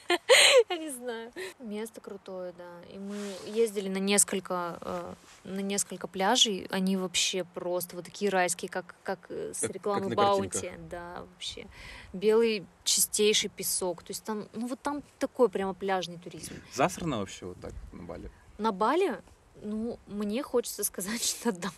Место 1.74 2.02
крутое, 2.02 2.54
да. 2.56 2.94
И 2.94 3.00
мы 3.00 3.16
ездили 3.48 3.90
на 3.90 3.98
несколько, 3.98 4.78
э, 4.82 5.14
на 5.44 5.60
несколько 5.62 6.08
пляжей. 6.08 6.68
Они 6.70 6.98
вообще 6.98 7.46
просто 7.46 7.96
вот 7.96 8.06
такие 8.06 8.30
райские, 8.30 8.70
как, 8.70 8.96
как 9.04 9.20
э, 9.30 9.54
с 9.56 9.62
Как- 9.62 9.72
рекламы 9.72 10.10
как 10.10 10.18
Баунти. 10.18 10.72
Да, 10.90 11.22
вообще. 11.32 11.66
Белый 12.14 12.64
чистейший 12.84 13.50
песок. 13.50 14.04
То 14.04 14.12
есть 14.12 14.24
там, 14.24 14.48
ну 14.54 14.68
вот 14.68 14.80
там 14.82 15.02
такой 15.18 15.50
прямо 15.50 15.74
пляжный 15.74 16.20
туризм. 16.20 16.54
Засрано 16.74 17.20
вообще 17.20 17.48
вот 17.48 17.60
так 17.60 17.74
на 17.92 18.04
Бали. 18.04 18.30
На 18.60 18.72
Бали, 18.72 19.20
ну, 19.64 19.98
мне 20.06 20.44
хочется 20.44 20.84
сказать, 20.84 21.24
что 21.26 21.52
да. 21.52 21.72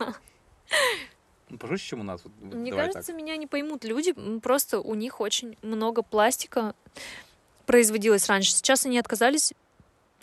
Ну, 1.47 1.57
пожестче, 1.57 1.89
чем 1.89 2.01
у 2.01 2.03
нас. 2.03 2.21
Вот, 2.23 2.33
Мне 2.53 2.71
давай 2.71 2.87
кажется, 2.87 3.13
меня 3.13 3.37
не 3.37 3.47
поймут 3.47 3.85
люди. 3.85 4.13
Просто 4.39 4.81
у 4.81 4.93
них 4.93 5.21
очень 5.21 5.57
много 5.61 6.01
пластика 6.01 6.75
производилось 7.65 8.27
раньше. 8.27 8.51
Сейчас 8.51 8.85
они 8.85 8.99
отказались 8.99 9.53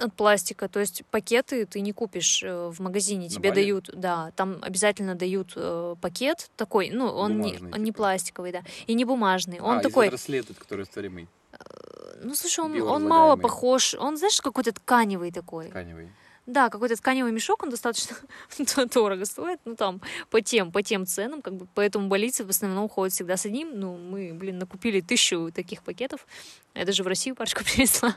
от 0.02 0.14
пластика. 0.14 0.68
То 0.68 0.80
есть 0.80 1.02
пакеты 1.10 1.66
ты 1.66 1.80
не 1.80 1.92
купишь 1.92 2.42
э, 2.42 2.68
в 2.68 2.80
магазине, 2.80 3.28
тебе 3.28 3.50
Бали? 3.50 3.62
дают, 3.62 3.90
да, 3.94 4.32
там 4.36 4.58
обязательно 4.62 5.14
дают 5.14 5.52
э, 5.56 5.94
пакет 6.00 6.50
такой, 6.56 6.90
ну 6.90 7.06
он 7.06 7.40
не, 7.40 7.52
Бумажный, 7.52 7.72
он 7.72 7.80
не 7.80 7.86
типа. 7.86 7.96
пластиковый, 7.96 8.52
да, 8.52 8.62
и 8.86 8.94
не 8.94 9.04
бумажный, 9.04 9.60
он 9.60 9.78
а, 9.78 9.80
такой, 9.80 10.08
из 10.08 10.28
этот, 10.28 10.58
который 10.58 10.82
растворимый, 10.82 11.28
ну 12.22 12.34
слушай, 12.34 12.60
он, 12.60 12.80
он 12.82 13.06
мало 13.06 13.36
похож, 13.36 13.94
он 13.94 14.16
знаешь 14.16 14.40
какой-то 14.40 14.72
тканевый 14.72 15.32
такой, 15.32 15.68
тканевый. 15.68 16.10
да, 16.46 16.68
какой-то 16.68 16.96
тканевый 16.96 17.32
мешок, 17.32 17.62
он 17.62 17.70
достаточно 17.70 18.16
дорого 18.94 19.24
стоит, 19.24 19.60
ну 19.64 19.76
там 19.76 20.00
по 20.30 20.40
тем, 20.40 20.72
по 20.72 20.82
тем 20.82 21.06
ценам, 21.06 21.42
как 21.42 21.54
бы, 21.54 21.66
поэтому 21.74 22.08
больницы 22.08 22.44
в 22.44 22.50
основном 22.50 22.88
ходят 22.88 23.12
всегда 23.12 23.36
с 23.36 23.46
одним, 23.46 23.78
ну 23.78 23.96
мы, 23.96 24.32
блин, 24.34 24.58
накупили 24.58 25.00
тысячу 25.00 25.50
таких 25.52 25.82
пакетов, 25.82 26.26
я 26.74 26.84
даже 26.84 27.02
в 27.02 27.06
Россию 27.06 27.34
парочку 27.34 27.64
привезла. 27.64 28.16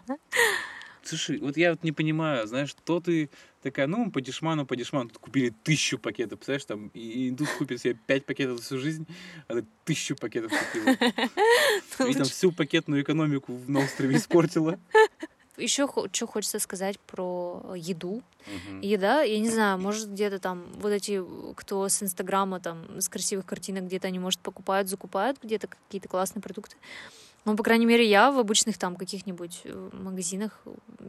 Слушай, 1.06 1.38
вот 1.38 1.56
я 1.56 1.72
вот 1.72 1.84
не 1.84 1.92
понимаю, 1.92 2.48
знаешь, 2.48 2.76
то 2.84 3.00
ты 3.00 3.30
такая, 3.62 3.86
ну, 3.86 4.12
по 4.12 4.22
дешману, 4.22 4.66
по 4.66 4.76
дешману, 4.76 5.10
тут 5.10 5.20
купили 5.20 5.54
тысячу 5.64 6.00
пакетов, 6.00 6.40
представляешь, 6.40 6.66
там, 6.66 6.88
и, 6.96 7.28
и 7.28 7.36
тут 7.36 7.48
купит 7.50 7.80
себе 7.80 7.96
пять 8.08 8.26
пакетов 8.26 8.62
всю 8.62 8.80
жизнь, 8.80 9.08
а 9.48 9.54
ты 9.54 9.66
тысячу 9.84 10.16
пакетов 10.16 10.52
купила. 10.52 10.96
И 12.10 12.14
там 12.14 12.26
всю 12.26 12.52
пакетную 12.52 13.04
экономику 13.04 13.60
на 13.68 13.80
острове 13.80 14.18
испортила. 14.18 14.80
Еще 15.58 15.88
что 16.12 16.28
хочется 16.28 16.60
сказать 16.60 17.00
про 17.00 17.76
еду. 17.78 18.22
Мгм. 18.46 18.82
Еда, 18.82 19.22
я 19.22 19.40
не 19.40 19.50
знаю, 19.50 19.80
может 19.80 20.12
где-то 20.12 20.40
там 20.40 20.66
вот 20.74 20.90
эти, 20.90 21.24
кто 21.56 21.88
с 21.88 22.04
Инстаграма, 22.04 22.60
там, 22.60 23.00
с 23.00 23.08
красивых 23.08 23.46
картинок, 23.46 23.86
где-то 23.86 24.08
они, 24.08 24.20
может, 24.20 24.40
покупают, 24.42 24.90
закупают 24.90 25.38
где-то 25.42 25.68
какие-то 25.68 26.10
классные 26.10 26.42
продукты. 26.42 26.76
Ну, 27.46 27.56
по 27.56 27.64
крайней 27.64 27.86
мере, 27.86 28.08
я 28.10 28.32
в 28.32 28.40
обычных 28.40 28.78
там 28.80 28.96
каких-нибудь 28.96 29.62
э, 29.66 29.90
магазинах 29.94 30.64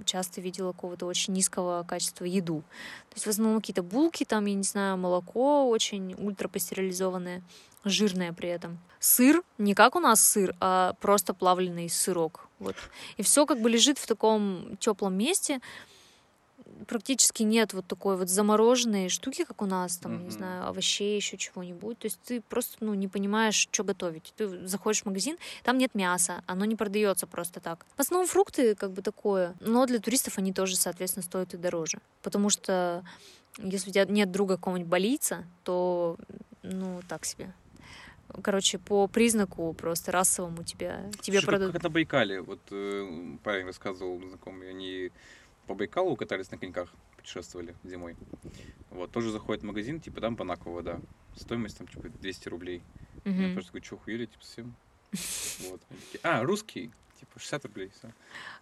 часто 0.05 0.43
видела 0.43 0.73
какого-то 0.73 1.07
очень 1.07 1.33
низкого 1.33 1.83
качества 1.83 2.27
еду. 2.27 2.63
То 3.09 3.15
есть 3.15 3.27
в 3.27 3.31
основном 3.31 3.61
какие-то 3.61 3.83
булки, 3.83 4.25
там, 4.25 4.45
я 4.45 4.55
не 4.55 4.63
знаю, 4.63 4.99
молоко 4.99 5.67
очень 5.69 6.15
ультрапастеризованное, 6.15 7.43
жирное 7.85 8.35
при 8.35 8.51
этом. 8.51 8.79
Сыр, 9.01 9.43
не 9.57 9.75
как 9.75 9.97
у 9.97 10.01
нас 10.01 10.21
сыр, 10.21 10.55
а 10.61 10.93
просто 11.01 11.33
плавленый 11.33 11.89
сырок. 11.89 12.49
Вот. 12.59 12.77
И 13.17 13.23
все 13.23 13.47
как 13.47 13.61
бы 13.63 13.71
лежит 13.71 13.99
в 13.99 14.07
таком 14.07 14.77
теплом 14.79 15.15
месте. 15.15 15.61
Практически 16.87 17.43
нет 17.43 17.73
вот 17.73 17.87
такой 17.87 18.17
вот 18.17 18.29
замороженной 18.29 19.09
штуки, 19.09 19.45
как 19.45 19.63
у 19.63 19.67
нас, 19.67 19.97
там, 19.97 20.13
не 20.19 20.25
Мгм. 20.25 20.31
знаю, 20.31 20.67
овощей, 20.69 21.17
еще 21.17 21.37
чего-нибудь. 21.37 21.99
То 21.99 22.07
есть 22.07 22.21
ты 22.25 22.41
просто, 22.41 22.77
ну, 22.85 22.95
не 22.95 23.09
понимаешь, 23.09 23.55
что 23.71 23.83
готовить. 23.85 24.33
Ты 24.37 24.67
заходишь 24.67 25.03
в 25.03 25.07
магазин, 25.07 25.37
там 25.63 25.79
нет 25.79 25.95
мяса, 25.95 26.43
оно 26.47 26.65
не 26.65 26.77
продается 26.77 27.27
просто 27.27 27.61
так. 27.61 27.87
В 27.97 28.01
основном 28.01 28.29
фрукты 28.29 28.75
как 28.75 28.93
бы 28.93 29.03
такое, 29.03 29.55
но 29.61 29.87
для 29.87 29.99
туристов 29.99 30.39
они 30.39 30.53
тоже, 30.53 30.77
соответственно, 30.77 31.23
стоят 31.23 31.55
и 31.55 31.57
дороже. 31.57 31.99
Потому 32.23 32.51
что 32.51 33.05
если 33.59 33.91
у 33.91 33.93
тебя 33.93 34.05
нет 34.05 34.31
друга 34.31 34.57
какого-нибудь 34.57 34.91
болийца, 34.91 35.45
то, 35.65 36.17
ну, 36.63 37.01
так 37.09 37.25
себе. 37.25 37.53
Короче, 38.43 38.79
по 38.79 39.07
признаку 39.07 39.73
просто 39.73 40.13
расовому 40.13 40.63
тебя, 40.65 41.11
тебе 41.23 41.39
Слушай, 41.39 41.41
как- 41.41 41.45
продадут. 41.47 41.73
Как 41.75 41.83
на 41.85 41.91
Байкале, 41.91 42.41
вот 42.43 42.59
э, 42.71 43.37
парень 43.43 43.67
рассказывал, 43.67 44.21
знакомый, 44.29 44.69
они 44.71 45.11
по 45.67 45.75
Байкалу 45.75 46.17
катались 46.17 46.51
на 46.51 46.59
коньках, 46.59 46.89
путешествовали 47.17 47.75
зимой. 47.85 48.17
Вот, 48.91 49.11
тоже 49.11 49.31
заходит 49.31 49.63
в 49.63 49.67
магазин, 49.67 50.01
типа, 50.01 50.21
там 50.21 50.37
Бонаква 50.37 50.71
вода. 50.71 51.01
Стоимость 51.37 51.79
там, 51.79 51.87
типа, 51.89 52.09
200 52.09 52.49
рублей. 52.49 52.83
Я 53.25 53.33
Мгм. 53.33 53.55
тоже 53.55 53.67
такой, 53.67 53.83
что, 53.83 53.97
хуели, 53.99 54.27
типа, 54.27 54.45
совсем? 54.45 54.75
Вот. 55.71 55.81
Такие, 55.89 56.21
А, 56.23 56.43
русский, 56.43 56.91
типа, 57.19 57.39
60 57.39 57.65
рублей, 57.65 57.91
всё. 57.99 58.11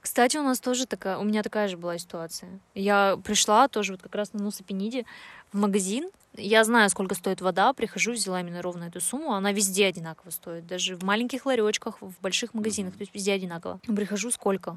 Кстати, 0.00 0.36
у 0.38 0.42
нас 0.42 0.60
тоже 0.60 0.86
такая, 0.86 1.18
у 1.18 1.24
меня 1.24 1.42
такая 1.42 1.68
же 1.68 1.76
была 1.76 1.98
ситуация. 1.98 2.58
Я 2.74 3.18
пришла 3.24 3.68
тоже 3.68 3.92
вот 3.92 4.02
как 4.02 4.14
раз 4.14 4.32
на 4.32 4.42
Нусапениде 4.42 5.04
в 5.52 5.58
магазин. 5.58 6.10
Я 6.36 6.64
знаю, 6.64 6.88
сколько 6.90 7.14
стоит 7.14 7.40
вода, 7.40 7.72
прихожу, 7.74 8.12
взяла 8.12 8.40
именно 8.40 8.60
ровно 8.62 8.84
эту 8.84 9.00
сумму. 9.00 9.32
Она 9.34 9.52
везде 9.52 9.86
одинаково 9.86 10.30
стоит, 10.30 10.66
даже 10.66 10.96
в 10.96 11.02
маленьких 11.02 11.46
ларечках, 11.46 12.00
в 12.00 12.20
больших 12.20 12.54
магазинах, 12.54 12.92
Мгм. 12.92 12.98
то 12.98 13.02
есть 13.02 13.14
везде 13.14 13.32
одинаково. 13.32 13.78
Прихожу, 13.86 14.30
сколько? 14.30 14.76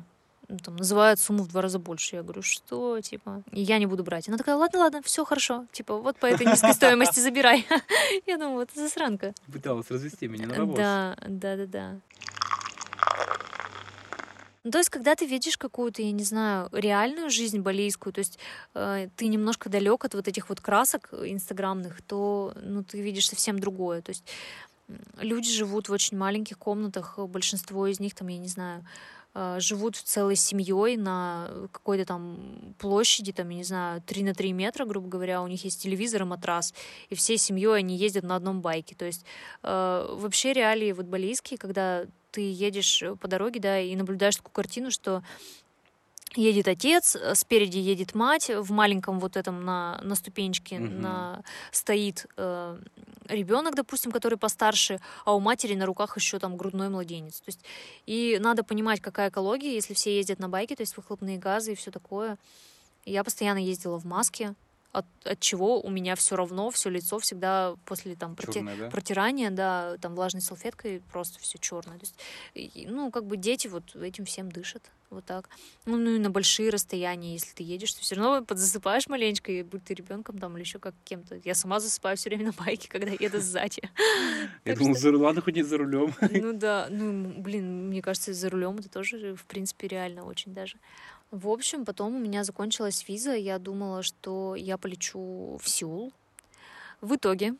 Ну, 0.50 0.58
Там 0.60 0.78
называют 0.78 1.20
сумму 1.20 1.44
в 1.44 1.50
два 1.50 1.62
раза 1.62 1.78
больше. 1.78 2.16
Я 2.16 2.24
говорю, 2.24 2.42
что, 2.42 3.02
типа, 3.02 3.44
и 3.52 3.62
я 3.62 3.80
не 3.80 3.86
буду 3.86 4.04
брать. 4.04 4.30
Она 4.30 4.38
такая, 4.38 4.56
ладно, 4.56 4.80
ладно, 4.80 5.02
все 5.02 5.26
хорошо. 5.26 5.66
Типа, 5.74 5.98
вот 5.98 6.18
по 6.18 6.26
этой 6.26 6.46
низкой 6.46 6.74
стоимости 6.74 7.20
забирай. 7.20 7.66
Я 8.26 8.38
думаю, 8.38 8.56
вот 8.56 8.70
засранка. 8.74 9.34
Пыталась 9.52 9.92
развести 9.92 10.28
меня 10.28 10.48
на 10.48 10.54
вопрос. 10.54 10.78
Да, 10.78 11.18
да, 11.28 11.58
да, 11.58 11.66
да. 11.66 12.00
Ну, 14.64 14.72
то 14.72 14.78
есть, 14.80 14.90
когда 14.90 15.16
ты 15.16 15.26
видишь 15.26 15.58
какую-то, 15.58 16.02
я 16.02 16.12
не 16.12 16.24
знаю, 16.24 16.68
реальную 16.74 17.30
жизнь 17.30 17.60
балийскую, 17.60 18.12
то 18.12 18.20
есть 18.20 18.38
э, 18.74 19.08
ты 19.16 19.28
немножко 19.28 19.70
далек 19.70 20.04
от 20.04 20.14
вот 20.14 20.28
этих 20.28 20.50
вот 20.50 20.60
красок 20.60 21.10
инстаграмных, 21.14 22.02
то 22.02 22.54
ну, 22.62 22.84
ты 22.84 23.02
видишь 23.02 23.30
совсем 23.30 23.60
другое. 23.60 24.02
То 24.02 24.10
есть 24.10 24.26
люди 25.20 25.50
живут 25.50 25.88
в 25.88 25.94
очень 25.94 26.18
маленьких 26.18 26.58
комнатах, 26.58 27.18
большинство 27.18 27.88
из 27.88 28.02
них, 28.02 28.14
там, 28.14 28.28
я 28.28 28.38
не 28.38 28.50
знаю, 28.50 28.86
живут 29.58 29.96
целой 29.98 30.36
семьей 30.36 30.98
на 30.98 31.50
какой-то 31.72 32.06
там 32.06 32.76
площади, 32.80 33.32
там, 33.32 33.50
я 33.50 33.58
не 33.58 33.64
знаю, 33.64 34.02
3 34.02 34.24
на 34.24 34.34
3 34.34 34.52
метра, 34.54 34.86
грубо 34.86 35.08
говоря, 35.08 35.42
у 35.42 35.48
них 35.48 35.64
есть 35.64 35.82
телевизор 35.82 36.24
и 36.24 36.26
матрас, 36.26 36.74
и 37.10 37.16
всей 37.16 37.38
семьей 37.38 37.78
они 37.78 37.96
ездят 37.96 38.24
на 38.24 38.36
одном 38.36 38.62
байке. 38.62 38.96
То 38.96 39.06
есть 39.06 39.26
э, 39.64 40.16
вообще 40.18 40.54
реалии 40.54 40.92
вот 40.92 41.06
балийские, 41.06 41.58
когда 41.58 42.06
ты 42.32 42.42
едешь 42.52 43.02
э, 43.04 43.16
по 43.16 43.28
дороге, 43.28 43.60
да, 43.60 43.80
и 43.80 43.96
наблюдаешь 43.96 44.38
такую 44.38 44.54
картину, 44.54 44.92
что 44.92 45.24
едет 46.36 46.68
отец, 46.68 47.16
э, 47.16 47.36
спереди 47.36 47.78
едет 47.78 48.16
мать, 48.16 48.50
в 48.50 48.72
маленьком 48.72 49.20
вот 49.20 49.38
этом 49.38 49.64
на, 49.64 50.00
на 50.04 50.16
ступенечке 50.16 50.80
Мгм. 50.80 51.02
на, 51.02 51.44
стоит 51.72 52.26
э, 52.38 52.80
ребенок, 53.28 53.76
допустим, 53.76 54.12
который 54.12 54.38
постарше, 54.38 55.00
а 55.26 55.36
у 55.36 55.40
матери 55.40 55.76
на 55.76 55.86
руках 55.86 56.18
еще 56.18 56.40
там 56.40 56.58
грудной 56.58 56.90
младенец. 56.90 57.40
То 57.40 57.48
есть 57.50 57.62
и 58.06 58.38
надо 58.42 58.64
понимать, 58.64 59.02
какая 59.02 59.30
экология, 59.30 59.74
если 59.74 59.94
все 59.94 60.16
ездят 60.16 60.40
на 60.40 60.50
байке, 60.50 60.76
то 60.76 60.82
есть 60.82 60.98
выхлопные 60.98 61.38
газы 61.38 61.74
и 61.74 61.76
все 61.76 61.92
такое. 61.92 62.38
Я 63.06 63.24
постоянно 63.24 63.60
ездила 63.60 63.98
в 63.98 64.06
маске, 64.06 64.54
от, 64.98 65.06
от 65.26 65.40
чего 65.40 65.80
у 65.80 65.90
меня 65.90 66.16
все 66.16 66.36
равно, 66.36 66.72
все 66.72 66.90
лицо 66.90 67.20
всегда 67.20 67.76
после 67.86 68.16
там 68.16 68.36
проти- 68.36 68.60
Чёрная, 68.60 68.78
да? 68.78 68.90
протирания, 68.90 69.52
да, 69.52 69.98
там 70.02 70.16
влажной 70.16 70.42
салфеткой 70.42 71.02
просто 71.12 71.40
все 71.40 71.58
черное. 71.60 72.00
То 72.00 72.06
есть, 72.06 72.88
ну, 72.90 73.12
как 73.12 73.26
бы 73.26 73.38
дети 73.38 73.68
вот 73.68 73.96
этим 73.96 74.26
всем 74.26 74.52
дышат. 74.52 74.82
Вот 75.10 75.24
так. 75.24 75.50
Ну, 75.86 75.96
ну 75.96 76.16
и 76.16 76.20
на 76.20 76.30
большие 76.30 76.70
расстояния, 76.70 77.34
если 77.34 77.54
ты 77.54 77.64
едешь, 77.64 77.94
ты 77.94 78.02
все 78.02 78.16
равно 78.16 78.44
подзасыпаешь 78.44 79.08
маленечко, 79.08 79.52
и 79.54 79.64
будь 79.64 79.86
ты 79.86 79.94
ребенком 79.94 80.38
там 80.38 80.56
или 80.58 80.64
еще 80.64 80.80
как 80.80 80.96
кем-то. 81.06 81.40
Я 81.46 81.56
сама 81.56 81.80
засыпаю 81.80 82.18
все 82.18 82.30
время 82.30 82.48
на 82.48 82.52
байке, 82.52 82.90
когда 82.92 83.12
еду 83.12 83.40
сзади. 83.40 83.90
Я 84.66 84.76
думал, 84.76 84.96
за, 84.96 85.16
ладно, 85.18 85.42
хоть 85.42 85.56
не 85.56 85.64
за 85.64 85.78
рулем. 85.78 86.14
Ну 86.32 86.52
да, 86.54 86.88
ну, 86.90 87.34
блин, 87.42 87.88
мне 87.88 88.02
кажется, 88.02 88.34
за 88.34 88.50
рулем 88.50 88.78
это 88.80 88.90
тоже, 88.90 89.36
в 89.36 89.46
принципе, 89.46 89.88
реально 89.88 90.26
очень 90.26 90.54
даже. 90.54 90.78
В 91.32 91.50
общем, 91.50 91.86
потом 91.86 92.16
у 92.16 92.20
меня 92.20 92.44
закончилась 92.44 93.08
виза, 93.08 93.34
я 93.36 93.60
думала, 93.60 94.02
что 94.04 94.56
я 94.56 94.78
полечу 94.78 95.58
в 95.62 95.68
Сеул. 95.68 96.14
В 97.02 97.16
итоге 97.16 97.56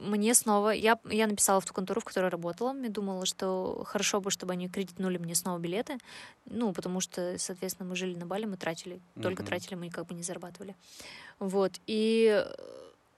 мне 0.00 0.34
снова... 0.34 0.70
Я, 0.70 0.98
я 1.10 1.26
написала 1.26 1.60
в 1.60 1.64
ту 1.64 1.72
контору, 1.72 2.00
в 2.00 2.04
которой 2.04 2.28
работала. 2.30 2.74
Я 2.82 2.88
думала, 2.90 3.24
что 3.26 3.82
хорошо 3.86 4.20
бы, 4.20 4.30
чтобы 4.30 4.52
они 4.52 4.68
кредитнули 4.68 5.16
мне 5.18 5.34
снова 5.34 5.58
билеты. 5.58 5.98
Ну, 6.46 6.72
потому 6.72 7.00
что, 7.00 7.36
соответственно, 7.38 7.88
мы 7.88 7.96
жили 7.96 8.14
на 8.14 8.26
Бали, 8.26 8.44
мы 8.44 8.56
тратили. 8.56 9.00
Только 9.22 9.42
Мгм. 9.42 9.48
тратили, 9.48 9.74
мы 9.74 9.90
как 9.90 10.06
бы 10.06 10.14
не 10.14 10.22
зарабатывали. 10.22 10.76
Вот. 11.38 11.80
И 11.86 12.44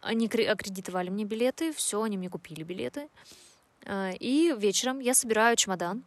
они 0.01 0.29
кре- 0.29 0.47
аккредитовали 0.47 1.11
мне 1.11 1.25
билеты, 1.25 1.73
все, 1.73 2.01
они 2.03 2.17
мне 2.17 2.31
купили 2.31 2.63
билеты. 2.63 3.09
А, 3.87 4.13
И 4.21 4.55
вечером 4.57 5.01
я 5.01 5.15
собираю 5.15 5.57
чемодан. 5.57 6.05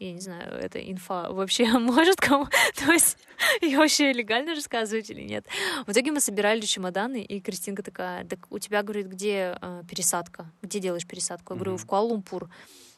Я 0.00 0.12
не 0.12 0.20
знаю, 0.20 0.54
это 0.54 0.78
инфа 0.78 1.30
вообще 1.30 1.66
может 1.78 2.16
кому... 2.16 2.46
То 2.74 2.90
есть 2.90 3.18
я 3.60 3.78
вообще 3.78 4.12
легально 4.14 4.54
рассказывать 4.54 5.10
или 5.10 5.20
нет. 5.20 5.46
В 5.86 5.92
итоге 5.92 6.10
мы 6.10 6.20
собирали 6.20 6.62
чемоданы, 6.62 7.22
и 7.22 7.38
Кристинка 7.38 7.82
такая, 7.82 8.24
так 8.24 8.38
у 8.50 8.58
тебя, 8.58 8.82
говорит, 8.82 9.08
где 9.08 9.58
э, 9.60 9.82
пересадка? 9.88 10.50
Где 10.62 10.80
делаешь 10.80 11.06
пересадку? 11.06 11.52
Я 11.52 11.56
говорю, 11.60 11.76
в 11.76 11.84
Куала-Лумпур. 11.84 12.48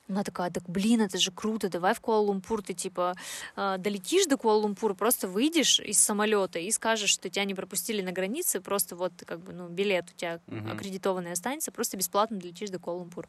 Она 0.09 0.23
такая, 0.23 0.51
так 0.51 0.63
блин, 0.69 1.01
это 1.01 1.19
же 1.19 1.33
круто, 1.33 1.69
давай 1.69 1.93
в 1.95 2.01
Куала-Лумпур 2.01 2.63
ты 2.63 2.73
типа 2.73 3.15
э, 3.57 3.77
долетишь 3.79 4.27
до 4.27 4.37
Куала-Лумпура, 4.37 4.95
просто 4.95 5.27
выйдешь 5.27 5.81
из 5.81 5.99
самолета 5.99 6.61
и 6.61 6.71
скажешь, 6.71 7.11
что 7.11 7.29
тебя 7.29 7.45
не 7.45 7.55
пропустили 7.55 8.01
на 8.01 8.13
границе, 8.13 8.61
просто 8.61 8.95
вот 8.95 9.13
как 9.27 9.41
бы 9.41 9.53
ну 9.53 9.69
билет 9.69 10.07
у 10.15 10.17
тебя 10.17 10.39
Мгм. 10.47 10.71
аккредитованный 10.71 11.33
останется, 11.33 11.73
просто 11.73 11.97
бесплатно 11.97 12.39
долетишь 12.39 12.71
до 12.71 12.79
Куала-Лумпура. 12.79 13.27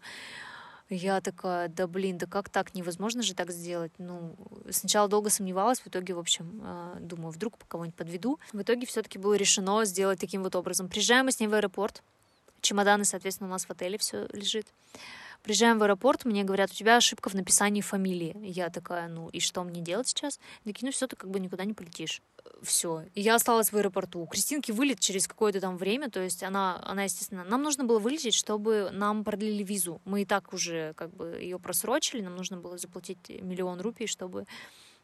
Я 0.90 1.22
такая, 1.22 1.70
да 1.70 1.88
блин, 1.88 2.18
да 2.18 2.26
как 2.28 2.50
так, 2.50 2.76
невозможно 2.76 3.22
же 3.24 3.34
так 3.34 3.52
сделать. 3.52 3.92
Ну, 3.98 4.36
сначала 4.70 5.08
долго 5.08 5.30
сомневалась, 5.30 5.80
в 5.80 5.88
итоге, 5.88 6.14
в 6.14 6.20
общем, 6.20 6.62
э, 6.64 6.98
думаю, 7.00 7.32
вдруг 7.32 7.58
кого-нибудь 7.68 7.96
подведу. 7.96 8.40
В 8.52 8.62
итоге 8.62 8.86
все-таки 8.86 9.18
было 9.18 9.34
решено 9.34 9.86
сделать 9.86 10.20
таким 10.20 10.44
вот 10.44 10.56
образом. 10.56 10.90
Приезжаем 10.90 11.26
мы 11.26 11.32
с 11.32 11.40
ней 11.40 11.48
в 11.48 11.54
аэропорт, 11.54 12.04
Чемоданы, 12.64 13.04
соответственно, 13.04 13.50
у 13.50 13.52
нас 13.52 13.66
в 13.66 13.72
отеле 13.72 13.98
все 13.98 14.26
лежит. 14.32 14.68
Приезжаем 15.44 15.78
в 15.78 15.84
аэропорт, 15.84 16.24
мне 16.24 16.46
говорят, 16.46 16.72
у 16.72 16.74
тебя 16.74 16.96
ошибка 16.96 17.28
в 17.30 17.34
написании 17.34 17.82
фамилии. 17.82 18.34
Я 18.42 18.70
такая, 18.70 19.10
ну 19.10 19.28
и 19.28 19.42
что 19.42 19.64
мне 19.66 19.82
делать 19.82 20.08
сейчас? 20.08 20.40
Такие, 20.64 20.86
ну 20.86 20.92
все, 20.94 21.06
ты 21.06 21.18
как 21.18 21.30
бы 21.30 21.40
никуда 21.42 21.66
не 21.66 21.74
полетишь. 21.74 22.22
Все. 22.62 23.04
И 23.14 23.22
я 23.22 23.36
осталась 23.36 23.74
в 23.74 23.76
аэропорту. 23.76 24.22
У 24.22 24.26
Кристинки 24.26 24.72
вылет 24.72 25.02
через 25.02 25.28
какое-то 25.28 25.60
там 25.60 25.78
время, 25.78 26.10
то 26.10 26.22
есть 26.22 26.44
она, 26.44 26.82
она, 26.86 27.04
естественно, 27.04 27.44
нам 27.44 27.62
нужно 27.62 27.84
было 27.84 28.00
вылететь, 28.00 28.36
чтобы 28.36 28.90
нам 28.94 29.26
продлили 29.26 29.64
визу. 29.64 30.02
Мы 30.06 30.22
и 30.22 30.26
так 30.26 30.54
уже 30.54 30.94
как 30.94 31.14
бы 31.14 31.38
ее 31.42 31.60
просрочили, 31.60 32.22
нам 32.22 32.38
нужно 32.38 32.56
было 32.56 32.78
заплатить 32.78 33.28
миллион 33.28 33.82
рупий, 33.82 34.08
чтобы 34.08 34.46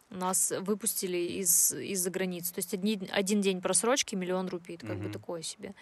нас 0.09 0.51
выпустили 0.61 1.17
из, 1.17 1.71
из-за 1.71 2.09
границы. 2.09 2.53
То 2.53 2.59
есть 2.59 2.73
одни, 2.73 2.99
один 3.11 3.41
день 3.41 3.61
просрочки, 3.61 4.15
миллион 4.15 4.47
рупий. 4.47 4.75
Это 4.75 4.87
как 4.87 4.97
mm-hmm. 4.97 5.07
бы 5.07 5.09
такое 5.09 5.41
себе 5.41 5.75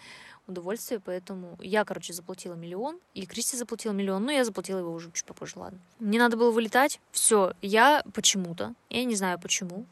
удовольствие. 0.46 1.00
Поэтому 1.00 1.56
я, 1.60 1.84
короче, 1.84 2.12
заплатила 2.12 2.54
миллион, 2.54 2.98
и 3.14 3.26
Кристи 3.26 3.56
заплатила 3.56 3.92
миллион, 3.92 4.24
но 4.24 4.32
я 4.32 4.44
заплатила 4.44 4.78
его 4.78 4.92
уже 4.92 5.10
чуть 5.12 5.24
попозже, 5.24 5.54
ладно. 5.56 5.78
Мне 5.98 6.18
надо 6.18 6.36
было 6.36 6.50
вылетать. 6.50 7.00
Все, 7.10 7.52
я 7.62 8.02
почему-то, 8.14 8.74
я 8.90 9.04
не 9.04 9.14
знаю 9.14 9.38
почему, 9.38 9.86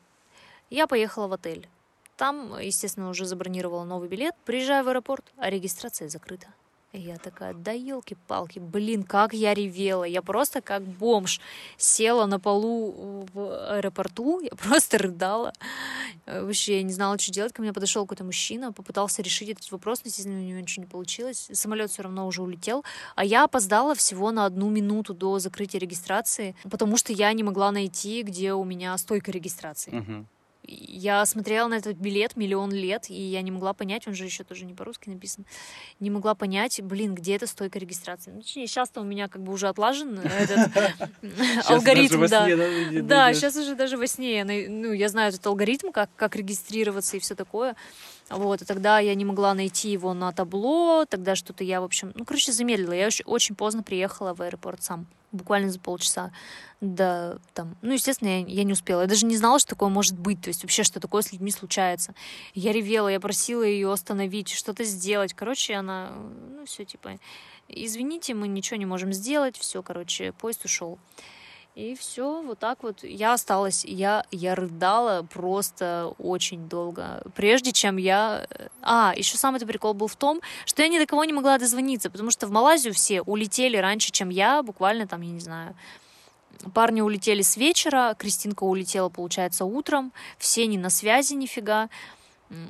я 0.71 0.87
поехала 0.87 1.29
в 1.29 1.33
отель. 1.33 1.69
Там, 2.17 2.59
естественно, 2.59 3.11
уже 3.11 3.27
забронировала 3.27 3.85
новый 3.85 4.09
билет. 4.09 4.35
Приезжаю 4.45 4.85
в 4.85 4.89
аэропорт, 4.89 5.25
а 5.37 5.51
регистрация 5.51 6.09
закрыта. 6.09 6.49
И 6.93 7.01
я 7.01 7.19
такая, 7.19 7.53
да 7.53 7.73
елки-палки, 7.73 8.59
блин, 8.59 9.03
как 9.03 9.35
я 9.35 9.53
ревела. 9.55 10.05
Я 10.05 10.23
просто 10.23 10.63
как 10.63 10.83
бомж 10.83 11.41
села 11.77 12.27
на 12.27 12.41
полу 12.41 13.27
в 13.35 13.75
аэропорту, 13.77 14.41
я 14.41 14.51
просто 14.57 14.99
рыдала. 14.99 15.53
Вообще, 16.27 16.79
я 16.79 16.83
не 16.83 16.93
знала, 16.93 17.19
что 17.19 17.33
делать. 17.33 17.53
Ко 17.53 17.61
мне 17.61 17.73
подошел 17.73 18.05
какой-то 18.05 18.25
мужчина, 18.25 18.73
попытался 18.73 19.21
решить 19.21 19.49
этот 19.49 19.71
вопрос, 19.71 20.01
но, 20.05 20.09
естественно, 20.09 20.39
у 20.39 20.43
него 20.43 20.61
ничего 20.61 20.85
не 20.85 20.91
получилось. 20.91 21.49
Самолет 21.53 21.91
все 21.91 22.03
равно 22.03 22.27
уже 22.27 22.43
улетел. 22.43 22.85
А 23.15 23.25
я 23.25 23.45
опоздала 23.45 23.95
всего 23.95 24.31
на 24.31 24.47
одну 24.47 24.71
минуту 24.71 25.13
до 25.13 25.39
закрытия 25.39 25.81
регистрации, 25.81 26.55
потому 26.71 26.97
что 26.97 27.13
я 27.13 27.33
не 27.33 27.43
могла 27.43 27.73
найти, 27.73 28.23
где 28.23 28.55
у 28.55 28.65
меня 28.65 28.97
стойка 28.97 29.31
регистрации. 29.33 29.93
Uh-huh 29.93 30.25
я 30.67 31.25
смотрела 31.27 31.69
на 31.69 31.75
этот 31.75 31.97
билет 31.97 32.37
миллион 32.37 32.73
лет, 32.73 33.09
и 33.09 33.15
я 33.15 33.43
не 33.43 33.51
могла 33.51 33.73
понять, 33.73 34.07
он 34.07 34.15
же 34.15 34.25
еще 34.25 34.45
тоже 34.45 34.65
не 34.65 34.75
по-русски 34.75 35.09
написан, 35.09 35.47
не 36.01 36.11
могла 36.11 36.35
понять, 36.35 36.81
блин, 36.83 37.15
где 37.15 37.37
эта 37.37 37.47
стойка 37.47 37.79
регистрации. 37.79 38.31
Ну, 38.31 38.43
точнее, 38.43 38.67
сейчас-то 38.67 39.01
у 39.01 39.05
меня 39.05 39.29
как 39.29 39.43
бы 39.43 39.53
уже 39.53 39.69
отлажен 39.69 40.19
этот 40.19 40.71
алгоритм, 41.69 42.27
да. 42.27 42.47
Да, 43.03 43.35
сейчас 43.35 43.57
уже 43.57 43.75
даже 43.75 43.97
во 43.97 44.07
сне, 44.07 44.45
ну, 44.45 44.93
я 44.93 45.09
знаю 45.09 45.29
этот 45.31 45.47
алгоритм, 45.47 45.91
как, 45.93 46.11
как 46.17 46.37
регистрироваться 46.37 47.17
и 47.17 47.21
все 47.21 47.35
такое. 47.35 47.77
Вот, 48.29 48.61
и 48.61 48.65
тогда 48.65 48.99
я 48.99 49.15
не 49.15 49.25
могла 49.25 49.55
найти 49.55 49.91
его 49.91 50.13
на 50.13 50.33
табло, 50.33 51.05
тогда 51.05 51.37
что-то 51.37 51.63
я, 51.63 51.81
в 51.81 51.85
общем, 51.85 52.13
ну, 52.17 52.25
короче, 52.25 52.51
замедлила. 52.51 52.93
Я 52.93 53.07
очень, 53.07 53.25
очень 53.25 53.55
поздно 53.55 53.85
приехала 53.85 54.35
в 54.35 54.43
аэропорт 54.43 54.83
сам, 54.83 55.07
буквально 55.31 55.71
за 55.71 55.79
полчаса 55.79 56.33
до 56.81 57.41
там, 57.55 57.77
ну, 57.83 57.93
естественно, 57.93 58.29
я, 58.29 58.47
я 58.47 58.65
не 58.65 58.73
успела. 58.73 59.03
Я 59.03 59.07
даже 59.07 59.27
не 59.27 59.37
знала, 59.37 59.59
что 59.59 59.71
такое 59.71 59.89
может 59.89 60.19
быть, 60.19 60.41
то 60.43 60.49
есть 60.49 60.63
вообще, 60.63 60.83
что 60.83 61.01
такое 61.01 61.23
с 61.23 61.33
людьми 61.33 61.51
случается. 61.51 62.15
Я 62.55 62.73
ревела, 62.73 63.09
я 63.09 63.21
просила 63.21 63.63
ее 63.63 63.93
остановить, 63.93 64.51
что-то 64.51 64.85
сделать. 64.85 65.33
Короче, 65.33 65.75
она, 65.75 66.13
ну, 66.57 66.67
все, 66.67 66.85
типа, 66.85 67.19
извините, 67.69 68.35
мы 68.35 68.49
ничего 68.49 68.77
не 68.77 68.87
можем 68.87 69.13
сделать, 69.13 69.57
все, 69.57 69.83
короче, 69.83 70.33
поезд 70.33 70.65
ушел. 70.65 70.99
И 71.77 71.95
все, 71.95 72.41
вот 72.41 72.59
так 72.59 72.83
вот. 72.83 73.05
Я 73.05 73.35
осталась, 73.35 73.85
я, 73.85 74.25
я 74.31 74.55
рыдала 74.55 75.23
просто 75.25 76.15
очень 76.19 76.71
долго. 76.71 77.23
Прежде 77.35 77.71
чем 77.73 77.99
я... 77.99 78.47
Э, 78.49 78.69
а, 78.81 79.13
еще 79.15 79.37
самый 79.37 79.61
прикол 79.61 79.93
был 79.93 80.07
в 80.07 80.17
том, 80.17 80.41
что 80.65 80.81
я 80.81 80.89
ни 80.89 80.99
до 80.99 81.05
кого 81.05 81.25
не 81.27 81.35
могла 81.35 81.59
дозвониться, 81.59 82.09
потому 82.09 82.31
что 82.31 82.47
в 82.47 82.51
Малайзию 82.51 82.95
все 82.95 83.21
улетели 83.21 83.77
раньше, 83.77 84.11
чем 84.11 84.31
я, 84.31 84.63
буквально 84.63 85.07
там, 85.07 85.21
я 85.21 85.31
не 85.31 85.41
знаю, 85.41 85.77
Парни 86.73 87.03
улетели 87.03 87.43
с 87.43 87.59
вечера, 87.59 88.17
Кристинка 88.19 88.65
улетела, 88.65 89.11
получается, 89.11 89.67
утром, 89.67 90.13
все 90.39 90.67
не 90.67 90.79
на 90.79 90.89
связи 90.89 91.35
нифига. 91.35 91.91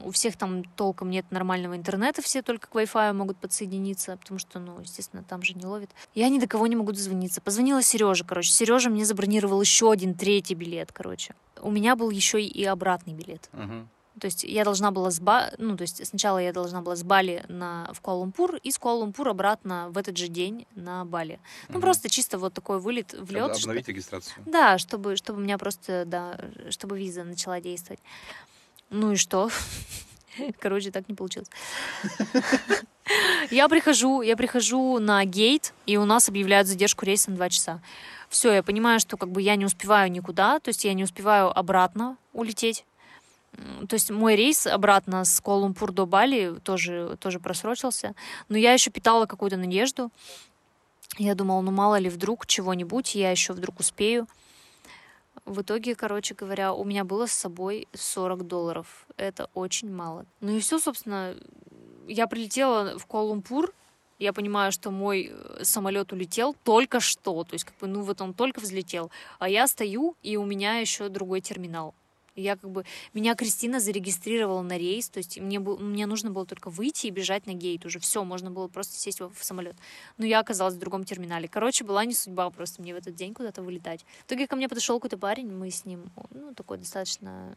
У 0.04 0.10
всех 0.10 0.36
там 0.36 0.64
толком 0.64 1.10
нет 1.10 1.26
нормального 1.30 1.76
интернета, 1.76 2.22
все 2.22 2.42
только 2.42 2.68
к 2.68 2.74
Wi-Fi 2.74 3.12
могут 3.12 3.36
подсоединиться, 3.38 4.16
потому 4.16 4.38
что, 4.38 4.58
ну, 4.58 4.80
естественно, 4.80 5.22
там 5.22 5.42
же 5.42 5.54
не 5.54 5.66
ловит. 5.66 5.90
Я 6.14 6.28
ни 6.28 6.38
до 6.38 6.46
кого 6.46 6.66
не 6.66 6.76
могу 6.76 6.92
дозвониться. 6.92 7.40
Позвонила 7.40 7.82
Сереже, 7.82 8.24
короче. 8.24 8.50
Сережа 8.50 8.90
мне 8.90 9.04
забронировал 9.04 9.60
еще 9.60 9.90
один 9.90 10.14
третий 10.14 10.54
билет, 10.54 10.92
короче. 10.92 11.34
У 11.60 11.70
меня 11.70 11.96
был 11.96 12.10
еще 12.10 12.42
и 12.42 12.64
обратный 12.64 13.14
билет. 13.14 13.48
Uh-huh. 13.52 13.86
То 14.18 14.26
есть 14.26 14.44
я 14.44 14.64
должна 14.64 14.90
была 14.90 15.10
с 15.10 15.20
Ба... 15.20 15.50
ну, 15.58 15.76
то 15.76 15.82
есть 15.82 16.06
сначала 16.06 16.38
я 16.38 16.52
должна 16.52 16.80
была 16.80 16.96
с 16.96 17.02
Бали 17.02 17.44
на... 17.48 17.90
в 17.92 18.00
Куала-Лумпур 18.00 18.56
и 18.62 18.70
с 18.70 18.78
Куала-Лумпур 18.78 19.28
обратно 19.28 19.88
в 19.90 19.98
этот 19.98 20.16
же 20.16 20.28
день 20.28 20.66
на 20.74 21.04
Бали. 21.04 21.38
Ну, 21.68 21.76
угу. 21.76 21.82
просто 21.82 22.08
чисто 22.08 22.38
вот 22.38 22.54
такой 22.54 22.80
вылет 22.80 23.12
в 23.12 23.30
лед. 23.30 23.56
Обновить 23.56 23.82
что... 23.84 23.92
регистрацию. 23.92 24.42
Да, 24.46 24.78
чтобы, 24.78 25.16
чтобы 25.16 25.40
у 25.40 25.42
меня 25.42 25.58
просто, 25.58 26.04
да, 26.06 26.38
чтобы 26.70 26.98
виза 26.98 27.24
начала 27.24 27.60
действовать. 27.60 28.00
Ну 28.90 29.12
и 29.12 29.16
что? 29.16 29.50
Короче, 30.60 30.90
так 30.90 31.08
не 31.08 31.14
получилось. 31.14 31.48
Я 33.50 33.68
прихожу, 33.68 34.22
я 34.22 34.36
прихожу 34.36 34.98
на 34.98 35.24
гейт, 35.24 35.72
и 35.86 35.96
у 35.96 36.04
нас 36.04 36.28
объявляют 36.28 36.66
задержку 36.66 37.04
рейса 37.04 37.30
на 37.30 37.36
два 37.36 37.48
часа. 37.48 37.80
Все, 38.28 38.52
я 38.52 38.62
понимаю, 38.62 38.98
что 38.98 39.16
как 39.16 39.30
бы 39.30 39.40
я 39.40 39.54
не 39.56 39.64
успеваю 39.64 40.10
никуда, 40.10 40.58
то 40.58 40.70
есть 40.70 40.84
я 40.84 40.92
не 40.94 41.04
успеваю 41.04 41.56
обратно 41.56 42.16
улететь. 42.32 42.84
То 43.88 43.94
есть 43.94 44.10
мой 44.10 44.36
рейс 44.36 44.66
обратно 44.66 45.24
с 45.24 45.40
Куала-Лумпур 45.40 45.92
до 45.92 46.04
Бали 46.04 46.58
тоже, 46.62 47.16
тоже 47.20 47.40
просрочился. 47.40 48.14
Но 48.48 48.58
я 48.58 48.72
еще 48.72 48.90
питала 48.90 49.26
какую-то 49.26 49.56
надежду. 49.56 50.10
Я 51.16 51.34
думала, 51.34 51.62
ну 51.62 51.70
мало 51.70 51.98
ли 51.98 52.10
вдруг 52.10 52.46
чего-нибудь, 52.46 53.14
я 53.14 53.30
еще 53.30 53.52
вдруг 53.52 53.80
успею. 53.80 54.26
В 55.46 55.62
итоге, 55.62 55.94
короче 55.94 56.34
говоря, 56.34 56.72
у 56.72 56.84
меня 56.84 57.04
было 57.04 57.26
с 57.26 57.32
собой 57.32 57.86
40 57.94 58.46
долларов. 58.46 59.06
Это 59.16 59.48
очень 59.54 59.90
мало. 59.90 60.26
Ну 60.40 60.56
и 60.56 60.60
все, 60.60 60.78
собственно, 60.78 61.36
я 62.08 62.26
прилетела 62.26 62.98
в 62.98 63.06
Куала-Лумпур, 63.06 63.72
я 64.18 64.32
понимаю, 64.32 64.72
что 64.72 64.90
мой 64.90 65.30
э, 65.30 65.62
самолет 65.62 66.12
улетел 66.12 66.56
только 66.64 67.00
что, 67.00 67.44
то 67.44 67.54
есть 67.54 67.64
как 67.64 67.76
бы, 67.76 67.86
ну 67.86 68.02
вот 68.02 68.20
он 68.20 68.32
только 68.32 68.60
взлетел, 68.60 69.10
а 69.38 69.48
я 69.48 69.66
стою, 69.66 70.16
и 70.22 70.36
у 70.36 70.44
меня 70.44 70.78
еще 70.78 71.08
другой 71.08 71.40
терминал. 71.42 71.94
Я 72.36 72.56
как 72.56 72.70
бы... 72.70 72.84
Меня 73.14 73.34
Кристина 73.34 73.80
зарегистрировала 73.80 74.62
на 74.62 74.76
рейс, 74.78 75.08
то 75.08 75.18
есть 75.18 75.38
мне, 75.38 75.58
был, 75.58 75.78
мне 75.78 76.06
нужно 76.06 76.30
было 76.30 76.46
только 76.46 76.70
выйти 76.70 77.06
и 77.06 77.10
бежать 77.10 77.46
на 77.46 77.54
гейт 77.54 77.84
уже. 77.86 77.98
Все, 77.98 78.22
можно 78.24 78.50
было 78.50 78.68
просто 78.68 78.96
сесть 78.96 79.20
в 79.20 79.32
самолет. 79.40 79.76
Но 80.18 80.26
я 80.26 80.40
оказалась 80.40 80.74
в 80.74 80.78
другом 80.78 81.04
терминале. 81.04 81.48
Короче, 81.48 81.84
была 81.84 82.04
не 82.04 82.14
судьба 82.14 82.50
просто 82.50 82.82
мне 82.82 82.94
в 82.94 82.98
этот 82.98 83.14
день 83.14 83.34
куда-то 83.34 83.62
вылетать. 83.62 84.04
В 84.22 84.26
итоге 84.26 84.46
ко 84.46 84.56
мне 84.56 84.68
подошел 84.68 84.98
какой-то 84.98 85.18
парень, 85.18 85.50
мы 85.50 85.70
с 85.70 85.84
ним, 85.84 86.10
ну, 86.30 86.54
такой 86.54 86.78
достаточно 86.78 87.56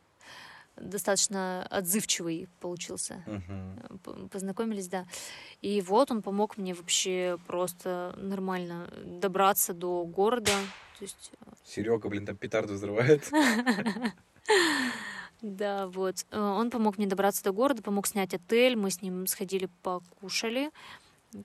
достаточно 0.80 1.68
отзывчивый 1.70 2.48
получился. 2.60 3.24
Uh-huh. 3.28 4.30
Познакомились, 4.30 4.88
да. 4.88 5.06
И 5.62 5.82
вот 5.82 6.12
он 6.12 6.22
помог 6.22 6.58
мне 6.58 6.74
вообще 6.74 7.38
просто 7.48 8.14
нормально 8.18 8.90
добраться 9.04 9.74
до 9.74 10.06
города. 10.06 10.54
То 10.98 11.04
есть... 11.04 11.32
Э, 11.42 11.52
Серега, 11.66 12.08
блин, 12.10 12.26
там 12.26 12.38
петарду 12.38 12.74
взрывает. 12.74 13.30
Да, 15.41 15.88
вот. 15.88 16.26
Э, 16.32 16.39
он 16.39 16.70
помог 16.70 16.97
мне 16.97 17.08
добраться 17.08 17.43
до 17.43 17.52
города, 17.52 17.82
помог 17.82 18.08
снять 18.08 18.34
отель, 18.34 18.76
мы 18.76 18.91
с 18.91 19.02
ним 19.02 19.26
сходили 19.26 19.70
покушали. 19.84 20.70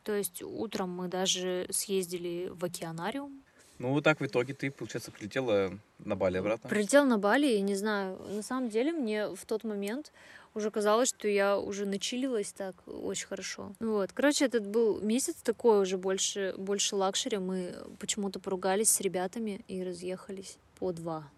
То 0.02 0.12
есть 0.12 0.42
утром 0.42 0.90
мы 0.90 1.09
даже 1.09 1.66
съездили 1.70 2.50
в 2.52 2.64
океанариум. 2.64 3.42
Ну, 3.78 3.90
вот 3.90 4.05
так 4.05 4.20
в 4.20 4.26
итоге 4.26 4.55
ты, 4.55 4.70
получается, 4.70 5.11
прилетела 5.11 5.78
на 5.98 6.16
Бали 6.16 6.38
обратно? 6.38 6.70
Прилетела 6.70 7.05
на 7.05 7.18
Бали, 7.18 7.55
и 7.55 7.61
не 7.61 7.74
знаю, 7.74 8.20
на 8.28 8.42
самом 8.42 8.68
деле 8.68 8.92
мне 8.92 9.28
в 9.28 9.44
тот 9.46 9.64
момент 9.64 10.12
уже 10.55 10.70
казалось, 10.70 11.09
что 11.09 11.26
я 11.26 11.59
уже 11.59 11.84
начилилась 11.84 12.52
так 12.52 12.76
очень 12.86 13.26
хорошо. 13.26 13.72
Вот. 13.80 14.12
Короче, 14.12 14.44
этот 14.44 14.66
был 14.66 15.00
месяц 15.00 15.36
такой 15.42 15.82
уже 15.82 15.98
больше, 15.98 16.55
больше 16.57 16.94
luxury. 16.95 17.38
Мы 17.38 17.74
почему-то 17.98 18.38
поругались 18.38 18.90
с 18.90 19.00
ребятами 19.00 19.64
и 19.66 19.82
разъехались 19.82 20.59
по 20.78 20.92
два 20.92 21.28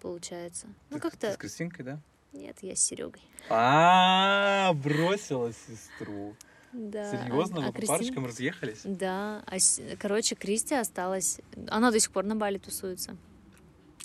получается. 0.00 0.66
Ну, 0.90 0.98
как-то... 0.98 1.32
С 1.32 1.36
Кристинкой, 1.36 1.84
да? 1.84 2.00
Нет, 2.32 2.58
я 2.62 2.76
с 2.76 2.80
Серегой. 2.80 3.22
А, 3.48 4.72
бросила 4.74 5.52
сестру. 5.52 6.34
Да. 6.72 7.10
Серьезно? 7.10 7.58
А, 7.58 7.66
Вы 7.66 7.66
по 7.66 7.72
Кристин... 7.72 7.96
парочкам 7.96 8.26
разъехались? 8.26 8.80
Да. 8.84 9.42
А, 9.46 9.56
короче, 9.98 10.34
Кристи 10.36 10.74
осталась... 10.74 11.40
Она 11.68 11.90
до 11.90 11.98
сих 11.98 12.12
пор 12.12 12.24
на 12.24 12.36
Бали 12.36 12.58
тусуется. 12.58 13.16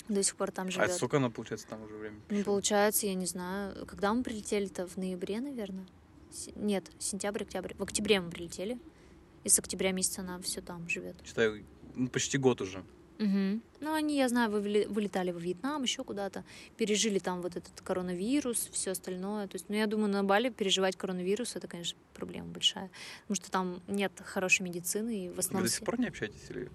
До 0.08 0.22
сих 0.22 0.36
пор 0.36 0.50
там 0.50 0.70
живет. 0.70 0.90
А 0.90 0.92
сколько 0.92 1.16
она, 1.16 1.30
получается, 1.30 1.66
там 1.68 1.82
уже 1.82 1.94
время? 1.94 2.20
Ну, 2.28 2.42
получается, 2.44 3.06
я 3.06 3.14
не 3.14 3.26
знаю. 3.26 3.86
Когда 3.86 4.12
мы 4.12 4.22
прилетели-то? 4.22 4.86
В 4.86 4.96
ноябре, 4.96 5.40
наверное? 5.40 5.86
С... 6.32 6.48
Нет, 6.56 6.90
сентябрь, 6.98 7.42
октябрь. 7.42 7.74
В 7.74 7.82
октябре 7.82 8.20
мы 8.20 8.30
прилетели. 8.30 8.78
И 9.44 9.48
с 9.48 9.58
октября 9.58 9.92
месяца 9.92 10.22
она 10.22 10.40
все 10.40 10.60
там 10.60 10.88
живет. 10.88 11.16
Считаю, 11.24 11.64
ну, 11.94 12.08
почти 12.08 12.38
год 12.38 12.60
уже. 12.60 12.84
Мгм. 13.18 13.62
Ну, 13.80 13.94
они, 13.94 14.16
я 14.16 14.28
знаю, 14.28 14.50
вылетали 14.50 15.30
во 15.30 15.38
Вьетнам, 15.38 15.82
еще 15.82 16.04
куда-то, 16.04 16.44
пережили 16.76 17.18
там 17.18 17.42
вот 17.42 17.56
этот 17.56 17.80
коронавирус, 17.82 18.68
все 18.72 18.90
остальное. 18.92 19.46
То 19.48 19.56
есть, 19.56 19.68
ну, 19.68 19.76
я 19.76 19.86
думаю, 19.86 20.08
на 20.10 20.24
Бали 20.24 20.48
переживать 20.50 20.96
коронавирус 20.96 21.56
это, 21.56 21.68
конечно, 21.68 21.98
проблема 22.14 22.48
большая, 22.48 22.90
потому 23.22 23.36
что 23.36 23.50
там 23.50 23.80
нет 23.86 24.12
хорошей 24.24 24.62
медицины 24.62 25.26
и 25.26 25.28
в 25.28 25.34
Вы 25.34 25.38
основном. 25.38 25.64
до 25.64 25.70
сих 25.70 25.84
пор 25.84 26.00
не 26.00 26.08
общаетесь 26.08 26.50
или, 26.50 26.70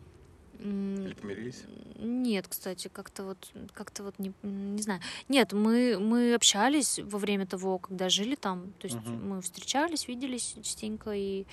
или 0.59 1.13
помирились? 1.13 1.63
Нет, 1.99 2.47
кстати, 2.47 2.87
как-то 2.87 3.23
вот, 3.23 3.51
как-то 3.73 4.03
вот 4.03 4.17
не, 4.19 4.33
не 4.43 4.81
знаю. 4.81 5.01
Нет, 5.29 5.53
мы 5.53 5.97
мы 5.99 6.33
общались 6.33 6.99
во 6.99 7.17
время 7.19 7.45
того, 7.45 7.77
когда 7.79 8.09
жили 8.09 8.35
там, 8.35 8.73
то 8.79 8.85
есть 8.85 8.97
Мгм. 8.97 9.29
мы 9.29 9.41
встречались, 9.41 10.07
виделись 10.07 10.55
частенько 10.63 11.11
и 11.11 11.45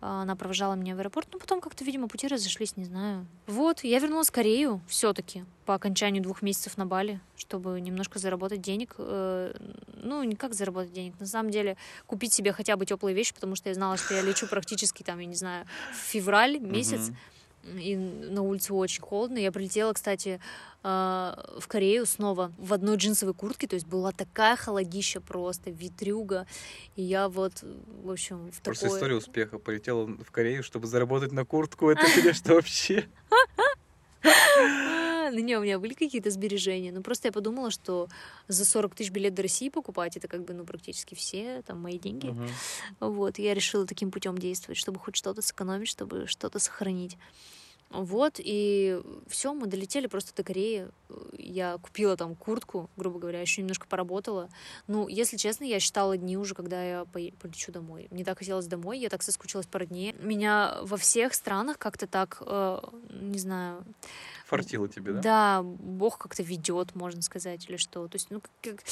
она 0.00 0.36
провожала 0.36 0.74
меня 0.74 0.94
в 0.94 0.98
аэропорт, 0.98 1.28
ну 1.32 1.38
потом 1.38 1.60
как-то, 1.60 1.84
видимо, 1.84 2.08
пути 2.08 2.26
разошлись, 2.28 2.76
не 2.76 2.84
знаю. 2.84 3.26
Вот, 3.46 3.84
я 3.84 3.98
вернулась 3.98 4.28
в 4.28 4.32
Корею 4.32 4.80
все-таки 4.86 5.44
по 5.64 5.74
окончанию 5.74 6.22
двух 6.22 6.42
месяцев 6.42 6.76
на 6.76 6.84
Бали, 6.86 7.20
чтобы 7.36 7.80
немножко 7.80 8.18
заработать 8.18 8.60
денег. 8.60 8.94
Э, 8.98 9.54
Ну, 10.02 10.22
не 10.22 10.36
как 10.36 10.52
заработать 10.54 10.92
денег, 10.92 11.18
на 11.18 11.26
самом 11.26 11.50
деле 11.50 11.76
купить 12.06 12.32
себе 12.34 12.52
хотя 12.52 12.76
бы 12.76 12.84
теплые 12.84 13.14
вещи, 13.14 13.32
потому 13.34 13.56
что 13.56 13.70
я 13.70 13.74
знала, 13.74 13.96
что 13.96 14.12
я 14.14 14.20
лечу 14.20 14.46
практически 14.46 15.02
там, 15.02 15.18
я 15.18 15.26
не 15.26 15.34
знаю, 15.36 15.66
в 15.92 15.96
февраль 15.96 16.58
месяц, 16.58 17.08
Мгм. 17.08 17.16
И 17.66 17.96
на 17.96 18.42
улице 18.42 18.72
очень 18.74 19.02
холодно. 19.02 19.38
Я 19.38 19.52
прилетела, 19.52 19.92
кстати, 19.92 20.40
а, 20.82 21.56
в 21.58 21.66
Корею 21.66 22.06
снова 22.06 22.52
в 22.58 22.72
одной 22.72 22.96
джинсовой 22.96 23.34
куртке, 23.34 23.66
то 23.66 23.74
есть 23.74 23.86
была 23.86 24.12
такая 24.12 24.56
холодища 24.56 25.20
просто, 25.20 25.70
ветрюга, 25.70 26.46
и 26.96 27.02
я 27.02 27.28
вот, 27.28 27.52
в 27.62 28.10
общем, 28.10 28.50
в 28.50 28.60
Просто 28.62 28.84
такое... 28.84 28.98
история 28.98 29.16
успеха. 29.16 29.58
Полетела 29.58 30.06
в 30.06 30.30
Корею, 30.30 30.62
чтобы 30.62 30.86
заработать 30.86 31.32
на 31.32 31.44
куртку. 31.44 31.90
Это, 31.90 32.02
конечно, 32.14 32.54
вообще. 32.54 33.08
А, 35.26 35.30
Ну, 35.30 35.38
не, 35.38 35.56
у 35.56 35.62
меня 35.62 35.78
были 35.78 35.94
какие-то 35.94 36.30
сбережения. 36.30 36.92
Ну, 36.92 37.02
просто 37.02 37.28
я 37.28 37.32
подумала, 37.32 37.70
что 37.70 38.08
за 38.48 38.64
40 38.64 38.94
тысяч 38.94 39.10
билет 39.10 39.34
до 39.34 39.42
России 39.42 39.68
покупать, 39.68 40.16
это 40.16 40.28
как 40.28 40.44
бы, 40.44 40.54
ну, 40.54 40.64
практически 40.64 41.14
все, 41.14 41.62
там, 41.62 41.80
мои 41.80 41.98
деньги. 41.98 42.28
Мгм. 42.28 42.48
Вот, 43.00 43.38
я 43.38 43.54
решила 43.54 43.86
таким 43.86 44.10
путем 44.10 44.36
действовать, 44.38 44.78
чтобы 44.78 44.98
хоть 45.00 45.16
что-то 45.16 45.42
сэкономить, 45.42 45.88
чтобы 45.88 46.26
что-то 46.26 46.58
сохранить. 46.58 47.16
Вот, 47.94 48.34
и 48.38 49.00
все, 49.28 49.54
мы 49.54 49.66
долетели 49.66 50.08
просто 50.08 50.34
до 50.34 50.42
Кореи. 50.42 50.88
Я 51.38 51.78
купила 51.78 52.16
там 52.16 52.34
куртку, 52.34 52.90
грубо 52.96 53.20
говоря, 53.20 53.40
еще 53.40 53.62
немножко 53.62 53.86
поработала. 53.86 54.48
Ну, 54.88 55.06
если 55.06 55.36
честно, 55.36 55.64
я 55.64 55.78
считала 55.78 56.16
дни 56.16 56.36
уже, 56.36 56.54
когда 56.54 56.82
я 56.82 57.04
полечу 57.04 57.70
домой. 57.70 58.08
Мне 58.10 58.24
так 58.24 58.38
хотелось 58.38 58.66
домой, 58.66 58.98
я 58.98 59.08
так 59.08 59.22
соскучилась 59.22 59.66
по 59.66 59.78
родне. 59.78 60.14
Меня 60.20 60.78
во 60.82 60.96
всех 60.96 61.34
странах 61.34 61.78
как-то 61.78 62.06
так, 62.08 62.42
э, 62.44 62.78
не 63.10 63.38
знаю, 63.38 63.84
Фартило 64.46 64.88
тебе, 64.88 65.12
да? 65.12 65.20
да, 65.20 65.62
Бог 65.62 66.18
как-то 66.18 66.42
ведет, 66.42 66.94
можно 66.94 67.22
сказать, 67.22 67.68
или 67.68 67.76
что. 67.76 68.08
То 68.08 68.16
есть, 68.16 68.30
ну, 68.30 68.42
как, 68.60 68.82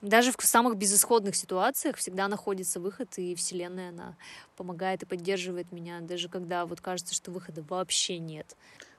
даже 0.00 0.32
в 0.32 0.42
самых 0.44 0.76
безысходных 0.76 1.36
ситуациях 1.36 1.96
всегда 1.96 2.28
находится 2.28 2.80
выход, 2.80 3.18
и 3.18 3.34
Вселенная, 3.34 3.90
она 3.90 4.16
помогает 4.56 5.02
и 5.02 5.06
поддерживает 5.06 5.72
меня, 5.72 6.00
даже 6.00 6.28
когда 6.28 6.66
вот 6.66 6.80
кажется, 6.80 7.14
что 7.14 7.30
выхода 7.30 7.62
вообще 7.68 8.18
нет. 8.18 8.56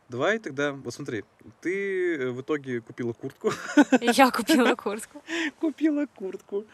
Давай 0.09 0.39
тогда, 0.39 0.73
вот 0.73 0.93
смотри, 0.93 1.23
ты 1.61 2.17
э, 2.17 2.31
в 2.31 2.41
итоге 2.41 2.81
купила 2.81 3.13
куртку. 3.13 3.51
Я 4.01 4.29
купила 4.29 4.75
куртку. 4.75 5.23
купила 5.59 6.05
куртку. 6.05 6.65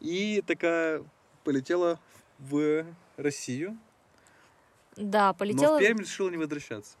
И 0.00 0.42
такая 0.46 1.04
полетела 1.44 2.00
в 2.38 2.86
Россию. 3.16 3.78
Да, 4.96 5.28
Но 5.28 5.34
полетела. 5.34 5.76
в 5.76 5.80
Пермь 5.80 6.00
решила 6.00 6.30
не 6.30 6.38
возвращаться. 6.38 6.96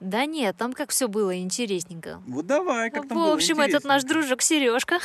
Да 0.00 0.26
нет, 0.26 0.56
там 0.56 0.72
как 0.72 0.90
все 0.90 1.08
было 1.08 1.36
интересненько. 1.40 2.22
Вот 2.26 2.46
давай, 2.46 2.90
как 2.90 3.08
там 3.08 3.18
в 3.18 3.20
было 3.20 3.34
общем, 3.34 3.60
этот 3.60 3.84
наш 3.84 4.04
дружок 4.04 4.42
Сережка 4.42 5.00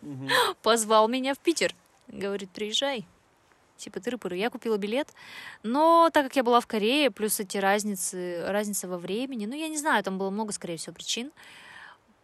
Мгм. 0.00 0.28
позвал 0.62 1.08
меня 1.08 1.34
в 1.34 1.38
Питер. 1.38 1.74
Говорит, 2.08 2.50
приезжай. 2.50 3.06
Типа 3.76 3.98
тыры-пыры. 3.98 4.36
Я 4.36 4.50
купила 4.50 4.76
билет, 4.76 5.08
но 5.62 6.10
так 6.12 6.26
как 6.26 6.36
я 6.36 6.42
была 6.42 6.60
в 6.60 6.66
Корее, 6.66 7.10
плюс 7.10 7.38
эти 7.40 7.56
разницы, 7.58 8.44
разница 8.46 8.88
во 8.88 8.98
времени, 8.98 9.46
ну, 9.46 9.54
я 9.54 9.68
не 9.68 9.78
знаю, 9.78 10.02
там 10.04 10.18
было 10.18 10.30
много, 10.30 10.52
скорее 10.52 10.76
всего, 10.76 10.94
причин. 10.94 11.32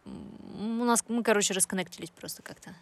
У 0.05 0.83
нас, 0.83 1.03
мы, 1.07 1.23
короче, 1.23 1.53
расконнектились 1.53 2.11
просто 2.11 2.41
как-то. 2.41 2.73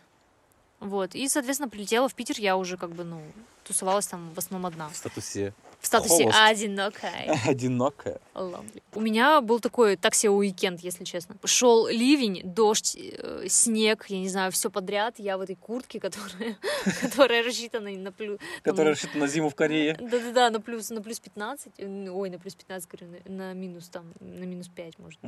Вот. 0.80 1.16
И, 1.16 1.28
соответственно, 1.28 1.70
прилетела 1.70 2.08
в 2.08 2.14
Питер, 2.14 2.36
я 2.40 2.56
уже 2.58 2.78
как 2.78 2.92
бы, 2.92 3.04
ну, 3.04 3.22
тусовалась 3.64 4.08
там 4.08 4.32
в 4.34 4.38
основном 4.38 4.68
одна. 4.68 4.90
В 4.90 4.96
статусе 4.96 5.54
В 5.82 5.88
статусе 5.88 6.24
Холост. 6.24 6.38
одинокая. 6.40 7.40
одинокая. 7.46 8.20
Lonely. 8.34 8.82
У 8.94 9.02
меня 9.02 9.42
был 9.42 9.60
такой 9.60 9.96
так 9.98 10.14
себе 10.16 10.30
уикенд, 10.30 10.80
если 10.82 11.04
честно. 11.04 11.36
Шел 11.44 11.88
ливень, 11.88 12.42
дождь, 12.44 12.96
э, 12.96 13.48
снег, 13.50 14.06
я 14.10 14.20
не 14.20 14.30
знаю, 14.30 14.52
все 14.52 14.70
подряд. 14.70 15.16
Я 15.18 15.38
в 15.38 15.42
этой 15.42 15.56
куртке, 15.56 16.00
которая, 16.08 16.58
которая 17.02 17.44
рассчитана 17.44 17.90
на 17.92 18.12
плюс... 18.12 18.40
Которая 18.62 18.94
рассчитана 18.94 19.22
на 19.22 19.28
зиму 19.28 19.50
в 19.50 19.56
Корее. 19.56 19.98
Да-да-да, 20.00 20.50
на 20.50 20.62
плюс, 20.62 20.90
на 20.92 21.02
плюс 21.02 21.20
15. 21.20 21.74
э, 21.78 22.10
Ой, 22.10 22.30
на 22.30 22.40
плюс 22.40 22.56
15, 22.56 22.90
говорю, 22.90 23.22
на, 23.26 23.54
минус 23.54 23.90
там, 23.90 24.14
на 24.20 24.44
минус 24.44 24.70
5, 24.70 25.00
может. 25.00 25.20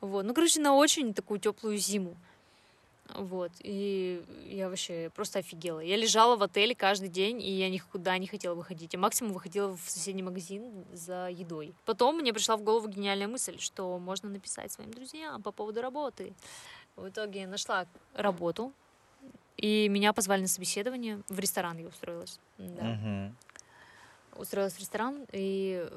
Вот. 0.00 0.24
Ну, 0.24 0.34
короче, 0.34 0.60
на 0.60 0.74
очень 0.74 1.14
такую 1.14 1.40
теплую 1.40 1.78
зиму. 1.78 2.14
Вот. 3.16 3.50
И 3.60 4.22
я 4.46 4.68
вообще 4.68 5.10
просто 5.14 5.38
офигела. 5.38 5.80
Я 5.80 5.96
лежала 5.96 6.36
в 6.36 6.42
отеле 6.42 6.74
каждый 6.74 7.08
день, 7.08 7.40
и 7.40 7.50
я 7.50 7.70
никуда 7.70 8.18
не 8.18 8.26
хотела 8.26 8.54
выходить. 8.54 8.92
Я 8.92 8.98
максимум 8.98 9.32
выходила 9.32 9.76
в 9.76 9.90
соседний 9.90 10.22
магазин 10.22 10.84
за 10.92 11.28
едой. 11.30 11.74
Потом 11.84 12.18
мне 12.18 12.32
пришла 12.32 12.56
в 12.56 12.62
голову 12.62 12.88
гениальная 12.88 13.28
мысль, 13.28 13.58
что 13.58 13.98
можно 13.98 14.28
написать 14.28 14.70
своим 14.72 14.92
друзьям 14.92 15.42
по 15.42 15.50
поводу 15.50 15.80
работы. 15.80 16.34
В 16.96 17.08
итоге 17.08 17.40
я 17.40 17.46
нашла 17.46 17.86
работу, 18.14 18.72
и 19.56 19.88
меня 19.88 20.12
позвали 20.12 20.42
на 20.42 20.48
собеседование. 20.48 21.22
В 21.28 21.38
ресторан 21.38 21.78
я 21.78 21.86
устроилась. 21.86 22.38
Да. 22.58 22.84
Мгм. 22.84 23.36
Устроилась 24.36 24.74
в 24.74 24.80
ресторан, 24.80 25.26
и 25.32 25.88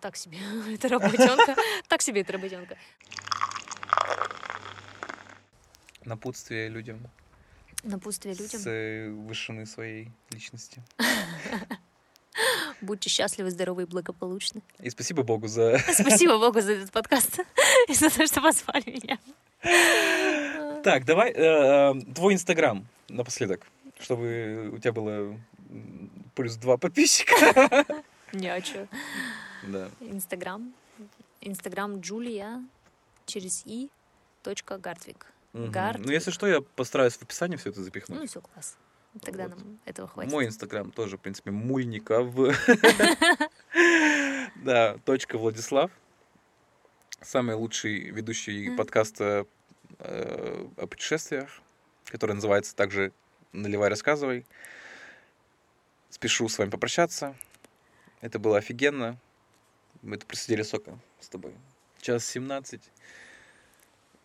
так 0.00 0.16
себе 0.16 0.38
эта 0.74 0.88
работенка. 0.88 1.56
Так 1.88 2.02
себе 2.02 2.22
эта 2.22 2.32
работенка. 2.32 2.76
Напутствие 6.04 6.68
людям 6.68 7.00
Напутствие 7.82 8.34
людям. 8.34 8.60
с 8.60 8.66
э, 8.66 9.10
вышины 9.10 9.66
своей 9.66 10.10
личности. 10.30 10.82
Будьте 12.80 13.08
счастливы, 13.08 13.50
здоровы 13.50 13.82
и 13.82 13.86
благополучны. 13.86 14.62
И 14.80 14.90
спасибо 14.90 15.22
Богу 15.22 15.48
за... 15.48 15.78
Спасибо 15.92 16.38
Богу 16.38 16.60
за 16.60 16.72
этот 16.72 16.90
подкаст 16.90 17.40
и 17.88 17.94
за 17.94 18.10
то, 18.10 18.26
что 18.26 18.40
позвали 18.40 18.90
меня. 18.90 19.18
Так, 20.82 21.04
давай 21.04 21.30
э, 21.30 21.36
э, 21.36 22.14
твой 22.14 22.34
инстаграм 22.34 22.86
напоследок, 23.08 23.66
чтобы 24.00 24.70
у 24.72 24.78
тебя 24.78 24.92
было 24.92 25.38
плюс 26.34 26.56
два 26.56 26.76
подписчика. 26.76 27.86
Не, 28.32 28.48
а 28.48 28.60
чё? 28.60 28.86
Да. 29.62 29.90
Инстаграм. 30.00 30.72
Инстаграм 31.40 32.00
Джулия 32.00 32.62
через 33.26 33.62
и 33.66 33.90
точка 34.42 34.78
Гартвик. 34.78 35.26
Гартвик. 35.54 36.06
Ну, 36.06 36.12
если 36.12 36.30
что, 36.30 36.46
я 36.46 36.60
постараюсь 36.60 37.14
в 37.14 37.22
описании 37.22 37.56
все 37.56 37.70
это 37.70 37.78
Ну 37.78 37.84
запихнуть. 37.84 38.24
и 38.24 38.26
все, 38.26 38.40
класс. 38.40 38.76
Тогда 39.22 39.46
Вот. 39.48 39.56
нам 39.56 39.78
этого 39.84 40.08
хватит. 40.08 40.32
Мой 40.32 40.46
инстаграм 40.46 40.90
тоже, 40.90 41.16
в 41.16 41.20
принципе, 41.20 41.50
Мульников. 41.50 42.34
Да, 44.56 44.98
точка 45.04 45.38
Владислав. 45.38 45.90
Самый 47.20 47.54
лучший 47.54 48.10
ведущий 48.10 48.74
подкаста 48.76 49.46
э, 49.98 50.66
о 50.76 50.86
путешествиях, 50.86 51.60
который 52.06 52.32
называется 52.34 52.74
также 52.76 53.12
«Наливай, 53.52 53.88
рассказывай». 53.88 54.46
Спешу 56.10 56.48
с 56.48 56.58
вами 56.58 56.70
попрощаться. 56.70 57.34
Это 58.20 58.38
было 58.38 58.58
офигенно. 58.58 59.18
Мы 60.02 60.16
тут 60.16 60.26
просидели 60.26 60.62
сока 60.62 60.98
с 61.20 61.28
тобой. 61.28 61.54
Час 62.00 62.24
17. 62.26 62.80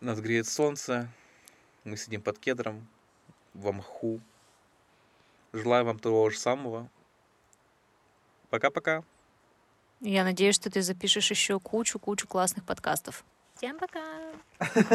Нас 0.00 0.20
греет 0.20 0.46
солнце. 0.46 1.08
Мы 1.84 1.96
сидим 1.96 2.22
под 2.22 2.38
кедром 2.38 2.86
в 3.54 3.72
мху. 3.72 4.20
Желаю 5.52 5.84
вам 5.84 5.98
того 5.98 6.30
же 6.30 6.38
самого. 6.38 6.88
Пока-пока. 8.50 9.02
Я 10.00 10.24
надеюсь, 10.24 10.54
что 10.54 10.70
ты 10.70 10.82
запишешь 10.82 11.30
еще 11.30 11.60
кучу-кучу 11.60 12.26
классных 12.26 12.64
подкастов. 12.64 13.24
Всем 13.56 13.78
пока! 13.78 14.02